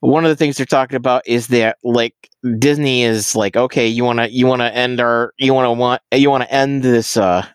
one 0.00 0.24
of 0.24 0.30
the 0.30 0.36
things 0.36 0.56
they're 0.56 0.66
talking 0.66 0.96
about 0.96 1.22
is 1.26 1.48
that 1.48 1.78
like 1.84 2.14
Disney 2.58 3.04
is 3.04 3.36
like, 3.36 3.56
okay, 3.56 3.86
you 3.86 4.04
want 4.04 4.18
to 4.18 4.30
you 4.30 4.46
want 4.46 4.60
to 4.60 4.74
end 4.74 5.00
our 5.00 5.32
you 5.38 5.54
want 5.54 5.66
to 5.66 5.72
want 5.72 6.02
you 6.12 6.30
want 6.30 6.42
to 6.42 6.52
end 6.52 6.82
this 6.82 7.16
uh 7.16 7.46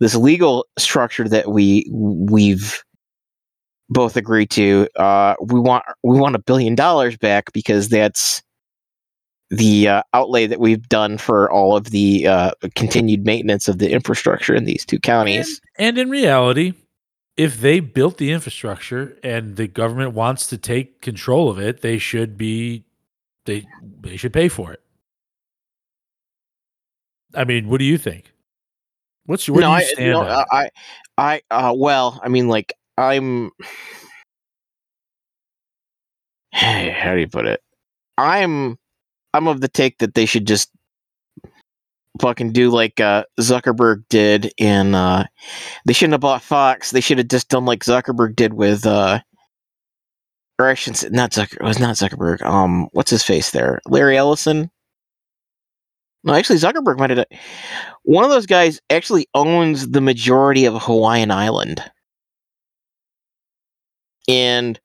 this 0.00 0.14
legal 0.14 0.66
structure 0.78 1.28
that 1.28 1.50
we 1.50 1.88
we've 1.92 2.82
both 3.88 4.16
agreed 4.16 4.50
to. 4.50 4.88
Uh, 4.96 5.34
we 5.40 5.60
want 5.60 5.84
we 6.02 6.18
want 6.18 6.36
a 6.36 6.40
billion 6.40 6.74
dollars 6.74 7.16
back 7.16 7.52
because 7.52 7.88
that's 7.88 8.42
the 9.50 9.88
uh, 9.88 10.02
outlay 10.12 10.46
that 10.46 10.60
we've 10.60 10.88
done 10.88 11.16
for 11.16 11.50
all 11.50 11.76
of 11.76 11.84
the 11.84 12.26
uh, 12.26 12.50
continued 12.74 13.24
maintenance 13.24 13.66
of 13.66 13.78
the 13.78 13.90
infrastructure 13.90 14.54
in 14.54 14.64
these 14.64 14.84
two 14.84 14.98
counties. 14.98 15.60
And 15.78 15.96
in 15.96 16.10
reality, 16.10 16.74
if 17.38 17.60
they 17.60 17.80
built 17.80 18.18
the 18.18 18.32
infrastructure 18.32 19.16
and 19.22 19.56
the 19.56 19.68
government 19.68 20.12
wants 20.12 20.48
to 20.48 20.58
take 20.58 21.00
control 21.00 21.48
of 21.48 21.58
it, 21.58 21.80
they 21.80 21.96
should 21.96 22.36
be 22.36 22.84
they 23.46 23.64
they 24.02 24.16
should 24.16 24.32
pay 24.32 24.48
for 24.48 24.72
it. 24.72 24.82
I 27.34 27.44
mean, 27.44 27.68
what 27.68 27.78
do 27.78 27.84
you 27.84 27.96
think? 27.96 28.32
What's 29.26 29.46
your 29.46 29.56
no, 29.56 29.68
do 29.68 29.72
I, 29.72 29.80
you 29.80 29.86
stand 29.86 30.12
no, 30.12 30.20
on? 30.22 30.46
I, 30.50 30.70
I, 31.16 31.42
uh, 31.50 31.74
well, 31.76 32.20
I 32.24 32.28
mean, 32.28 32.48
like, 32.48 32.72
I'm. 32.96 33.50
How 36.52 37.14
do 37.14 37.20
you 37.20 37.28
put 37.28 37.46
it? 37.46 37.62
I'm, 38.16 38.78
I'm 39.34 39.46
of 39.46 39.60
the 39.60 39.68
take 39.68 39.98
that 39.98 40.14
they 40.14 40.24
should 40.26 40.46
just 40.46 40.70
fucking 42.20 42.52
do 42.52 42.70
like 42.70 43.00
uh, 43.00 43.24
Zuckerberg 43.40 44.04
did 44.08 44.52
in. 44.58 44.94
Uh, 44.94 45.26
they 45.84 45.92
shouldn't 45.92 46.14
have 46.14 46.20
bought 46.20 46.42
Fox. 46.42 46.90
They 46.90 47.00
should 47.00 47.18
have 47.18 47.28
just 47.28 47.48
done 47.48 47.64
like 47.64 47.84
Zuckerberg 47.84 48.36
did 48.36 48.54
with. 48.54 48.86
Uh, 48.86 49.20
or 50.58 50.68
I 50.68 50.74
shouldn't 50.74 50.96
say, 50.98 51.08
not 51.10 51.30
Zucker. 51.32 51.54
It 51.54 51.62
was 51.62 51.78
not 51.78 51.94
Zuckerberg. 51.96 52.42
Um, 52.42 52.88
what's 52.92 53.10
his 53.10 53.22
face 53.22 53.52
there? 53.52 53.80
Larry 53.86 54.16
Ellison. 54.16 54.70
No, 56.24 56.34
actually, 56.34 56.58
Zuckerberg 56.58 56.98
might 56.98 57.10
have. 57.10 57.18
done- 57.28 57.38
One 58.02 58.24
of 58.24 58.30
those 58.30 58.46
guys 58.46 58.80
actually 58.90 59.28
owns 59.34 59.90
the 59.90 60.00
majority 60.00 60.64
of 60.64 60.74
a 60.74 60.80
Hawaiian 60.80 61.30
Island, 61.30 61.80
and 64.26 64.78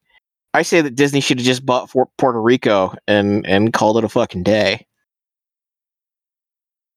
I 0.54 0.62
say 0.62 0.82
that 0.82 0.96
Disney 0.96 1.22
should 1.22 1.40
have 1.40 1.46
just 1.46 1.66
bought 1.66 1.90
Puerto 2.18 2.40
Rico 2.42 2.94
and 3.08 3.46
and 3.48 3.74
called 3.74 3.98
it 3.98 4.04
a 4.04 4.10
fucking 4.10 4.44
day, 4.44 4.86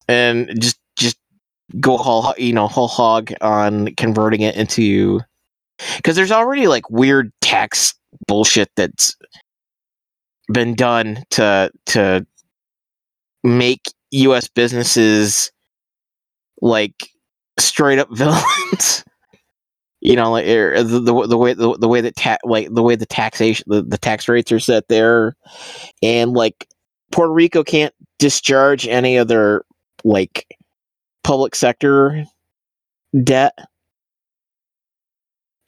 and 0.09 0.51
just 0.61 0.79
just 0.99 1.19
go 1.81 1.97
whole 1.97 2.35
you 2.39 2.53
know 2.53 2.67
whole 2.67 2.89
hog 2.89 3.33
on 3.41 3.95
converting 3.97 4.41
it 4.41 4.57
into 4.57 5.21
because 5.97 6.17
there's 6.17 6.33
already 6.33 6.67
like 6.67 6.89
weird 6.91 7.33
tax 7.41 7.95
bullshit 8.27 8.71
that's 8.77 9.17
been 10.53 10.75
done 10.75 11.23
to 11.31 11.71
to 11.87 12.27
make 13.43 13.83
U.S. 14.13 14.49
businesses 14.49 15.51
like 16.61 17.09
straight 17.59 17.99
up 17.99 18.09
villains. 18.13 19.05
you 20.01 20.17
know, 20.17 20.31
like 20.31 20.47
er, 20.47 20.83
the, 20.83 21.01
the 21.01 21.27
the 21.27 21.39
way 21.39 21.53
the, 21.53 21.77
the 21.79 21.89
way 21.89 22.01
that 22.01 22.17
ta- 22.17 22.39
like 22.45 22.73
the 22.73 22.83
way 22.83 22.97
the 22.97 23.07
taxation 23.07 23.65
the, 23.69 23.83
the 23.83 23.99
tax 23.99 24.29
rates 24.29 24.53
are 24.53 24.61
set 24.61 24.89
there, 24.89 25.37
and 26.03 26.33
like 26.33 26.69
Puerto 27.13 27.33
Rico 27.33 27.65
can't 27.65 27.95
discharge 28.19 28.87
any 28.87 29.17
of 29.17 29.29
their 29.29 29.63
like 30.07 30.47
public 31.25 31.55
sector 31.55 32.25
debt. 33.23 33.59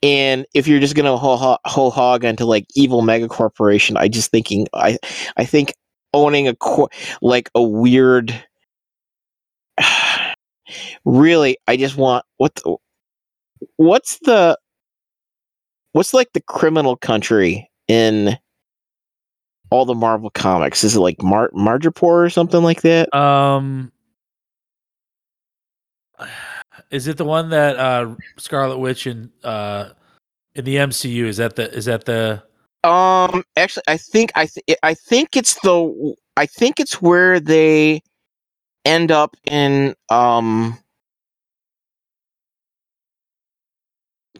And 0.01 0.45
if 0.53 0.67
you're 0.67 0.79
just 0.79 0.95
gonna 0.95 1.17
whole, 1.17 1.37
ho- 1.37 1.57
whole 1.65 1.91
hog 1.91 2.23
into 2.23 2.45
like 2.45 2.65
evil 2.75 3.01
mega 3.01 3.27
corporation, 3.27 3.97
I 3.97 4.07
just 4.07 4.31
thinking 4.31 4.67
I 4.73 4.97
I 5.37 5.45
think 5.45 5.73
owning 6.13 6.47
a 6.47 6.55
co- 6.55 6.89
like 7.21 7.49
a 7.55 7.61
weird 7.61 8.33
really 11.05 11.57
i 11.67 11.75
just 11.77 11.97
want 11.97 12.25
what 12.37 12.53
the, 12.55 12.75
what's 13.77 14.19
the 14.19 14.57
what's 15.93 16.13
like 16.13 16.31
the 16.33 16.41
criminal 16.41 16.95
country 16.95 17.69
in 17.87 18.37
all 19.71 19.85
the 19.85 19.95
marvel 19.95 20.29
comics 20.31 20.83
is 20.83 20.95
it 20.95 20.99
like 20.99 21.21
Mar- 21.21 21.51
marjapor 21.51 22.03
or 22.25 22.29
something 22.29 22.63
like 22.63 22.81
that 22.81 23.13
Um, 23.15 23.91
is 26.91 27.07
it 27.07 27.17
the 27.17 27.25
one 27.25 27.49
that 27.49 27.77
uh 27.77 28.15
Scarlet 28.37 28.77
Witch 28.77 29.05
and 29.05 29.29
uh 29.43 29.89
in 30.55 30.65
the 30.65 30.75
MCU 30.77 31.25
is 31.25 31.37
that 31.37 31.55
the 31.55 31.71
is 31.73 31.85
that 31.85 32.05
the 32.05 32.43
um 32.83 33.43
actually 33.57 33.83
i 33.87 33.97
think 33.97 34.31
i 34.35 34.45
th- 34.45 34.77
i 34.83 34.93
think 34.93 35.35
it's 35.35 35.55
the 35.61 36.15
i 36.37 36.45
think 36.45 36.79
it's 36.79 37.01
where 37.01 37.39
they 37.39 38.01
end 38.85 39.11
up 39.11 39.35
in 39.45 39.93
um 40.09 40.77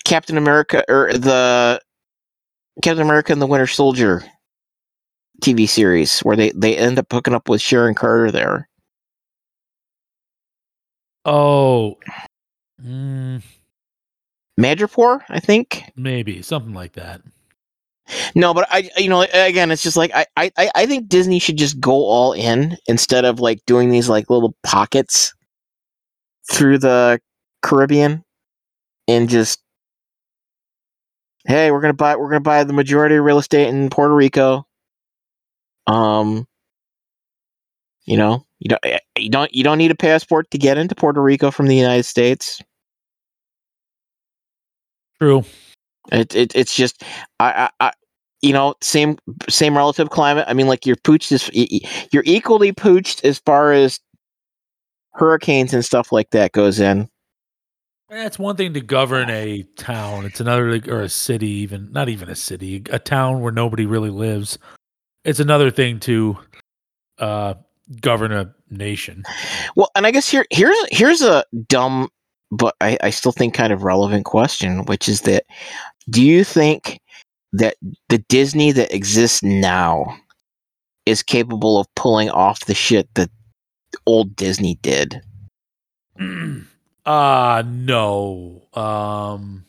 captain 0.06 0.38
america 0.38 0.86
or 0.88 1.12
the 1.12 1.82
captain 2.82 3.02
america 3.02 3.34
and 3.34 3.42
the 3.42 3.48
winter 3.48 3.68
soldier 3.68 4.24
tv 5.42 5.68
series 5.68 6.22
where 6.22 6.38
they 6.38 6.52
they 6.52 6.78
end 6.78 6.98
up 6.98 7.12
hooking 7.12 7.34
up 7.34 7.50
with 7.50 7.62
sharon 7.62 7.94
carter 7.94 8.32
there 8.32 8.69
oh 11.30 11.96
mm, 12.84 13.42
madripoor 14.60 15.22
i 15.30 15.40
think 15.40 15.84
maybe 15.96 16.42
something 16.42 16.74
like 16.74 16.94
that. 16.94 17.22
No, 18.36 18.54
but 18.54 18.68
I, 18.72 18.90
you 18.98 19.10
know, 19.10 19.22
again, 19.22 19.72
it's 19.72 19.84
just 19.84 19.98
like 19.98 20.12
I, 20.14 20.26
I, 20.36 20.72
I 20.74 20.86
think 20.86 21.10
Disney 21.10 21.40
should 21.40 21.58
just 21.58 21.80
go 21.80 21.92
all 21.92 22.34
in 22.34 22.76
instead 22.88 23.26
of 23.26 23.40
like 23.40 23.64
doing 23.66 23.92
these 23.92 24.10
like 24.10 24.30
little 24.30 24.56
pockets 24.64 25.34
through 26.52 26.80
the 26.80 27.20
Caribbean, 27.62 28.24
and 29.08 29.30
just, 29.30 29.60
hey, 31.46 31.72
we're 31.72 31.82
gonna 31.82 31.94
buy, 31.94 32.16
we're 32.16 32.30
gonna 32.30 32.42
buy 32.42 32.64
the 32.64 32.74
majority 32.74 33.16
of 33.16 33.24
real 33.24 33.38
estate 33.38 33.68
in 33.68 33.90
Puerto 33.90 34.16
Rico. 34.16 34.66
Um, 35.86 36.48
you 38.10 38.18
know, 38.18 38.44
you 38.58 38.70
don't, 38.70 38.84
you 39.18 39.30
don't, 39.30 39.54
you 39.54 39.64
don't 39.64 39.78
need 39.78 39.92
a 39.92 39.96
passport 39.96 40.50
to 40.50 40.58
get 40.58 40.80
into 40.80 40.96
Puerto 40.96 41.22
Rico 41.22 41.52
from 41.52 41.68
the 41.68 41.76
United 41.76 42.04
States. 42.04 42.60
True. 45.22 45.44
It, 46.12 46.34
it 46.34 46.56
it's 46.56 46.76
just 46.76 47.04
I, 47.40 47.70
I 47.80 47.86
I 47.88 47.92
you 48.42 48.52
know 48.52 48.74
same 48.82 49.20
same 49.48 49.78
relative 49.78 50.10
climate. 50.10 50.46
I 50.48 50.54
mean, 50.54 50.68
like 50.68 50.88
you're 50.88 50.96
pooched 50.96 51.32
as 51.32 51.52
you're 52.12 52.24
equally 52.26 52.72
pooched 52.72 53.24
as 53.24 53.38
far 53.40 53.74
as 53.74 54.00
hurricanes 55.14 55.72
and 55.74 55.86
stuff 55.86 56.12
like 56.12 56.32
that 56.32 56.52
goes 56.54 56.80
in. 56.80 57.08
It's 58.10 58.40
one 58.40 58.56
thing 58.56 58.74
to 58.74 58.82
govern 58.82 59.30
a 59.30 59.62
town. 59.78 60.26
It's 60.26 60.40
another 60.40 60.82
or 60.88 61.02
a 61.02 61.10
city, 61.10 61.50
even 61.50 61.92
not 61.92 62.10
even 62.10 62.28
a 62.28 62.36
city, 62.36 62.82
a 62.90 62.98
town 62.98 63.42
where 63.42 63.52
nobody 63.52 63.86
really 63.86 64.10
lives. 64.10 64.58
It's 65.26 65.40
another 65.40 65.70
thing 65.70 66.00
to 66.02 66.40
uh 67.20 67.54
govern 68.02 68.32
a 68.32 68.54
nation. 68.70 69.24
Well, 69.76 69.90
and 69.96 70.06
I 70.06 70.12
guess 70.12 70.30
here 70.30 70.46
here's 70.52 70.78
here's 70.92 71.22
a 71.22 71.44
dumb 71.68 72.10
but 72.52 72.76
I, 72.82 72.98
I 73.04 73.10
still 73.12 73.32
think 73.32 73.54
kind 73.54 73.72
of 73.72 73.84
relevant 73.84 74.26
question, 74.26 74.86
which 74.86 75.08
is 75.08 75.22
that 75.22 75.46
do 76.10 76.24
you 76.26 76.44
think 76.44 77.00
that 77.54 77.76
the 78.10 78.18
Disney 78.18 78.72
that 78.72 78.94
exists 78.94 79.44
now 79.44 80.18
is 81.06 81.24
capable 81.24 81.80
of 81.80 81.88
pulling 81.96 82.30
off 82.30 82.66
the 82.66 82.74
shit 82.74 83.14
that 83.16 83.30
old 84.06 84.36
Disney 84.36 84.80
did? 84.82 85.22
Ah, 87.06 87.64
no. 87.68 88.64
Um 88.74 89.66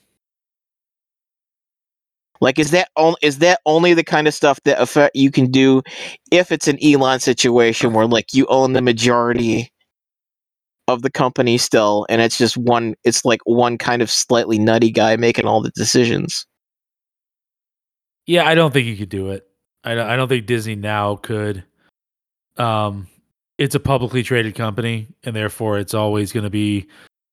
Like, 2.40 2.58
is 2.58 2.70
that 2.70 2.88
on, 2.96 3.14
is 3.22 3.38
that 3.38 3.60
only 3.66 3.94
the 3.94 4.04
kind 4.04 4.26
of 4.26 4.34
stuff 4.34 4.58
that 4.64 5.10
you 5.14 5.30
can 5.30 5.50
do 5.50 5.82
if 6.30 6.50
it's 6.50 6.68
an 6.68 6.78
Elon 6.82 7.20
situation 7.20 7.92
where 7.92 8.06
like 8.06 8.32
you 8.32 8.46
own 8.46 8.72
the 8.72 8.82
majority 8.82 9.70
of 10.88 11.02
the 11.02 11.10
company 11.10 11.58
still, 11.58 12.06
and 12.08 12.20
it's 12.20 12.38
just 12.38 12.56
one, 12.56 12.94
it's 13.04 13.24
like 13.24 13.40
one 13.44 13.78
kind 13.78 14.02
of 14.02 14.10
slightly 14.10 14.58
nutty 14.58 14.90
guy 14.90 15.16
making 15.16 15.46
all 15.46 15.60
the 15.60 15.70
decisions. 15.70 16.46
Yeah, 18.26 18.46
I 18.46 18.54
don't 18.54 18.72
think 18.72 18.86
you 18.86 18.96
could 18.96 19.08
do 19.08 19.30
it. 19.30 19.46
I 19.84 19.94
don't, 19.94 20.08
I 20.08 20.16
don't 20.16 20.28
think 20.28 20.46
Disney 20.46 20.76
now 20.76 21.16
could. 21.16 21.64
Um, 22.56 23.06
it's 23.58 23.74
a 23.74 23.80
publicly 23.80 24.22
traded 24.22 24.54
company, 24.54 25.08
and 25.22 25.36
therefore 25.36 25.78
it's 25.78 25.94
always 25.94 26.32
going 26.32 26.44
to 26.44 26.50
be 26.50 26.88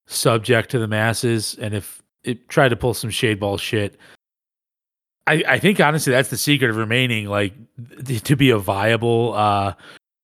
subject 0.06 0.70
to 0.70 0.78
the 0.78 0.88
masses. 0.88 1.56
And 1.60 1.74
if 1.74 2.02
it 2.22 2.48
tried 2.48 2.68
to 2.70 2.76
pull 2.76 2.94
some 2.94 3.10
shade 3.10 3.40
ball 3.40 3.58
shit, 3.58 3.98
I, 5.28 5.44
I 5.46 5.58
think 5.58 5.78
honestly 5.78 6.12
that's 6.12 6.30
the 6.30 6.36
secret 6.36 6.70
of 6.70 6.76
remaining 6.76 7.26
like 7.26 7.52
to 8.24 8.36
be 8.36 8.50
a 8.50 8.58
viable 8.58 9.34
uh 9.34 9.74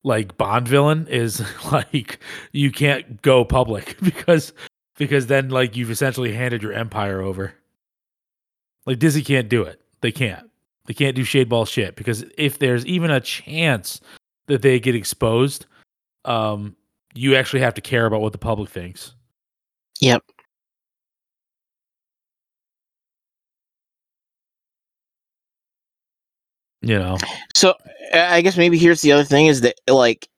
like 0.03 0.37
Bond 0.37 0.67
villain 0.69 1.07
is 1.09 1.43
like 1.73 2.19
you 2.53 2.71
can't 2.71 3.21
go 3.23 3.45
public 3.45 3.97
because 4.03 4.53
because 4.97 5.27
then 5.27 5.49
like 5.49 5.77
you've 5.77 5.91
essentially 5.91 6.33
handed 6.33 6.63
your 6.63 6.73
empire 6.73 7.21
over. 7.21 7.55
Like 8.87 8.99
Disney 8.99 9.23
can't 9.23 9.49
do 9.49 9.63
it. 9.63 9.81
They 10.01 10.13
can't. 10.13 10.51
They 10.87 10.95
can't 10.95 11.17
do 11.17 11.25
shade 11.25 11.49
ball 11.49 11.65
shit 11.65 11.97
because 11.97 12.25
if 12.37 12.59
there's 12.59 12.85
even 12.87 13.11
a 13.11 13.21
chance 13.21 14.01
that 14.47 14.61
they 14.61 14.79
get 14.79 14.95
exposed, 14.95 15.65
um, 16.27 16.77
you 17.15 17.35
actually 17.35 17.61
have 17.61 17.75
to 17.75 17.81
care 17.81 18.05
about 18.05 18.21
what 18.21 18.33
the 18.33 18.39
public 18.39 18.69
thinks. 18.69 19.15
Yep. 20.01 20.23
You 26.85 26.99
know. 26.99 27.19
So 27.55 27.75
I 28.13 28.41
guess 28.41 28.57
maybe 28.57 28.79
here's 28.79 29.03
the 29.03 29.13
other 29.13 29.25
thing 29.25 29.47
is 29.47 29.61
that 29.63 29.75
like 29.89 30.29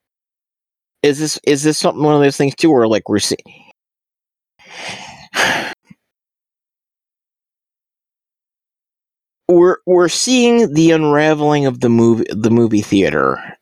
is 1.03 1.19
this 1.19 1.39
is 1.47 1.63
this 1.63 1.79
something 1.79 2.03
one 2.03 2.15
of 2.15 2.21
those 2.21 2.37
things 2.37 2.55
too 2.55 2.71
where 2.71 2.89
like 2.89 3.09
we're 3.09 3.19
seeing 3.19 3.39
we're 9.49 9.79
we're 9.87 10.09
seeing 10.09 10.73
the 10.75 10.91
unraveling 10.91 11.67
of 11.67 11.81
the 11.81 11.89
movie 11.89 12.25
the 12.31 12.51
movie 12.51 12.83
theater 12.83 13.57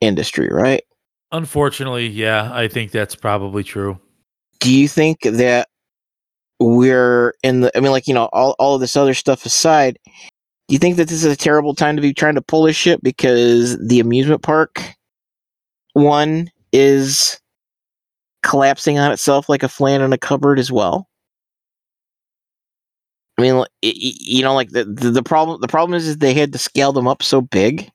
industry, 0.00 0.48
right? 0.50 0.82
Unfortunately, 1.30 2.08
yeah, 2.08 2.50
I 2.52 2.68
think 2.68 2.90
that's 2.90 3.14
probably 3.14 3.64
true. 3.64 3.98
Do 4.60 4.72
you 4.72 4.88
think 4.88 5.20
that 5.22 5.68
we're 6.60 7.34
in 7.42 7.60
the 7.62 7.76
I 7.76 7.80
mean 7.80 7.92
like, 7.92 8.06
you 8.06 8.14
know, 8.14 8.28
all 8.32 8.54
all 8.58 8.74
of 8.74 8.80
this 8.80 8.96
other 8.96 9.14
stuff 9.14 9.46
aside, 9.46 9.98
you 10.72 10.78
think 10.78 10.96
that 10.96 11.08
this 11.08 11.22
is 11.22 11.30
a 11.30 11.36
terrible 11.36 11.74
time 11.74 11.96
to 11.96 12.02
be 12.02 12.14
trying 12.14 12.34
to 12.34 12.40
pull 12.40 12.62
this 12.62 12.76
shit 12.76 13.02
because 13.02 13.76
the 13.86 14.00
amusement 14.00 14.40
park 14.40 14.82
one 15.92 16.50
is 16.72 17.38
collapsing 18.42 18.98
on 18.98 19.12
itself 19.12 19.50
like 19.50 19.62
a 19.62 19.68
flan 19.68 20.00
in 20.00 20.14
a 20.14 20.18
cupboard 20.18 20.58
as 20.58 20.72
well? 20.72 21.10
I 23.36 23.42
mean, 23.42 23.64
you 23.82 24.42
know, 24.42 24.54
like 24.54 24.70
the, 24.70 24.84
the, 24.86 25.10
the 25.10 25.22
problem 25.22 25.60
the 25.60 25.68
problem 25.68 25.94
is, 25.94 26.08
is 26.08 26.16
they 26.16 26.32
had 26.32 26.54
to 26.54 26.58
scale 26.58 26.92
them 26.92 27.06
up 27.06 27.22
so 27.22 27.42
big, 27.42 27.90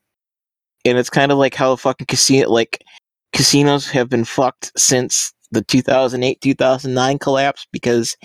and 0.86 1.00
it's 1.00 1.10
kind 1.10 1.32
of 1.32 1.40
like 1.40 1.56
how 1.56 1.76
fucking 1.76 2.06
casino 2.06 2.48
like 2.48 2.84
casinos 3.34 3.90
have 3.90 4.08
been 4.08 4.24
fucked 4.24 4.72
since 4.78 5.34
the 5.50 5.64
2008 5.64 6.42
2009 6.42 7.18
collapse 7.18 7.66
because 7.72 8.16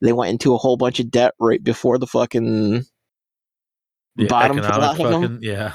they 0.00 0.12
went 0.12 0.30
into 0.30 0.54
a 0.54 0.58
whole 0.58 0.76
bunch 0.76 1.00
of 1.00 1.10
debt 1.10 1.34
right 1.40 1.64
before 1.64 1.98
the 1.98 2.06
fucking 2.06 2.84
Bottom 4.16 4.58
economic 4.58 4.64
fell 4.64 4.82
out 4.82 5.00
of 5.00 5.06
'em. 5.06 5.22
fucking 5.22 5.38
yeah. 5.42 5.72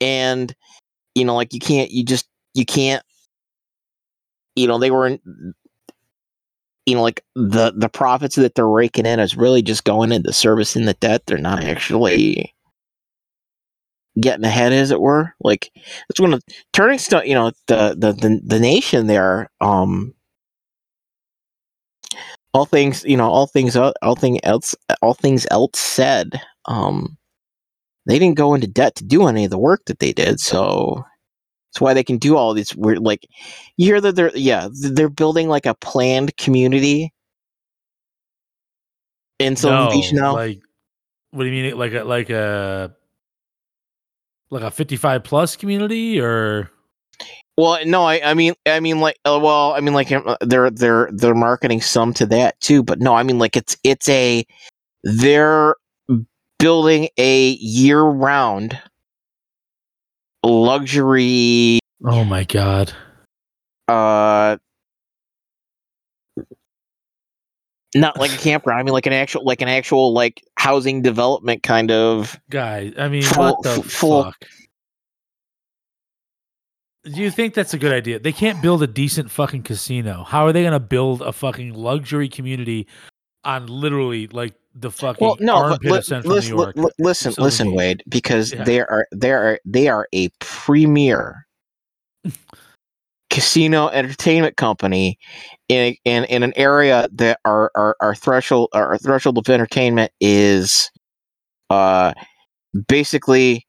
and 0.00 0.54
you 1.14 1.24
know 1.24 1.34
like 1.34 1.52
you 1.52 1.60
can't 1.60 1.90
you 1.90 2.04
just 2.04 2.26
you 2.54 2.64
can't 2.64 3.04
you 4.56 4.66
know 4.66 4.78
they 4.78 4.90
weren't. 4.90 5.20
you 6.86 6.94
know 6.94 7.02
like 7.02 7.24
the 7.34 7.72
the 7.76 7.88
profits 7.88 8.36
that 8.36 8.54
they're 8.54 8.68
raking 8.68 9.06
in 9.06 9.20
is 9.20 9.36
really 9.36 9.62
just 9.62 9.84
going 9.84 10.12
into 10.12 10.32
servicing 10.32 10.84
the 10.84 10.94
debt 10.94 11.22
they're 11.26 11.38
not 11.38 11.62
actually 11.62 12.54
getting 14.20 14.44
ahead 14.44 14.72
as 14.72 14.90
it 14.90 15.00
were 15.00 15.32
like 15.40 15.70
it's 16.10 16.20
one 16.20 16.34
of 16.34 16.42
turning 16.72 16.98
stuff 16.98 17.24
you 17.24 17.34
know 17.34 17.50
the, 17.66 17.94
the 17.96 18.12
the 18.12 18.40
the 18.44 18.60
nation 18.60 19.06
there 19.06 19.50
um 19.60 20.12
all 22.52 22.66
things 22.66 23.04
you 23.04 23.16
know 23.16 23.30
all 23.30 23.46
things 23.46 23.76
all 23.76 24.16
thing 24.16 24.44
else 24.44 24.74
all 25.00 25.14
things 25.14 25.46
else 25.50 25.78
said 25.78 26.38
um 26.66 27.16
they 28.06 28.18
didn't 28.18 28.36
go 28.36 28.54
into 28.54 28.66
debt 28.66 28.94
to 28.96 29.04
do 29.04 29.26
any 29.26 29.44
of 29.44 29.50
the 29.50 29.58
work 29.58 29.82
that 29.86 29.98
they 29.98 30.12
did 30.12 30.40
so 30.40 31.02
that's 31.72 31.80
why 31.80 31.94
they 31.94 32.04
can 32.04 32.18
do 32.18 32.36
all 32.36 32.54
these 32.54 32.74
weird 32.76 32.98
like 32.98 33.26
you 33.76 33.86
hear 33.86 34.00
that 34.00 34.16
they're 34.16 34.30
yeah 34.34 34.68
they're 34.92 35.08
building 35.08 35.48
like 35.48 35.66
a 35.66 35.74
planned 35.74 36.36
community 36.36 37.12
in 39.42 39.56
Sylvan 39.56 39.90
Beach 39.90 40.12
now. 40.12 40.34
Like, 40.34 40.60
what 41.30 41.44
do 41.44 41.50
you 41.50 41.62
mean? 41.62 41.78
Like 41.78 41.92
a 41.92 42.04
like 42.04 42.30
a 42.30 42.94
like 44.50 44.62
a 44.62 44.70
fifty-five 44.70 45.24
plus 45.24 45.56
community, 45.56 46.20
or 46.20 46.70
well, 47.56 47.78
no, 47.84 48.04
I, 48.04 48.20
I 48.30 48.34
mean, 48.34 48.54
I 48.66 48.80
mean, 48.80 49.00
like, 49.00 49.18
uh, 49.24 49.38
well, 49.42 49.72
I 49.72 49.80
mean, 49.80 49.94
like, 49.94 50.10
uh, 50.10 50.36
they're 50.40 50.70
they're 50.70 51.10
they're 51.12 51.34
marketing 51.34 51.80
some 51.80 52.14
to 52.14 52.26
that 52.26 52.58
too, 52.60 52.82
but 52.82 53.00
no, 53.00 53.14
I 53.14 53.22
mean, 53.22 53.38
like, 53.38 53.56
it's 53.56 53.76
it's 53.84 54.08
a 54.08 54.44
they're 55.04 55.74
building 56.62 57.08
a 57.18 57.50
year-round 57.50 58.78
luxury 60.44 61.78
oh 62.04 62.24
my 62.24 62.44
god, 62.44 62.92
uh 63.88 64.56
not 67.94 68.18
like 68.18 68.32
a 68.32 68.36
campground 68.38 68.80
i 68.80 68.82
mean 68.82 68.92
like 68.92 69.06
an 69.06 69.12
actual 69.12 69.44
like 69.44 69.60
an 69.60 69.68
actual 69.68 70.12
like 70.12 70.42
housing 70.56 71.02
development 71.02 71.62
kind 71.62 71.90
of 71.90 72.38
guy 72.48 72.92
I 72.96 73.08
mean, 73.08 73.22
Full- 73.22 73.42
what 73.44 73.62
the 73.62 73.80
f- 73.80 73.84
fuck? 73.86 74.46
Do 77.04 77.20
you 77.20 77.32
think 77.32 77.54
that's 77.54 77.74
a 77.74 77.78
good 77.78 77.92
idea? 77.92 78.20
They 78.20 78.30
can't 78.30 78.62
build 78.62 78.80
a 78.80 78.86
decent 78.86 79.28
fucking 79.32 79.64
casino. 79.64 80.22
How 80.22 80.46
are 80.46 80.52
they 80.52 80.62
gonna 80.62 80.78
build 80.78 81.20
a 81.20 81.32
fucking 81.32 81.74
luxury 81.74 82.28
community 82.28 82.86
on 83.42 83.66
literally 83.66 84.28
like 84.28 84.54
the 84.74 84.90
fucking 84.90 85.26
well 85.26 85.36
no 85.40 85.56
armpit 85.56 85.90
li- 85.90 85.98
of 85.98 86.04
Central 86.04 86.34
listen, 86.34 86.50
New 86.56 86.62
York? 86.62 86.76
li- 86.76 86.90
listen 86.98 87.32
Silver 87.32 87.44
listen 87.44 87.72
wade 87.74 88.02
because 88.08 88.52
Yeah. 88.52 88.64
they 88.64 88.80
are 88.80 89.06
they 89.12 89.32
are 89.32 89.58
they 89.64 89.88
are 89.88 90.08
a 90.14 90.28
premier 90.40 91.46
casino 93.30 93.88
entertainment 93.88 94.56
company 94.56 95.18
in, 95.68 95.94
in 96.04 96.24
in 96.24 96.42
an 96.42 96.52
area 96.56 97.08
that 97.12 97.38
our 97.44 97.70
our, 97.74 97.96
our 98.00 98.14
threshold 98.14 98.68
our 98.74 98.98
threshold 98.98 99.38
of 99.38 99.48
entertainment 99.48 100.12
is 100.20 100.90
uh 101.70 102.12
basically 102.88 103.66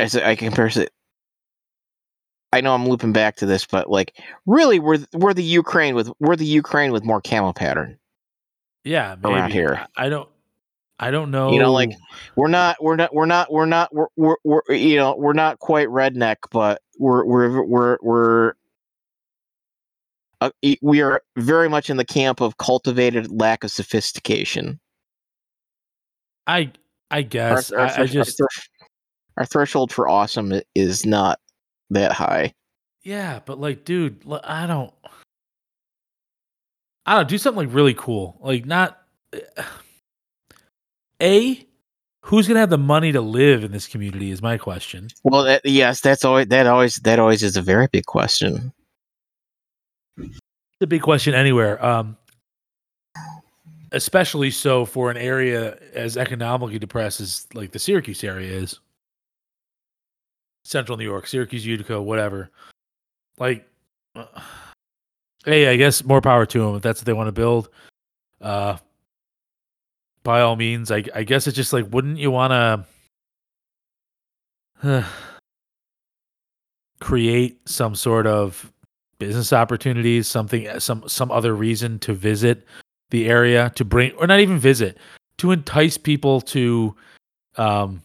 as 0.00 0.16
I 0.16 0.34
compare 0.36 0.66
it 0.66 0.90
I 2.54 2.60
know 2.60 2.72
I'm 2.72 2.86
looping 2.86 3.12
back 3.12 3.34
to 3.36 3.46
this, 3.46 3.66
but 3.66 3.90
like 3.90 4.16
really 4.46 4.78
we're 4.78 4.98
we're 5.12 5.34
the 5.34 5.42
Ukraine 5.42 5.96
with 5.96 6.08
we're 6.20 6.36
the 6.36 6.46
Ukraine 6.46 6.92
with 6.92 7.02
more 7.04 7.20
camo 7.20 7.52
pattern. 7.52 7.98
yeah, 8.84 9.16
around 9.24 9.52
here. 9.52 9.84
I 9.96 10.08
don't. 10.08 10.28
I 11.00 11.10
don't 11.10 11.32
know. 11.32 11.50
You 11.50 11.58
know, 11.58 11.72
like, 11.72 11.90
We're 12.36 12.46
not 12.46 12.80
we're 12.80 12.94
not 12.94 13.12
we're 13.12 13.26
not 13.26 13.52
we're 13.52 13.66
not 13.66 13.92
we're, 13.92 14.06
we're, 14.16 14.36
we're 14.44 14.60
you 14.72 14.94
know 14.94 15.16
we're 15.16 15.32
not 15.32 15.58
quite 15.58 15.88
redneck, 15.88 16.36
but 16.52 16.80
we're 16.96 17.24
we're 17.24 17.64
we're 17.64 17.98
we're 18.00 18.52
uh, 20.40 20.50
we 20.80 21.02
are 21.02 21.22
very 21.36 21.68
much 21.68 21.90
in 21.90 21.96
the 21.96 22.04
camp 22.04 22.40
of 22.40 22.58
cultivated 22.58 23.32
lack 23.32 23.64
of 23.64 23.72
sophistication. 23.72 24.78
I 26.46 26.70
I 27.10 27.22
guess 27.22 27.72
our, 27.72 27.80
I, 27.80 28.02
I 28.02 28.06
just 28.06 28.40
our, 28.40 28.48
our 29.38 29.44
threshold 29.44 29.92
for 29.92 30.08
awesome 30.08 30.60
is 30.76 31.04
not 31.04 31.40
that 31.90 32.12
high. 32.12 32.54
yeah, 33.02 33.40
but 33.44 33.58
like, 33.60 33.84
dude, 33.84 34.22
I 34.44 34.66
don't. 34.66 34.92
I 37.06 37.16
don't 37.16 37.28
do 37.28 37.36
something 37.36 37.66
like 37.66 37.74
really 37.74 37.94
cool, 37.94 38.38
like 38.40 38.66
not. 38.66 39.00
A, 41.22 41.64
who's 42.22 42.48
gonna 42.48 42.60
have 42.60 42.70
the 42.70 42.76
money 42.76 43.12
to 43.12 43.20
live 43.20 43.62
in 43.62 43.70
this 43.70 43.86
community 43.86 44.30
is 44.30 44.42
my 44.42 44.58
question. 44.58 45.08
Well, 45.22 45.44
that, 45.44 45.60
yes, 45.64 46.00
that's 46.00 46.24
always 46.24 46.48
that 46.48 46.66
always 46.66 46.96
that 46.96 47.18
always 47.18 47.42
is 47.42 47.56
a 47.56 47.62
very 47.62 47.86
big 47.86 48.04
question. 48.06 48.72
the 50.80 50.86
big 50.86 51.02
question 51.02 51.34
anywhere. 51.34 51.82
Um, 51.84 52.16
especially 53.92 54.50
so 54.50 54.84
for 54.84 55.10
an 55.10 55.16
area 55.16 55.78
as 55.94 56.16
economically 56.16 56.78
depressed 56.78 57.20
as 57.20 57.46
like 57.54 57.70
the 57.70 57.78
Syracuse 57.78 58.24
area 58.24 58.52
is, 58.52 58.80
Central 60.64 60.98
New 60.98 61.04
York, 61.04 61.26
Syracuse, 61.26 61.64
Utica, 61.64 62.00
whatever. 62.00 62.50
Like, 63.38 63.68
uh, 64.16 64.26
hey, 65.44 65.68
I 65.68 65.76
guess 65.76 66.04
more 66.04 66.20
power 66.20 66.46
to 66.46 66.58
them 66.58 66.76
if 66.76 66.82
that's 66.82 67.00
what 67.00 67.06
they 67.06 67.12
want 67.12 67.28
to 67.28 67.32
build. 67.32 67.68
Uh, 68.40 68.76
by 70.22 70.40
all 70.40 70.56
means, 70.56 70.90
I 70.90 71.04
I 71.14 71.22
guess 71.22 71.46
it's 71.46 71.56
just 71.56 71.72
like, 71.72 71.86
wouldn't 71.90 72.18
you 72.18 72.30
want 72.30 72.86
to 74.82 75.04
create 77.00 77.68
some 77.68 77.94
sort 77.94 78.26
of 78.26 78.72
business 79.18 79.52
opportunities, 79.52 80.26
something, 80.26 80.80
some 80.80 81.04
some 81.08 81.30
other 81.30 81.54
reason 81.54 81.98
to 82.00 82.14
visit 82.14 82.66
the 83.10 83.28
area 83.28 83.70
to 83.76 83.84
bring, 83.84 84.12
or 84.12 84.26
not 84.26 84.40
even 84.40 84.58
visit, 84.58 84.96
to 85.38 85.52
entice 85.52 85.98
people 85.98 86.40
to, 86.40 86.94
um, 87.56 88.02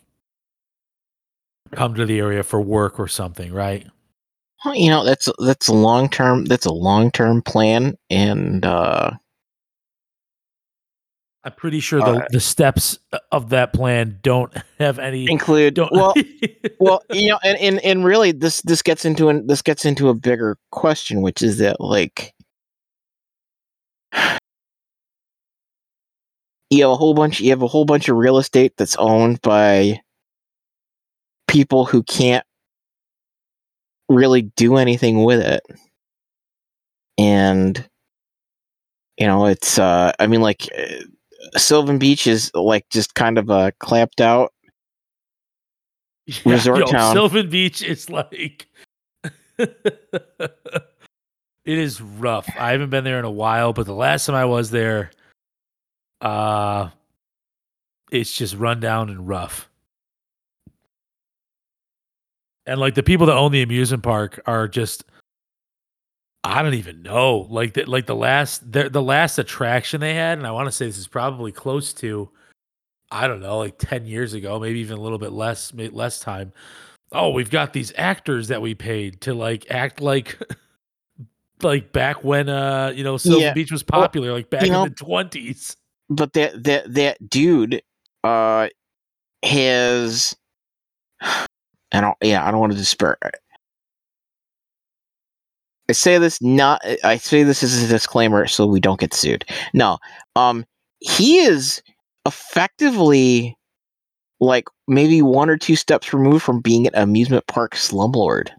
come 1.72 1.96
to 1.96 2.06
the 2.06 2.20
area 2.20 2.44
for 2.44 2.62
work 2.62 3.00
or 3.00 3.08
something, 3.08 3.54
right? 3.54 3.86
Well, 4.66 4.76
you 4.76 4.90
know 4.90 5.06
that's 5.06 5.30
that's 5.40 5.68
a 5.68 5.74
long 5.74 6.10
term 6.10 6.46
that's 6.46 6.66
a 6.66 6.74
long 6.74 7.12
term 7.12 7.42
plan, 7.42 7.96
and 8.10 8.66
uh, 8.66 9.12
I'm 11.46 11.54
pretty 11.54 11.80
sure 11.80 12.02
the, 12.02 12.24
Uh, 12.24 12.28
the 12.32 12.40
steps 12.42 13.00
of 13.32 13.50
that 13.50 13.72
plan 13.72 14.20
don't 14.22 14.54
have 14.80 15.00
any. 15.00 15.32
include 15.32 15.76
Don't 15.76 15.92
well 15.94 16.14
well 16.80 17.02
you 17.12 17.30
know 17.30 17.40
and, 17.44 17.58
and 17.60 17.80
and 17.80 18.04
really 18.04 18.34
this 18.34 18.62
this 18.64 18.82
gets 18.82 19.06
into 19.06 19.30
an 19.30 19.48
this 19.48 19.62
gets 19.62 19.86
into 19.86 20.10
a 20.10 20.14
bigger 20.14 20.58
question 20.72 21.22
which 21.22 21.42
is 21.42 21.60
that 21.60 21.80
like 21.80 22.34
you 26.70 26.84
have 26.84 26.92
a 26.92 26.96
whole 26.98 27.14
bunch 27.14 27.40
you 27.40 27.50
have 27.52 27.62
a 27.62 27.68
whole 27.68 27.86
bunch 27.86 28.10
of 28.10 28.18
real 28.18 28.38
estate 28.38 28.74
that's 28.78 28.96
owned 28.98 29.42
by 29.42 30.00
people 31.50 31.86
who 31.86 32.04
can't 32.04 32.46
really 34.08 34.44
do 34.44 34.78
anything 34.78 35.24
with 35.24 35.40
it 35.40 35.62
and 37.18 37.88
you 39.18 39.28
know 39.28 39.46
it's 39.46 39.78
uh 39.78 40.12
i 40.20 40.26
mean 40.26 40.42
like 40.42 40.68
uh, 40.78 41.60
sylvan 41.60 42.00
beach 42.00 42.26
is 42.26 42.50
like 42.56 42.88
just 42.90 43.14
kind 43.14 43.38
of 43.38 43.50
a 43.50 43.72
clapped 43.80 44.22
out 44.22 44.52
Yeah, 46.46 46.54
Resort 46.54 46.80
yo, 46.80 46.86
town. 46.86 47.16
Sylvan 47.16 47.50
Beach 47.50 47.82
is 47.82 48.10
like. 48.10 48.68
it 49.58 49.74
is 51.66 52.00
rough. 52.02 52.48
I 52.58 52.72
haven't 52.72 52.92
been 52.92 53.04
there 53.04 53.18
in 53.18 53.26
a 53.26 53.32
while, 53.32 53.74
but 53.74 53.88
the 53.88 53.96
last 53.96 54.28
time 54.28 54.36
I 54.36 54.46
was 54.46 54.70
there, 54.70 55.10
uh, 56.22 56.90
it's 58.12 58.32
just 58.32 58.56
run 58.56 58.80
down 58.80 59.10
and 59.10 59.28
rough. 59.28 59.69
And 62.70 62.80
like 62.80 62.96
the 62.96 63.04
people 63.04 63.26
that 63.28 63.36
own 63.36 63.52
the 63.52 63.62
amusement 63.62 64.04
park 64.04 64.40
are 64.46 64.68
just. 64.68 65.04
I 66.44 66.62
don't 66.64 66.76
even 66.76 67.02
know. 67.04 67.48
Like 67.50 67.74
the, 67.74 67.84
like 67.86 68.06
the 68.06 68.16
last 68.16 68.72
the, 68.72 68.90
the 68.90 69.02
last 69.02 69.38
attraction 69.40 70.00
they 70.00 70.14
had, 70.14 70.38
and 70.38 70.48
I 70.48 70.52
want 70.52 70.68
to 70.68 70.72
say 70.72 70.86
this 70.86 70.98
is 70.98 71.08
probably 71.08 71.52
close 71.52 71.92
to, 71.96 72.30
I 73.12 73.28
don't 73.28 73.42
know, 73.42 73.58
like 73.58 73.78
ten 73.78 74.06
years 74.06 74.34
ago, 74.34 74.58
maybe 74.58 74.80
even 74.80 74.98
a 74.98 75.02
little 75.02 75.18
bit 75.18 75.34
less, 75.34 75.74
less 75.74 76.20
time. 76.22 76.54
Oh, 77.12 77.32
we've 77.32 77.50
got 77.50 77.74
these 77.74 77.92
actors 77.98 78.48
that 78.48 78.62
we 78.62 78.74
paid 78.74 79.20
to 79.22 79.34
like 79.34 79.70
act 79.70 80.00
like, 80.00 80.40
like 81.62 81.92
back 81.92 82.24
when 82.24 82.48
uh 82.48 82.94
you 82.96 83.04
know 83.04 83.18
Sylvan 83.18 83.42
Yeah. 83.42 83.54
Beach 83.54 83.72
was 83.72 83.84
Well, 83.92 84.02
popular, 84.02 84.32
like 84.32 84.50
back 84.50 84.64
you 84.64 84.72
know- 84.72 84.84
in 84.84 84.90
the 84.90 84.96
twenties. 84.96 85.76
but 86.10 86.32
that 86.34 86.64
that 86.64 86.94
that 86.94 87.30
dude 87.30 87.82
uh 88.24 88.70
has 89.44 90.36
I 91.92 92.02
don't 92.02 92.18
yeah, 92.22 92.46
I 92.48 92.52
don't 92.52 92.60
want 92.60 92.74
to 92.74 92.78
despair. 92.78 93.18
I 95.90 95.94
say 95.94 96.18
this 96.18 96.42
not 96.42 96.82
I 97.04 97.18
say 97.18 97.44
this 97.44 97.64
as 97.64 97.84
a 97.84 97.88
disclaimer 97.88 98.48
so 98.48 98.66
we 98.66 98.80
don't 98.80 99.00
get 99.00 99.14
sued. 99.14 99.46
No. 99.74 99.98
Um 100.36 100.66
he 101.00 101.40
is 101.40 101.82
effectively 102.26 103.58
like 104.40 104.66
maybe 104.88 105.22
one 105.22 105.50
or 105.50 105.58
two 105.58 105.76
steps 105.76 106.14
removed 106.14 106.44
from 106.44 106.62
being 106.62 106.88
an 106.88 106.94
amusement 106.96 107.48
park 107.48 107.76
slumlord. 107.76 108.50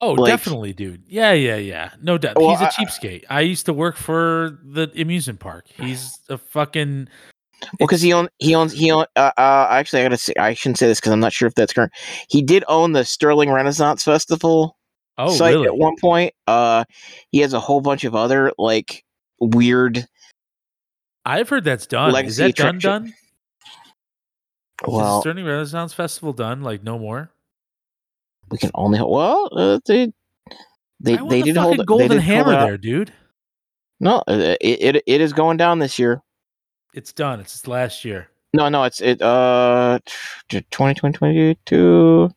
Oh, 0.00 0.12
like- 0.12 0.30
definitely, 0.30 0.72
dude. 0.72 1.04
Yeah, 1.06 1.32
yeah, 1.32 1.56
yeah. 1.56 1.92
No 2.02 2.18
doubt. 2.18 2.36
Well, 2.36 2.50
He's 2.50 2.60
a 2.60 2.66
cheapskate. 2.66 3.24
I 3.30 3.40
used 3.40 3.66
to 3.66 3.72
work 3.72 3.96
for 3.96 4.58
the 4.62 4.90
amusement 5.00 5.40
park. 5.40 5.66
He's 5.68 6.18
a 6.28 6.36
fucking. 6.36 7.08
Well, 7.62 7.70
because 7.80 8.02
he 8.02 8.12
own 8.12 8.28
he 8.38 8.54
owns 8.54 8.72
he 8.72 8.90
own. 8.90 9.06
Uh, 9.16 9.32
uh, 9.36 9.66
actually, 9.70 10.00
I 10.00 10.04
gotta 10.04 10.16
say 10.18 10.34
I 10.38 10.54
shouldn't 10.54 10.78
say 10.78 10.86
this 10.86 11.00
because 11.00 11.12
I'm 11.12 11.20
not 11.20 11.32
sure 11.32 11.48
if 11.48 11.54
that's 11.54 11.72
current. 11.72 11.92
He 12.28 12.42
did 12.42 12.64
own 12.68 12.92
the 12.92 13.04
Sterling 13.04 13.50
Renaissance 13.50 14.04
Festival 14.04 14.76
Oh, 15.18 15.34
site 15.34 15.54
really? 15.54 15.66
at 15.66 15.76
one 15.76 15.94
point. 15.98 16.34
Uh, 16.46 16.84
he 17.30 17.38
has 17.38 17.54
a 17.54 17.60
whole 17.60 17.80
bunch 17.80 18.04
of 18.04 18.14
other 18.14 18.52
like 18.58 19.04
weird. 19.40 20.06
I've 21.24 21.48
heard 21.48 21.64
that's 21.64 21.86
done. 21.86 22.14
Is 22.26 22.36
that 22.36 22.54
done? 22.54 22.78
Done? 22.78 23.06
Is 23.06 23.12
the 24.84 24.90
Well, 24.90 25.20
Sterling 25.22 25.46
Renaissance 25.46 25.94
Festival 25.94 26.32
done? 26.34 26.62
Like 26.62 26.82
no 26.82 26.98
more? 26.98 27.30
we 28.48 28.58
can 28.58 28.70
only 28.74 29.00
well 29.00 29.48
uh, 29.56 29.80
they 29.86 30.12
they 31.00 31.16
they 31.16 31.40
the 31.40 31.42
did 31.42 31.56
hold 31.56 31.78
they 31.78 31.84
golden 31.84 32.08
did 32.10 32.20
hammer 32.20 32.52
there, 32.52 32.78
dude. 32.78 33.12
No, 33.98 34.22
uh, 34.28 34.54
it, 34.60 34.96
it 34.96 35.02
it 35.06 35.20
is 35.20 35.32
going 35.32 35.56
down 35.56 35.78
this 35.78 35.98
year. 35.98 36.22
It's 36.96 37.12
done. 37.12 37.38
It's 37.40 37.68
last 37.68 38.04
year. 38.04 38.28
No, 38.54 38.68
no, 38.70 38.84
it's 38.84 39.00
it 39.02 39.20
uh 39.20 39.98
2022. 40.48 42.30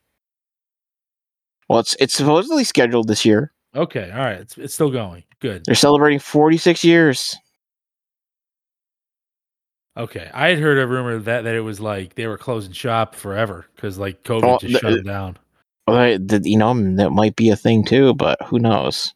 Well, 1.70 1.80
it's 1.80 1.96
it's 2.00 2.14
supposedly 2.14 2.64
scheduled 2.66 3.08
this 3.08 3.24
year. 3.26 3.54
Okay, 3.76 4.12
all 4.12 4.18
right. 4.20 4.40
It's 4.40 4.58
it's 4.58 4.74
still 4.74 4.92
going. 4.92 5.24
Good. 5.40 5.64
They're 5.66 5.76
celebrating 5.76 6.20
46 6.20 6.84
years. 6.84 7.36
Okay, 9.98 10.30
I 10.34 10.50
had 10.50 10.60
heard 10.60 10.78
a 10.78 10.88
rumor 10.88 11.18
that 11.20 11.44
that 11.44 11.56
it 11.56 11.62
was 11.62 11.80
like 11.80 12.16
they 12.16 12.28
were 12.28 12.38
closing 12.38 12.72
shop 12.74 13.16
forever 13.16 13.68
because 13.76 13.98
like 13.98 14.24
COVID 14.24 14.44
Oh, 14.44 14.58
just 14.60 14.74
the- 14.74 14.80
shut 14.80 14.94
it 14.94 15.06
down. 15.06 15.38
Well, 15.88 16.20
the, 16.20 16.42
you 16.44 16.58
know 16.58 16.74
that 16.98 17.10
might 17.12 17.36
be 17.36 17.50
a 17.50 17.56
thing 17.56 17.84
too, 17.84 18.14
but 18.14 18.38
who 18.46 18.60
knows? 18.60 19.14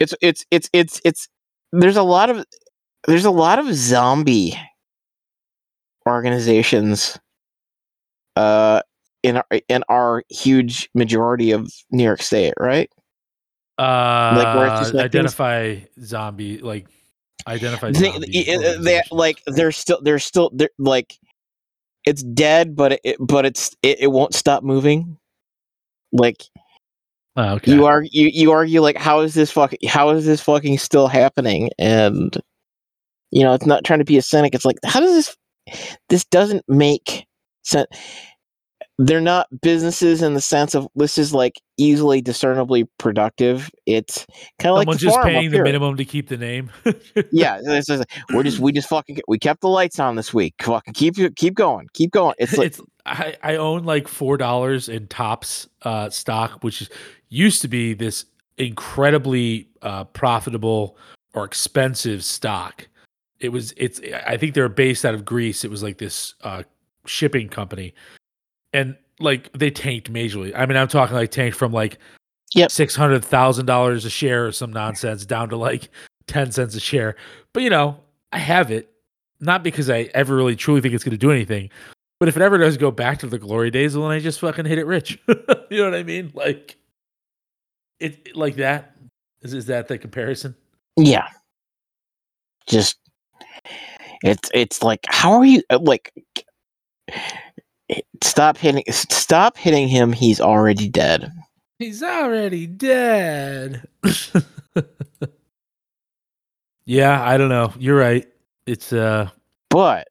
It's 0.00 0.14
it's 0.20 0.44
it's 0.50 0.68
it's 0.72 1.00
it's 1.04 1.28
there's 1.72 1.96
a 1.96 2.02
lot 2.02 2.30
of 2.30 2.44
there's 3.06 3.24
a 3.24 3.30
lot 3.30 3.58
of 3.58 3.72
zombie 3.74 4.56
organizations 6.08 7.18
uh 8.36 8.80
in 9.22 9.36
our 9.36 9.46
in 9.68 9.84
our 9.88 10.22
huge 10.30 10.88
majority 10.94 11.50
of 11.50 11.70
New 11.90 12.04
York 12.04 12.22
State, 12.22 12.54
right? 12.58 12.90
Uh, 13.78 14.54
where 14.56 14.66
it's 14.68 14.80
just 14.80 14.94
like 14.94 15.12
things- 15.12 15.14
identify 15.14 15.76
zombie 16.02 16.58
like 16.58 16.86
identify 17.46 17.90
They, 17.90 18.10
zombie 18.10 18.44
they- 18.44 18.76
they 18.78 19.02
like 19.10 19.42
they're 19.46 19.72
still 19.72 20.00
they're 20.02 20.18
still 20.18 20.50
they're 20.54 20.70
like 20.78 21.18
it's 22.06 22.22
dead, 22.22 22.74
but 22.76 22.98
it 23.04 23.16
but 23.20 23.44
it's 23.44 23.76
it, 23.82 24.00
it 24.00 24.06
won't 24.08 24.34
stop 24.34 24.62
moving. 24.62 25.18
Like 26.12 26.42
Oh, 27.36 27.54
okay. 27.54 27.72
you 27.72 27.84
argue 27.86 28.10
you, 28.12 28.30
you 28.32 28.52
argue 28.52 28.80
like 28.80 28.96
how 28.96 29.20
is 29.20 29.34
this 29.34 29.50
fucking 29.52 29.78
how 29.88 30.10
is 30.10 30.24
this 30.26 30.40
fucking 30.40 30.78
still 30.78 31.08
happening 31.08 31.70
and 31.78 32.36
you 33.30 33.42
know 33.42 33.52
it's 33.54 33.66
not 33.66 33.84
trying 33.84 33.98
to 34.00 34.04
be 34.04 34.18
a 34.18 34.22
cynic. 34.22 34.54
It's 34.54 34.64
like 34.64 34.78
how 34.84 35.00
does 35.00 35.12
this 35.12 35.36
this 36.08 36.24
doesn't 36.26 36.64
make 36.68 37.26
sense 37.62 37.86
they're 39.00 39.20
not 39.20 39.46
businesses 39.62 40.20
in 40.20 40.34
the 40.34 40.42
sense 40.42 40.74
of 40.74 40.86
this 40.94 41.16
is 41.16 41.32
like 41.32 41.58
easily 41.78 42.20
discernibly 42.20 42.84
productive. 42.98 43.70
It's 43.86 44.26
kind 44.58 44.72
of 44.72 44.76
like 44.76 44.84
Someone's 44.84 45.00
just 45.00 45.22
paying 45.22 45.50
the 45.50 45.62
minimum 45.62 45.96
to 45.96 46.04
keep 46.04 46.28
the 46.28 46.36
name. 46.36 46.70
yeah 47.32 47.60
it's 47.64 47.86
just- 47.86 48.04
we're 48.34 48.42
just 48.42 48.58
we 48.58 48.72
just 48.72 48.90
fucking 48.90 49.18
we 49.26 49.38
kept 49.38 49.62
the 49.62 49.68
lights 49.68 49.98
on 49.98 50.16
this 50.16 50.34
week. 50.34 50.54
Fucking 50.60 50.92
keep 50.92 51.16
keep 51.36 51.54
going 51.54 51.88
keep 51.94 52.10
going. 52.10 52.34
It's 52.38 52.58
like 52.58 52.66
it's 52.66 52.80
I, 53.06 53.36
I 53.42 53.56
own 53.56 53.84
like 53.84 54.06
four 54.06 54.36
dollars 54.36 54.90
in 54.90 55.06
tops 55.06 55.66
uh 55.80 56.10
stock 56.10 56.62
which 56.62 56.82
is 56.82 56.90
used 57.30 57.62
to 57.62 57.68
be 57.68 57.94
this 57.94 58.26
incredibly 58.58 59.70
uh 59.80 60.04
profitable 60.04 60.98
or 61.32 61.46
expensive 61.46 62.22
stock 62.22 62.86
it 63.40 63.50
was 63.50 63.72
it's 63.76 64.00
i 64.26 64.36
think 64.36 64.54
they're 64.54 64.68
based 64.68 65.04
out 65.04 65.14
of 65.14 65.24
greece 65.24 65.64
it 65.64 65.70
was 65.70 65.82
like 65.82 65.98
this 65.98 66.34
uh 66.42 66.62
shipping 67.06 67.48
company 67.48 67.94
and 68.72 68.96
like 69.18 69.52
they 69.52 69.70
tanked 69.70 70.12
majorly 70.12 70.52
i 70.54 70.66
mean 70.66 70.76
i'm 70.76 70.88
talking 70.88 71.16
like 71.16 71.30
tanked 71.30 71.56
from 71.56 71.72
like 71.72 71.98
Yep. 72.52 72.72
six 72.72 72.96
hundred 72.96 73.24
thousand 73.24 73.66
dollars 73.66 74.04
a 74.04 74.10
share 74.10 74.46
or 74.46 74.52
some 74.52 74.72
nonsense 74.72 75.24
down 75.24 75.50
to 75.50 75.56
like 75.56 75.88
10 76.26 76.50
cents 76.50 76.74
a 76.74 76.80
share 76.80 77.14
but 77.52 77.62
you 77.62 77.70
know 77.70 77.96
i 78.32 78.38
have 78.38 78.72
it 78.72 78.90
not 79.38 79.62
because 79.62 79.88
i 79.88 80.10
ever 80.14 80.34
really 80.34 80.56
truly 80.56 80.80
think 80.80 80.92
it's 80.92 81.04
going 81.04 81.12
to 81.12 81.16
do 81.18 81.30
anything 81.30 81.70
but 82.18 82.28
if 82.28 82.36
it 82.36 82.42
ever 82.42 82.58
does 82.58 82.76
go 82.76 82.90
back 82.90 83.18
to 83.20 83.26
the 83.26 83.38
glory 83.38 83.70
days, 83.70 83.96
well, 83.96 84.06
then 84.06 84.18
I 84.18 84.20
just 84.20 84.40
fucking 84.40 84.66
hit 84.66 84.78
it 84.78 84.84
rich. 84.84 85.18
you 85.28 85.78
know 85.78 85.84
what 85.84 85.94
I 85.94 86.02
mean? 86.02 86.30
Like 86.34 86.76
it 87.98 88.36
like 88.36 88.56
that. 88.56 88.94
Is 89.40 89.54
is 89.54 89.66
that 89.66 89.88
the 89.88 89.96
comparison? 89.96 90.54
Yeah. 90.98 91.28
Just 92.66 92.98
it's 94.22 94.50
it's 94.54 94.82
like 94.82 95.00
how 95.08 95.32
are 95.32 95.44
you 95.44 95.62
uh, 95.70 95.78
like 95.80 96.12
stop 98.22 98.56
hitting 98.56 98.84
stop 98.90 99.56
hitting 99.56 99.88
him 99.88 100.12
he's 100.12 100.40
already 100.40 100.88
dead. 100.88 101.32
He's 101.78 102.02
already 102.02 102.66
dead. 102.66 103.86
yeah, 106.84 107.22
I 107.22 107.38
don't 107.38 107.48
know. 107.48 107.72
You're 107.78 107.96
right. 107.98 108.26
It's 108.66 108.92
uh 108.92 109.30
But 109.70 110.08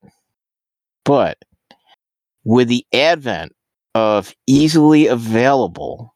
but 1.06 1.38
with 2.44 2.68
the 2.70 2.86
advent 2.94 3.56
of 3.96 4.34
easily 4.48 5.08
available 5.08 6.16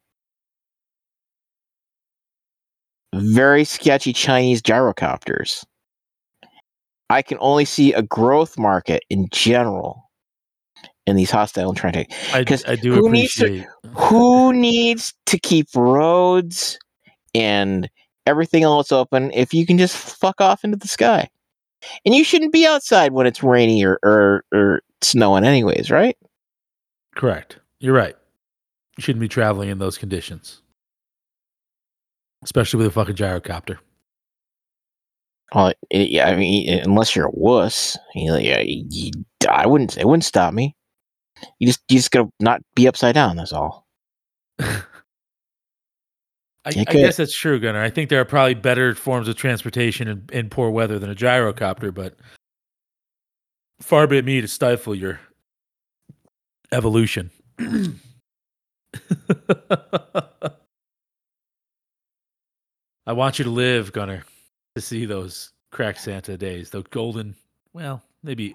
very 3.14 3.64
sketchy 3.64 4.14
Chinese 4.14 4.61
gyrocopters 4.61 5.64
I 7.10 7.22
can 7.22 7.38
only 7.41 7.66
see 7.66 7.93
a 7.93 8.01
growth 8.01 8.58
market 8.58 9.04
in 9.10 9.28
general 9.32 10.10
in 11.06 11.16
these 11.16 11.30
hostile 11.32 11.70
and 11.70 11.78
trying 11.78 11.93
to 11.93 12.06
I, 12.34 12.43
'Cause 12.43 12.64
I 12.66 12.76
do 12.76 12.93
who 12.93 13.10
needs 13.10 13.34
to- 13.36 13.45
appreciate. 13.45 13.68
who 13.95 14.54
needs 14.54 15.14
to 15.28 15.38
keep 15.38 15.68
roads 15.76 16.80
and 17.36 17.89
everything 18.26 18.64
else 18.64 18.91
open 18.91 19.32
if 19.34 19.54
you 19.54 19.66
can 19.66 19.78
just 19.78 19.97
fuck 19.97 20.39
off 20.39 20.64
into 20.64 20.78
the 20.78 20.88
sky? 20.88 21.30
And 22.06 22.16
you 22.16 22.24
shouldn't 22.24 22.54
be 22.54 22.66
outside 22.66 23.12
when 23.12 23.28
it's 23.28 23.43
rainy 23.43 23.84
or, 23.84 23.99
or, 24.04 24.45
or 24.54 24.82
snowing, 25.01 25.43
anyways, 25.43 25.91
right? 25.91 26.18
Correct. 27.16 27.60
You're 27.80 27.93
right. 27.93 28.16
You 28.97 29.01
shouldn't 29.01 29.20
be 29.20 29.28
traveling 29.28 29.68
in 29.68 29.80
those 29.80 29.97
conditions, 29.97 30.62
especially 32.43 32.78
with 32.78 32.88
a 32.88 32.91
fucking 32.91 33.16
gyrocopter. 33.16 33.80
Well, 35.54 35.74
it, 35.89 36.10
yeah, 36.10 36.30
I 36.30 36.36
mean, 36.36 36.80
unless 36.80 37.16
you're 37.16 37.28
a 37.28 37.32
wuss, 37.32 37.97
you 38.16 38.32
know, 38.32 38.38
yeah, 38.38 38.62
you, 38.66 39.12
I 39.49 39.68
wouldn't. 39.68 39.97
It 39.97 40.08
wouldn't 40.08 40.26
stop 40.26 40.54
me. 40.54 40.76
You 41.60 41.68
just, 41.68 41.82
you 41.89 41.97
just 41.97 42.12
gotta 42.12 42.30
not 42.39 42.62
be 42.76 42.88
upside 42.88 43.16
down. 43.16 43.36
That's 43.36 43.54
all. 43.54 43.86
I, 44.60 44.86
I 46.66 46.84
guess 46.86 47.18
that's 47.18 47.38
true, 47.38 47.60
Gunner. 47.60 47.84
I 47.84 47.89
think 47.89 48.10
there 48.10 48.22
are 48.22 48.26
probably 48.26 48.54
better 48.54 48.95
forms 48.95 49.28
of 49.28 49.36
transportation 49.36 50.08
in, 50.08 50.30
in 50.32 50.49
poor 50.49 50.70
weather 50.70 50.97
than 50.97 51.10
a 51.10 51.16
gyrocopter, 51.16 51.93
but 51.93 52.16
far 53.82 54.08
be 54.08 54.18
it 54.18 54.24
me 54.24 54.39
to 54.39 54.47
stifle 54.47 54.95
your 54.95 55.20
evolution. 56.72 57.32
I 63.06 63.12
want 63.12 63.39
you 63.39 63.43
to 63.43 63.51
live, 63.51 63.91
Gunner, 63.91 64.24
to 64.76 64.82
see 64.82 65.05
those 65.05 65.51
crack 65.71 65.97
Santa 65.97 66.38
days, 66.38 66.69
the 66.69 66.82
golden, 66.84 67.36
well, 67.74 68.01
maybe 68.24 68.53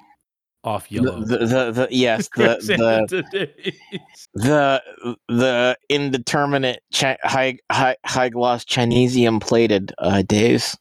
off 0.64 0.88
The, 0.88 0.94
yellow. 0.96 1.20
the, 1.24 1.38
the, 1.38 1.70
the 1.72 1.88
yes, 1.90 2.28
crack 2.34 2.58
the, 2.60 3.24
the 3.32 4.02
the 4.34 4.82
the 5.28 5.78
indeterminate 5.88 6.82
chi- 6.92 7.18
high 7.22 7.58
high 7.70 7.96
high 8.04 8.28
gloss 8.28 8.64
Chinesium 8.64 9.40
plated 9.40 9.92
uh, 9.98 10.22
days. 10.22 10.76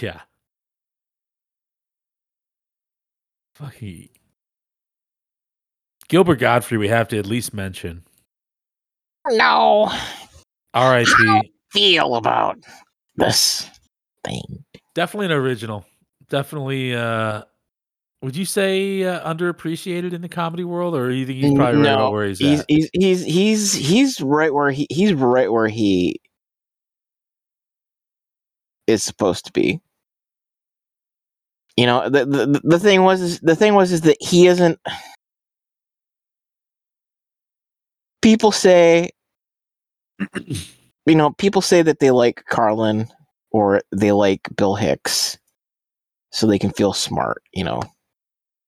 Yeah. 0.00 0.20
Fucking 3.56 4.08
Gilbert 6.08 6.36
Gottfried, 6.36 6.80
we 6.80 6.88
have 6.88 7.08
to 7.08 7.18
at 7.18 7.26
least 7.26 7.52
mention. 7.52 8.04
No, 9.28 9.92
R.I.P. 10.74 11.52
feel 11.70 12.14
about 12.16 12.58
this 13.16 13.68
thing. 14.24 14.64
Definitely 14.94 15.26
an 15.26 15.32
original. 15.32 15.84
Definitely. 16.28 16.94
uh 16.94 17.42
Would 18.22 18.36
you 18.36 18.44
say 18.44 19.04
uh, 19.04 19.32
underappreciated 19.34 20.12
in 20.12 20.22
the 20.22 20.28
comedy 20.28 20.64
world, 20.64 20.94
or 20.94 21.10
you 21.10 21.26
think 21.26 21.38
he's 21.38 21.52
probably 21.52 21.76
right 21.78 21.82
No, 21.82 21.94
about 21.94 22.12
where 22.12 22.26
he's, 22.28 22.38
He's 22.38 22.60
at? 22.60 22.66
he's 22.68 22.90
he's 22.92 23.24
he's 23.24 23.72
he's 23.74 24.20
right 24.20 24.52
where 24.52 24.70
he 24.70 24.86
he's 24.90 25.14
right 25.14 25.50
where 25.50 25.68
he 25.68 26.20
is 28.86 29.02
supposed 29.02 29.46
to 29.46 29.52
be. 29.52 29.80
You 31.76 31.86
know, 31.86 32.08
the 32.10 32.26
the, 32.26 32.60
the 32.64 32.78
thing 32.78 33.02
was 33.04 33.20
is, 33.22 33.40
the 33.40 33.56
thing 33.56 33.74
was 33.74 33.92
is 33.92 34.02
that 34.02 34.18
he 34.20 34.46
isn't 34.48 34.78
people 38.22 38.52
say 38.52 39.10
you 41.06 41.14
know, 41.14 41.30
people 41.32 41.62
say 41.62 41.82
that 41.82 42.00
they 42.00 42.10
like 42.10 42.44
Carlin 42.48 43.08
or 43.50 43.82
they 43.94 44.12
like 44.12 44.48
Bill 44.56 44.74
Hicks 44.74 45.38
so 46.30 46.46
they 46.46 46.58
can 46.58 46.70
feel 46.70 46.92
smart, 46.92 47.42
you 47.52 47.64
know. 47.64 47.82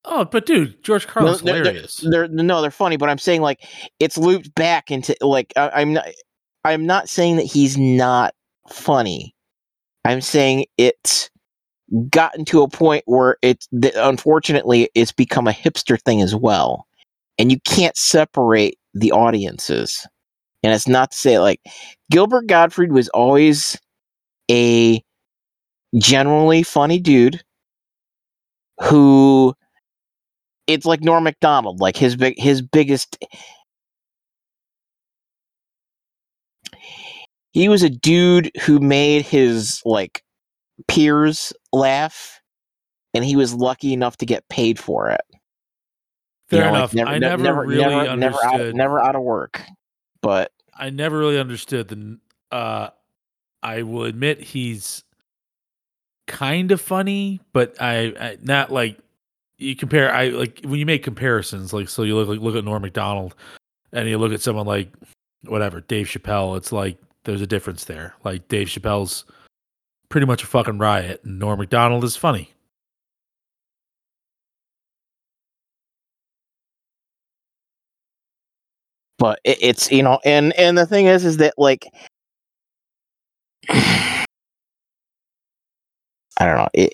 Oh, 0.04 0.24
but 0.24 0.46
dude, 0.46 0.82
George 0.82 1.06
Carlin's 1.06 1.44
no, 1.44 1.52
they're- 1.52 1.62
hilarious. 1.62 1.96
They're 1.96 2.28
no, 2.28 2.60
they're 2.60 2.70
funny, 2.70 2.96
but 2.96 3.08
I'm 3.08 3.18
saying 3.18 3.40
like 3.42 3.64
it's 4.00 4.18
looped 4.18 4.54
back 4.54 4.90
into 4.90 5.16
like 5.20 5.52
I, 5.56 5.70
I'm 5.74 5.92
not. 5.92 6.06
I'm 6.64 6.86
not 6.86 7.08
saying 7.08 7.36
that 7.36 7.46
he's 7.46 7.76
not 7.76 8.34
funny. 8.68 9.34
I'm 10.04 10.20
saying 10.20 10.66
it's 10.78 11.28
gotten 12.08 12.44
to 12.46 12.62
a 12.62 12.68
point 12.68 13.02
where 13.06 13.36
it's 13.42 13.68
that 13.72 13.94
unfortunately 13.96 14.88
it's 14.94 15.12
become 15.12 15.46
a 15.46 15.52
hipster 15.52 16.00
thing 16.00 16.20
as 16.22 16.34
well, 16.34 16.86
and 17.38 17.52
you 17.52 17.60
can't 17.60 17.96
separate 17.96 18.78
the 18.94 19.12
audiences. 19.12 20.06
And 20.64 20.72
it's 20.72 20.88
not 20.88 21.10
to 21.12 21.16
say 21.16 21.38
like 21.38 21.60
Gilbert 22.10 22.46
Gottfried 22.46 22.92
was 22.92 23.08
always 23.10 23.78
a 24.52 25.02
generally 25.98 26.62
funny 26.62 26.98
dude 26.98 27.42
who 28.82 29.54
it's 30.66 30.86
like 30.86 31.00
Norm 31.00 31.24
Macdonald, 31.24 31.80
like 31.80 31.96
his 31.96 32.14
big 32.16 32.38
his 32.38 32.62
biggest 32.62 33.16
he 37.52 37.68
was 37.68 37.82
a 37.82 37.90
dude 37.90 38.50
who 38.62 38.78
made 38.80 39.22
his 39.22 39.82
like 39.84 40.22
peers 40.88 41.52
laugh 41.72 42.40
and 43.14 43.24
he 43.24 43.36
was 43.36 43.54
lucky 43.54 43.92
enough 43.92 44.16
to 44.18 44.26
get 44.26 44.48
paid 44.48 44.78
for 44.78 45.10
it. 45.10 45.20
You 45.30 46.58
Fair 46.58 46.66
know, 46.66 46.72
like, 46.72 46.78
enough. 46.78 46.94
never- 46.94 47.10
I 47.10 47.18
never, 47.18 47.42
never, 47.42 47.60
really 47.62 47.80
never, 47.82 47.94
understood. 48.08 48.18
never 48.18 48.68
out, 48.68 48.74
never 48.74 49.00
out 49.00 49.16
of 49.16 49.22
work. 49.22 49.62
But 50.22 50.52
I 50.74 50.90
never 50.90 51.18
really 51.18 51.38
understood 51.38 51.88
the. 51.88 52.18
Uh, 52.50 52.90
I 53.62 53.82
will 53.82 54.04
admit 54.04 54.40
he's 54.40 55.04
kind 56.26 56.72
of 56.72 56.80
funny, 56.80 57.40
but 57.52 57.80
I, 57.80 58.14
I 58.18 58.36
not 58.42 58.72
like 58.72 58.98
you 59.58 59.76
compare. 59.76 60.12
I 60.12 60.28
like 60.28 60.60
when 60.64 60.78
you 60.78 60.86
make 60.86 61.04
comparisons. 61.04 61.72
Like 61.72 61.88
so, 61.88 62.02
you 62.02 62.16
look 62.16 62.28
like 62.28 62.40
look 62.40 62.56
at 62.56 62.64
Norm 62.64 62.82
Macdonald, 62.82 63.34
and 63.92 64.08
you 64.08 64.18
look 64.18 64.32
at 64.32 64.42
someone 64.42 64.66
like 64.66 64.92
whatever 65.44 65.80
Dave 65.80 66.06
Chappelle. 66.06 66.56
It's 66.56 66.72
like 66.72 66.98
there's 67.24 67.40
a 67.40 67.46
difference 67.46 67.84
there. 67.84 68.14
Like 68.24 68.48
Dave 68.48 68.68
Chappelle's 68.68 69.24
pretty 70.08 70.26
much 70.26 70.42
a 70.42 70.46
fucking 70.46 70.78
riot, 70.78 71.22
and 71.24 71.38
Norm 71.38 71.58
Macdonald 71.58 72.04
is 72.04 72.16
funny. 72.16 72.52
but 79.22 79.38
it's 79.44 79.88
you 79.92 80.02
know 80.02 80.18
and 80.24 80.52
and 80.58 80.76
the 80.76 80.84
thing 80.84 81.06
is 81.06 81.24
is 81.24 81.36
that 81.36 81.54
like 81.56 81.86
i 83.68 84.24
don't 86.40 86.56
know 86.56 86.68
it 86.74 86.92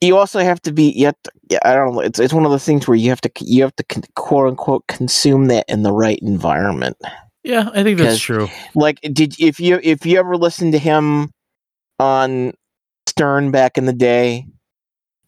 you 0.00 0.16
also 0.16 0.38
have 0.40 0.60
to 0.62 0.72
be 0.72 0.90
yet 0.90 1.16
yeah, 1.50 1.58
i 1.64 1.74
don't 1.74 1.94
know 1.94 2.00
it's, 2.00 2.18
it's 2.18 2.32
one 2.32 2.44
of 2.44 2.52
the 2.52 2.58
things 2.58 2.86
where 2.86 2.96
you 2.96 3.08
have 3.10 3.20
to 3.20 3.30
you 3.40 3.62
have 3.62 3.74
to 3.76 3.84
quote 4.14 4.48
unquote 4.48 4.86
consume 4.86 5.46
that 5.46 5.64
in 5.68 5.82
the 5.82 5.92
right 5.92 6.18
environment 6.22 6.96
Yeah, 7.42 7.70
I 7.72 7.82
think 7.82 7.98
that's 7.98 8.20
true. 8.20 8.48
like 8.74 9.00
did 9.12 9.34
if 9.40 9.58
you 9.60 9.80
if 9.82 10.04
you 10.06 10.18
ever 10.18 10.36
listened 10.36 10.72
to 10.72 10.78
him 10.78 11.30
on 11.98 12.52
stern 13.08 13.50
back 13.50 13.78
in 13.78 13.86
the 13.86 13.92
day 13.92 14.46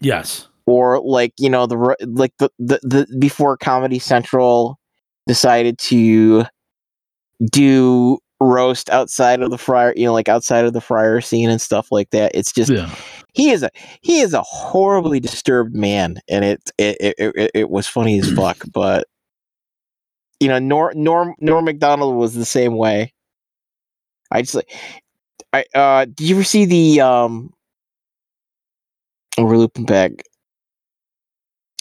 Yes. 0.00 0.48
or 0.66 1.00
like 1.00 1.32
you 1.38 1.50
know 1.50 1.66
the 1.66 1.76
like 2.06 2.32
the, 2.38 2.50
the 2.58 2.78
the 2.82 3.16
before 3.18 3.56
comedy 3.56 3.98
central 3.98 4.78
decided 5.26 5.78
to 5.78 6.44
do 7.50 8.18
roast 8.40 8.88
outside 8.90 9.42
of 9.42 9.50
the 9.50 9.58
fryer 9.58 9.92
you 9.96 10.06
know 10.06 10.14
like 10.14 10.28
outside 10.28 10.64
of 10.64 10.72
the 10.72 10.80
fryer 10.80 11.20
scene 11.20 11.50
and 11.50 11.60
stuff 11.60 11.88
like 11.90 12.10
that. 12.10 12.32
It's 12.34 12.52
just 12.52 12.70
Yeah. 12.70 12.94
he 13.34 13.50
is 13.50 13.62
a 13.62 13.70
he 14.02 14.20
is 14.20 14.32
a 14.34 14.42
horribly 14.42 15.20
disturbed 15.20 15.74
man 15.74 16.18
and 16.28 16.44
it 16.44 16.70
it 16.78 16.96
it, 17.00 17.14
it, 17.36 17.50
it 17.54 17.70
was 17.70 17.86
funny 17.86 18.18
as 18.18 18.30
fuck 18.36 18.64
but 18.72 19.06
you 20.40 20.48
know 20.48 20.58
norm 20.58 20.92
norm 20.96 21.34
norm 21.40 21.64
macdonald 21.66 22.16
was 22.16 22.34
the 22.34 22.44
same 22.46 22.76
way. 22.76 23.12
I 24.30 24.42
just 24.42 24.54
like 24.54 24.72
i 25.52 25.64
uh 25.74 26.04
did 26.04 26.20
you 26.20 26.36
ever 26.36 26.44
see 26.44 26.64
the 26.64 27.00
um 27.00 27.52
we're 29.36 29.56
looping 29.56 29.84
back 29.84 30.12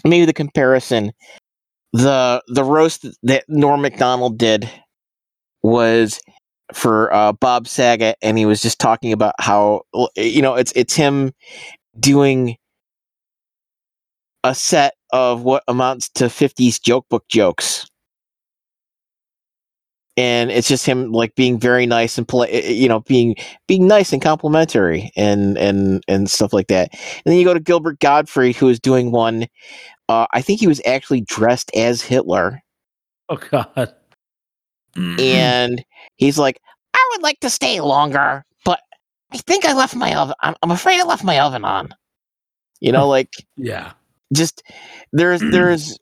maybe 0.03 0.25
the 0.25 0.33
comparison 0.33 1.11
the 1.93 2.41
the 2.47 2.63
roast 2.63 3.05
that 3.23 3.43
norm 3.47 3.81
macdonald 3.81 4.37
did 4.37 4.69
was 5.63 6.19
for 6.73 7.13
uh, 7.13 7.33
Bob 7.33 7.67
Saget, 7.67 8.17
and 8.21 8.37
he 8.37 8.45
was 8.45 8.61
just 8.61 8.79
talking 8.79 9.11
about 9.11 9.35
how 9.39 9.83
you 10.15 10.41
know 10.41 10.55
it's 10.55 10.71
it's 10.75 10.95
him 10.95 11.33
doing 11.99 12.57
a 14.43 14.55
set 14.55 14.93
of 15.11 15.41
what 15.43 15.63
amounts 15.67 16.09
to 16.09 16.25
50s 16.25 16.81
joke 16.81 17.05
book 17.09 17.25
jokes. 17.27 17.87
And 20.15 20.51
it's 20.51 20.67
just 20.67 20.85
him 20.85 21.11
like 21.11 21.35
being 21.35 21.57
very 21.59 21.85
nice 21.85 22.17
and 22.17 22.27
polite, 22.27 22.65
you 22.65 22.89
know, 22.89 22.99
being 23.01 23.35
being 23.67 23.87
nice 23.87 24.11
and 24.11 24.21
complimentary 24.21 25.11
and 25.15 25.57
and 25.57 26.03
and 26.09 26.29
stuff 26.29 26.51
like 26.51 26.67
that. 26.67 26.89
And 26.91 27.23
then 27.25 27.37
you 27.37 27.45
go 27.45 27.53
to 27.53 27.59
Gilbert 27.59 27.99
Gottfried, 27.99 28.57
who 28.57 28.67
is 28.67 28.79
doing 28.79 29.11
one. 29.11 29.47
Uh, 30.09 30.27
I 30.33 30.41
think 30.41 30.59
he 30.59 30.67
was 30.67 30.81
actually 30.85 31.21
dressed 31.21 31.71
as 31.73 32.01
Hitler, 32.01 32.61
Oh 33.29 33.37
God. 33.37 33.95
Mm-hmm. 34.95 35.19
and 35.19 35.85
he's 36.17 36.37
like, 36.37 36.59
"I 36.93 37.09
would 37.11 37.23
like 37.23 37.39
to 37.41 37.49
stay 37.49 37.79
longer, 37.81 38.45
but 38.65 38.79
I 39.31 39.37
think 39.37 39.65
I 39.65 39.73
left 39.73 39.95
my 39.95 40.15
oven. 40.15 40.35
I'm, 40.41 40.55
I'm 40.61 40.71
afraid 40.71 40.99
I 40.99 41.05
left 41.05 41.23
my 41.23 41.39
oven 41.39 41.65
on." 41.65 41.93
You 42.79 42.91
know, 42.91 43.07
like 43.07 43.29
yeah. 43.57 43.91
just 44.33 44.63
there's 45.11 45.41
mm-hmm. 45.41 45.51
there's 45.51 45.97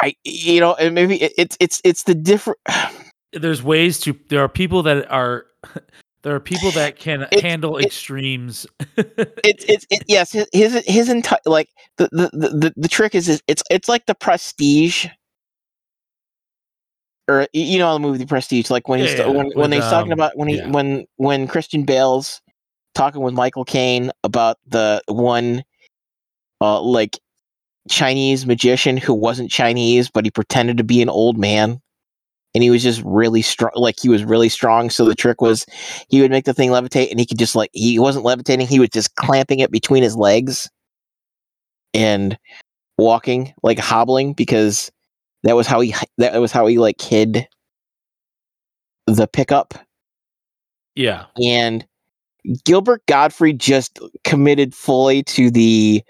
I 0.00 0.14
you 0.24 0.60
know 0.60 0.74
and 0.74 0.94
maybe 0.94 1.20
it, 1.20 1.32
it's 1.36 1.56
it's 1.60 1.80
it's 1.84 2.02
the 2.04 2.14
different 2.14 2.60
There's 3.34 3.62
ways 3.62 4.00
to. 4.00 4.18
There 4.28 4.40
are 4.40 4.48
people 4.48 4.82
that 4.84 5.10
are. 5.10 5.46
There 6.24 6.34
are 6.34 6.40
people 6.40 6.70
that 6.72 6.98
can 6.98 7.22
It's- 7.24 7.42
handle 7.42 7.76
it- 7.76 7.84
extremes. 7.86 8.66
it's 8.96 9.64
it's 9.66 9.86
it, 9.90 10.02
yes 10.08 10.32
his 10.32 10.46
his, 10.52 10.82
his 10.86 11.08
entire 11.10 11.38
like 11.46 11.68
the, 11.98 12.08
the 12.12 12.30
the 12.32 12.72
the 12.76 12.88
trick 12.88 13.14
is, 13.14 13.28
is 13.28 13.42
it's 13.46 13.62
it's 13.70 13.88
like 13.88 14.06
the 14.06 14.14
prestige 14.14 15.06
or 17.28 17.46
you 17.52 17.78
know 17.78 17.92
the 17.94 17.98
movie 18.00 18.18
the 18.18 18.26
prestige 18.26 18.70
like 18.70 18.88
when 18.88 19.00
he's 19.00 19.14
Yeah, 19.14 19.26
when 19.26 19.50
when 19.54 19.70
with, 19.70 19.72
he's 19.72 19.84
talking 19.90 20.12
um, 20.12 20.18
about 20.18 20.36
when 20.36 20.48
he 20.48 20.56
yeah. 20.58 20.70
when 20.70 21.06
when 21.16 21.46
christian 21.48 21.84
bale's 21.84 22.40
talking 22.94 23.22
with 23.22 23.32
michael 23.32 23.64
caine 23.64 24.10
about 24.24 24.58
the 24.66 25.00
one 25.08 25.62
uh 26.60 26.80
like 26.82 27.18
chinese 27.88 28.44
magician 28.46 28.98
who 28.98 29.14
wasn't 29.14 29.50
chinese 29.50 30.10
but 30.10 30.24
he 30.26 30.30
pretended 30.30 30.76
to 30.76 30.84
be 30.84 31.00
an 31.00 31.08
old 31.08 31.38
man 31.38 31.80
and 32.54 32.62
he 32.62 32.70
was 32.70 32.82
just 32.82 33.02
really 33.04 33.42
strong 33.42 33.72
like 33.74 33.96
he 34.00 34.08
was 34.08 34.24
really 34.24 34.48
strong. 34.48 34.90
So 34.90 35.04
the 35.04 35.14
trick 35.14 35.40
was 35.40 35.66
he 36.08 36.20
would 36.20 36.30
make 36.30 36.44
the 36.44 36.54
thing 36.54 36.70
levitate 36.70 37.10
and 37.10 37.18
he 37.18 37.26
could 37.26 37.38
just 37.38 37.56
like 37.56 37.70
he 37.72 37.98
wasn't 37.98 38.24
levitating. 38.24 38.66
He 38.66 38.80
was 38.80 38.90
just 38.90 39.14
clamping 39.16 39.58
it 39.58 39.70
between 39.70 40.02
his 40.02 40.16
legs 40.16 40.70
and 41.92 42.38
walking 42.96 43.52
like 43.62 43.78
hobbling 43.78 44.32
because 44.34 44.90
that 45.42 45.56
was 45.56 45.66
how 45.66 45.80
he 45.80 45.94
that 46.18 46.40
was 46.40 46.52
how 46.52 46.66
he 46.66 46.78
like 46.78 47.00
hid 47.00 47.46
the 49.06 49.26
pickup. 49.26 49.74
Yeah. 50.94 51.24
and 51.42 51.84
Gilbert 52.64 53.04
Gottfried 53.06 53.58
just 53.58 53.98
committed 54.22 54.74
fully 54.74 55.22
to 55.24 55.50
the 55.50 56.02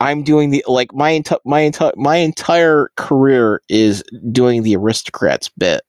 I'm 0.00 0.22
doing 0.22 0.50
the 0.50 0.62
like 0.66 0.92
my 0.94 1.10
entire 1.10 1.38
my 1.44 1.60
entire 1.60 1.92
my 1.96 2.16
entire 2.16 2.90
career 2.96 3.62
is 3.68 4.02
doing 4.30 4.62
the 4.62 4.76
aristocrats 4.76 5.48
bit 5.48 5.82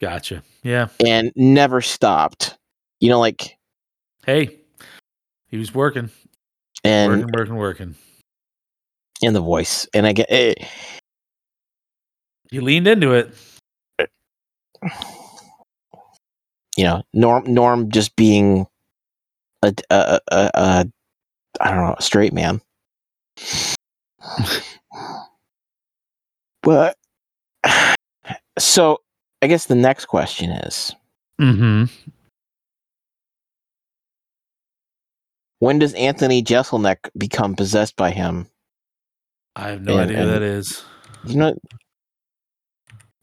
Gotcha. 0.00 0.42
Yeah. 0.62 0.88
and 1.04 1.32
never 1.36 1.80
stopped. 1.80 2.56
You 3.00 3.08
know, 3.08 3.20
like 3.20 3.56
Hey, 4.26 4.58
he 5.48 5.56
was 5.58 5.74
working, 5.74 6.10
and 6.84 7.10
working, 7.10 7.30
working, 7.34 7.54
working. 7.56 7.94
in 9.22 9.32
the 9.34 9.40
voice. 9.40 9.88
And 9.94 10.06
I 10.06 10.12
get 10.12 10.26
eh. 10.30 10.54
it, 10.56 10.66
He 12.50 12.60
leaned 12.60 12.86
into 12.86 13.12
it. 13.12 13.34
you 16.76 16.84
know, 16.84 17.02
Norm 17.12 17.44
Norm 17.52 17.90
just 17.90 18.14
being 18.16 18.66
a 19.62 19.72
a 19.90 19.94
a, 19.96 20.20
a, 20.32 20.50
a 20.54 20.86
I 21.60 21.70
don't 21.70 21.84
know, 21.84 21.94
a 21.98 22.02
straight 22.02 22.32
man. 22.32 22.60
but 26.62 26.96
so 28.58 28.98
I 29.40 29.46
guess 29.46 29.66
the 29.66 29.74
next 29.74 30.06
question 30.06 30.50
is 30.50 30.94
Mm-hmm. 31.40 31.84
when 35.58 35.78
does 35.78 35.94
Anthony 35.94 36.42
Jeselnik 36.42 36.98
become 37.16 37.54
possessed 37.56 37.96
by 37.96 38.10
him? 38.10 38.46
I 39.56 39.68
have 39.70 39.82
no 39.82 39.98
And- 39.98 40.10
idea 40.10 40.22
who 40.22 40.30
that 40.30 40.42
is. 40.42 40.84
You 41.24 41.36
know, 41.36 41.54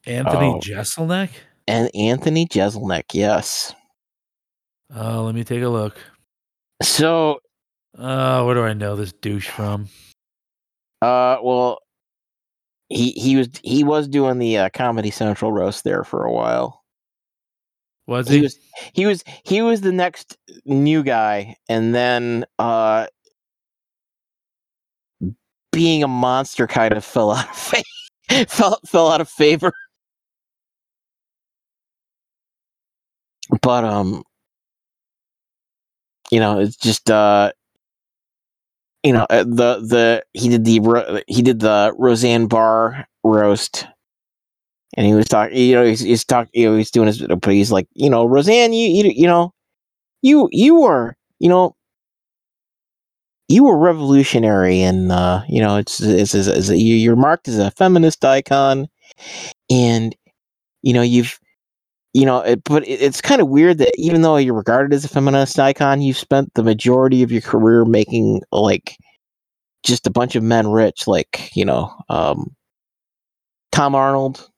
Anthony 0.05 0.47
Oh. 0.47 0.59
Jeselnik. 0.59 1.29
and 1.67 1.89
Anthony 1.95 2.45
Jeselnik, 2.47 3.13
yes. 3.13 3.73
Oh, 4.93 5.23
let 5.23 5.35
me 5.35 5.43
take 5.43 5.61
a 5.63 5.69
look. 5.69 5.97
So, 6.81 7.39
Oh, 7.97 8.45
where 8.45 8.55
do 8.55 8.63
I 8.63 8.73
know 8.73 8.95
this 8.95 9.11
douche 9.11 9.49
from? 9.49 9.89
Uh, 11.01 11.37
well, 11.41 11.79
he 12.89 13.11
he 13.11 13.35
was 13.35 13.49
he 13.63 13.83
was 13.83 14.07
doing 14.07 14.39
the 14.39 14.57
uh, 14.57 14.69
Comedy 14.73 15.11
Central 15.11 15.51
roast 15.51 15.83
there 15.83 16.03
for 16.03 16.25
a 16.25 16.31
while. 16.31 16.83
Was 18.07 18.27
he? 18.27 18.37
he 18.37 18.41
was 18.41 18.57
he 18.93 19.05
was 19.05 19.23
he 19.43 19.61
was 19.61 19.81
the 19.81 19.91
next 19.91 20.35
new 20.65 21.03
guy 21.03 21.55
and 21.69 21.93
then 21.93 22.43
uh 22.57 23.05
being 25.71 26.01
a 26.03 26.07
monster 26.07 26.65
kind 26.65 26.93
of 26.93 27.05
fell 27.05 27.31
out 27.31 27.47
of 27.47 27.55
fa- 27.55 28.45
fell, 28.47 28.79
fell 28.85 29.11
out 29.11 29.21
of 29.21 29.29
favor 29.29 29.71
but 33.61 33.83
um 33.83 34.23
you 36.31 36.39
know 36.39 36.59
it's 36.59 36.77
just 36.77 37.11
uh 37.11 37.51
you 39.03 39.13
know 39.13 39.25
uh, 39.29 39.43
the 39.43 39.79
the 39.81 40.23
he 40.33 40.49
did 40.49 40.65
the 40.65 41.23
he 41.27 41.41
did 41.41 41.59
the 41.59 41.93
Roseanne 41.97 42.47
Barr 42.47 43.07
roast. 43.23 43.87
And 44.97 45.05
he 45.05 45.13
was 45.13 45.27
talking 45.27 45.55
you 45.55 45.75
know 45.75 45.85
he's, 45.85 45.99
he's 45.99 46.25
talking 46.25 46.49
you 46.53 46.69
know 46.71 46.77
he's 46.77 46.91
doing 46.91 47.07
his 47.07 47.21
but 47.21 47.45
he's 47.53 47.71
like 47.71 47.87
you 47.93 48.09
know 48.09 48.25
Roseanne 48.25 48.73
you 48.73 48.87
you, 48.89 49.11
you 49.15 49.27
know 49.27 49.53
you 50.21 50.49
you 50.51 50.81
were 50.81 51.15
you 51.39 51.49
know 51.49 51.75
you 53.47 53.63
were 53.63 53.77
revolutionary 53.77 54.81
and 54.81 55.11
uh 55.11 55.41
you 55.47 55.61
know 55.61 55.77
it's 55.77 56.01
it's, 56.01 56.35
it's, 56.35 56.47
it's 56.47 56.69
you- 56.69 56.95
you're 56.95 57.15
marked 57.15 57.47
as 57.47 57.57
a 57.57 57.71
feminist 57.71 58.23
icon. 58.23 58.87
And 59.71 60.15
you 60.83 60.93
know 60.93 61.01
you've 61.03 61.39
you 62.13 62.25
know 62.25 62.39
it, 62.39 62.63
but 62.63 62.87
it, 62.87 63.01
it's 63.01 63.21
kind 63.21 63.41
of 63.41 63.47
weird 63.47 63.77
that 63.77 63.93
even 63.97 64.21
though 64.21 64.37
you're 64.37 64.53
regarded 64.53 64.93
as 64.93 65.05
a 65.05 65.09
feminist 65.09 65.59
icon 65.59 66.01
you've 66.01 66.17
spent 66.17 66.53
the 66.55 66.63
majority 66.63 67.23
of 67.23 67.31
your 67.31 67.41
career 67.41 67.85
making 67.85 68.41
like 68.51 68.97
just 69.83 70.07
a 70.07 70.11
bunch 70.11 70.35
of 70.35 70.43
men 70.43 70.67
rich 70.69 71.07
like 71.07 71.49
you 71.55 71.63
know 71.63 71.93
um 72.09 72.55
tom 73.71 73.95
arnold 73.95 74.49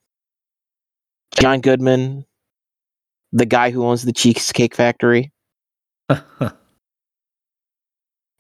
john 1.39 1.62
goodman 1.62 2.26
the 3.32 3.45
guy 3.45 3.70
who 3.72 3.86
owns 3.86 4.04
the 4.04 4.14
cheesecake 4.14 4.76
factory. 4.76 5.32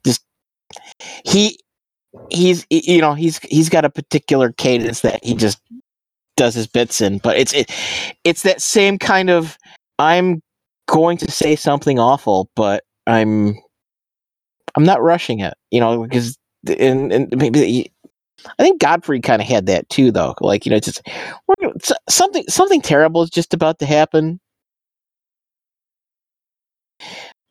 Just 0.05 0.23
he 1.25 1.59
he's 2.29 2.65
you 2.69 2.99
know 2.99 3.13
he's 3.13 3.39
he's 3.39 3.69
got 3.69 3.85
a 3.85 3.89
particular 3.89 4.51
cadence 4.51 5.01
that 5.01 5.23
he 5.23 5.33
just 5.35 5.61
does 6.37 6.55
his 6.55 6.67
bits 6.67 7.01
in 7.01 7.17
but 7.19 7.37
it's 7.37 7.53
it, 7.53 7.71
it's 8.23 8.43
that 8.43 8.61
same 8.61 8.97
kind 8.97 9.29
of 9.29 9.57
i'm 9.99 10.41
going 10.87 11.17
to 11.17 11.29
say 11.29 11.55
something 11.55 11.99
awful 11.99 12.49
but 12.55 12.83
i'm 13.07 13.55
i'm 14.75 14.83
not 14.83 15.01
rushing 15.01 15.39
it 15.39 15.53
you 15.71 15.79
know 15.79 16.03
because 16.03 16.37
and, 16.67 17.11
and 17.11 17.35
maybe 17.35 17.91
i 18.59 18.63
think 18.63 18.81
gottfried 18.81 19.23
kind 19.23 19.41
of 19.41 19.47
had 19.47 19.65
that 19.65 19.87
too 19.89 20.11
though 20.11 20.33
like 20.41 20.65
you 20.65 20.69
know 20.71 20.79
just 20.79 21.01
something 22.09 22.43
something 22.47 22.81
terrible 22.81 23.23
is 23.23 23.29
just 23.29 23.53
about 23.53 23.79
to 23.79 23.85
happen. 23.85 24.39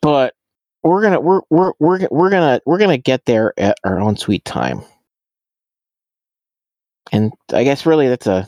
But 0.02 0.34
we're 0.82 1.02
gonna 1.02 1.20
we're 1.20 1.42
we're 1.50 1.72
we're 1.78 2.08
we're 2.10 2.30
gonna 2.30 2.60
we're 2.66 2.78
gonna 2.78 2.98
get 2.98 3.24
there 3.26 3.52
at 3.58 3.76
our 3.84 4.00
own 4.00 4.16
sweet 4.16 4.44
time. 4.44 4.82
And 7.12 7.32
i 7.52 7.64
guess 7.64 7.86
really 7.86 8.08
that's 8.08 8.26
a 8.28 8.46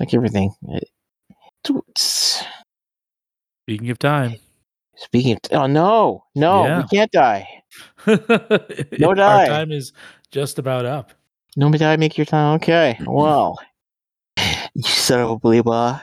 like 0.00 0.14
everything 0.14 0.54
it- 0.68 0.88
it's- 1.68 2.44
Speaking 3.66 3.90
of 3.90 3.98
time. 3.98 4.36
speaking 4.96 5.32
of 5.32 5.38
oh 5.52 5.66
no 5.66 6.24
no 6.34 6.64
Yeah. 6.66 6.82
we 6.82 6.88
can't 6.88 7.10
die 7.12 7.48
no 8.06 9.14
die. 9.14 9.40
Our 9.42 9.46
time 9.46 9.72
is 9.72 9.92
just 10.30 10.58
about 10.58 10.84
up. 10.86 11.12
no 11.56 11.70
die 11.70 11.96
make 11.96 12.16
your 12.18 12.26
time 12.26 12.56
okay 12.56 12.98
well 13.06 13.58
you 14.74 14.82
son 14.82 15.20
of 15.20 15.30
a 15.30 15.38
believer 15.38 16.00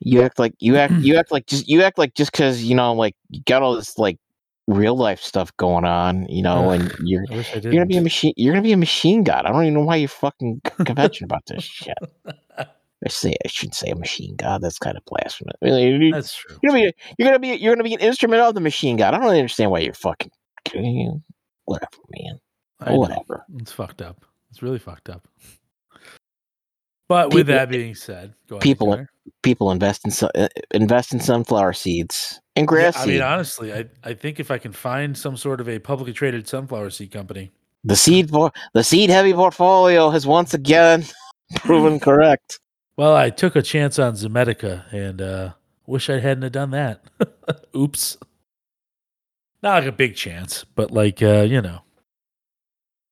you 0.00 0.22
act 0.22 0.38
like 0.38 0.54
you 0.60 0.76
act 0.76 0.92
you 0.94 1.16
act 1.16 1.30
like 1.32 1.46
just 1.46 1.68
you 1.68 1.82
act 1.82 1.98
like 1.98 2.14
just 2.14 2.30
because 2.32 2.62
you 2.62 2.74
know 2.74 2.92
like 2.94 3.14
you 3.30 3.40
got 3.46 3.62
all 3.62 3.74
this 3.74 3.98
like 3.98 4.18
real 4.68 4.96
life 4.96 5.20
stuff 5.20 5.56
going 5.56 5.86
on 5.86 6.26
you 6.28 6.42
know 6.42 6.70
and 6.70 6.92
you're 7.02 7.24
I 7.30 7.36
wish 7.36 7.50
I 7.50 7.54
did. 7.54 7.64
You're 7.64 7.72
gonna 7.72 7.86
be 7.86 7.96
a 7.96 8.02
machine. 8.02 8.34
You're 8.36 8.52
gonna 8.52 8.62
be 8.62 8.72
a 8.72 8.76
machine 8.76 9.24
god. 9.24 9.46
I 9.46 9.50
don't 9.50 9.62
even 9.62 9.74
know 9.74 9.80
why 9.84 9.96
you're 9.96 10.08
fucking 10.08 10.60
convention 10.84 11.24
about 11.24 11.46
this 11.46 11.64
shit. 11.64 11.96
I 13.04 13.08
say 13.08 13.34
I 13.44 13.48
shouldn't 13.48 13.76
say 13.76 13.90
a 13.90 13.96
machine 13.96 14.34
god. 14.36 14.60
That's 14.60 14.78
kind 14.78 14.96
of 14.96 15.04
blasphemous. 15.04 15.54
You're 15.62 16.12
That's 16.12 16.34
true. 16.34 16.58
gonna 16.64 16.74
be. 16.78 16.92
You're 17.16 17.28
gonna 17.28 17.38
be. 17.38 17.48
You're 17.48 17.74
gonna 17.74 17.84
be 17.84 17.94
an 17.94 18.00
instrument 18.00 18.42
of 18.42 18.54
the 18.54 18.60
machine 18.60 18.96
god. 18.96 19.14
I 19.14 19.18
don't 19.18 19.26
really 19.26 19.38
understand 19.38 19.70
why 19.70 19.80
you're 19.80 19.94
fucking. 19.94 20.30
Whatever, 21.64 21.90
man. 22.10 22.40
I 22.80 22.90
know. 22.90 22.98
Whatever. 22.98 23.44
It's 23.58 23.72
fucked 23.72 24.02
up. 24.02 24.24
It's 24.50 24.62
really 24.62 24.78
fucked 24.78 25.08
up. 25.08 25.28
But 27.08 27.32
with 27.32 27.46
that 27.46 27.70
being 27.70 27.94
said, 27.94 28.34
go 28.48 28.56
ahead. 28.56 28.62
people-. 28.62 29.06
People 29.42 29.70
invest 29.70 30.04
in 30.04 30.28
uh, 30.34 30.48
invest 30.72 31.12
in 31.12 31.20
sunflower 31.20 31.74
seeds 31.74 32.40
and 32.58 32.64
Yeah, 32.64 32.66
grass 32.66 32.96
I 32.96 33.06
mean, 33.06 33.22
honestly, 33.22 33.72
I, 33.72 33.86
I 34.04 34.14
think 34.14 34.40
if 34.40 34.50
I 34.50 34.58
can 34.58 34.72
find 34.72 35.16
some 35.16 35.36
sort 35.36 35.60
of 35.60 35.68
a 35.68 35.78
publicly 35.78 36.12
traded 36.12 36.48
sunflower 36.48 36.90
seed 36.90 37.10
company, 37.10 37.50
the 37.84 37.96
seed 37.96 38.30
for 38.30 38.52
the 38.74 38.84
seed 38.84 39.10
heavy 39.10 39.32
portfolio 39.32 40.10
has 40.10 40.26
once 40.26 40.54
again 40.54 41.04
proven 41.56 42.00
correct. 42.08 42.58
well, 42.96 43.16
I 43.16 43.30
took 43.30 43.56
a 43.56 43.62
chance 43.62 43.98
on 43.98 44.14
Zemetica 44.14 44.92
and 44.92 45.22
uh, 45.22 45.52
wish 45.86 46.10
I 46.10 46.18
hadn't 46.18 46.42
have 46.42 46.52
done 46.52 46.70
that. 46.72 47.04
Oops. 47.76 48.16
Not 49.62 49.82
like 49.82 49.88
a 49.88 49.92
big 49.92 50.14
chance, 50.14 50.64
but 50.64 50.90
like 50.90 51.22
uh, 51.22 51.42
you 51.48 51.60
know, 51.62 51.80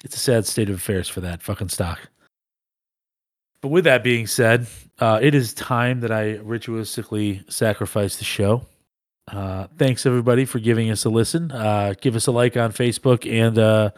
it's 0.05 0.17
a 0.17 0.21
sad 0.21 0.47
state 0.47 0.69
of 0.69 0.77
affairs 0.77 1.09
for 1.09 1.21
that 1.21 1.43
fucking 1.43 1.71
stock. 1.71 2.01
But 3.61 3.69
with 3.69 3.85
that 3.85 4.05
being 4.05 4.27
said, 4.27 4.67
uh, 5.01 5.19
it 5.21 5.35
is 5.35 5.55
time 5.55 6.01
that 6.01 6.13
I 6.13 6.39
ritualistically 6.39 7.51
sacrifice 7.51 8.17
the 8.17 8.25
show. 8.25 8.67
Uh, 9.29 9.67
thanks 9.77 10.07
everybody 10.07 10.45
for 10.45 10.59
giving 10.61 10.91
us 10.91 11.05
a 11.05 11.11
listen. 11.11 11.51
Uh, 11.51 11.95
give 12.01 12.15
us 12.15 12.27
a 12.27 12.33
like 12.33 12.57
on 12.57 12.73
Facebook 12.73 13.31
and 13.31 13.59
uh, 13.59 13.91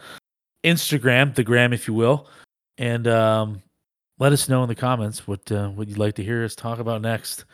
Instagram, 0.63 1.35
the 1.35 1.43
gram, 1.43 1.71
if 1.71 1.87
you 1.87 1.93
will, 1.93 2.27
and 2.77 3.07
um, 3.07 3.61
let 4.17 4.33
us 4.33 4.49
know 4.49 4.63
in 4.63 4.69
the 4.69 4.75
comments 4.75 5.27
what 5.27 5.51
uh, 5.51 5.69
what 5.69 5.87
you'd 5.87 5.97
like 5.97 6.15
to 6.15 6.23
hear 6.23 6.43
us 6.43 6.55
talk 6.55 6.79
about 6.79 7.01
next. 7.01 7.45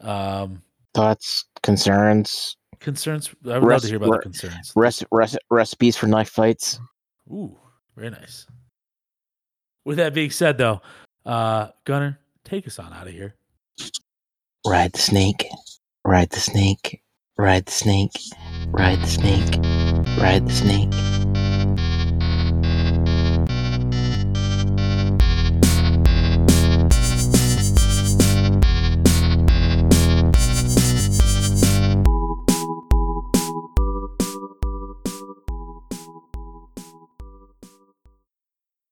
Um, 0.00 0.62
Thoughts, 0.94 1.44
concerns, 1.62 2.56
concerns. 2.80 3.30
I 3.44 3.58
would 3.58 3.68
love 3.68 3.82
to 3.82 3.88
hear 3.88 3.98
about 3.98 4.10
re- 4.10 4.16
the 4.16 4.22
concerns. 4.22 4.72
rec- 4.74 4.94
rec- 5.12 5.42
recipes 5.50 5.96
for 5.96 6.06
knife 6.06 6.30
fights. 6.30 6.80
Ooh, 7.30 7.56
very 7.94 8.10
nice. 8.10 8.46
With 9.84 9.98
that 9.98 10.14
being 10.14 10.30
said, 10.30 10.56
though, 10.58 10.80
uh, 11.26 11.68
Gunner, 11.84 12.18
take 12.44 12.66
us 12.66 12.78
on 12.78 12.92
out 12.92 13.06
of 13.06 13.12
here. 13.12 13.34
Ride 14.66 14.92
the 14.92 14.98
snake, 14.98 15.46
ride 16.04 16.30
the 16.30 16.40
snake, 16.40 17.02
ride 17.38 17.66
the 17.66 17.72
snake, 17.72 18.18
ride 18.72 19.00
the 19.00 19.06
snake, 19.06 19.56
ride 20.20 20.46
the 20.46 20.52
snake. 20.52 21.47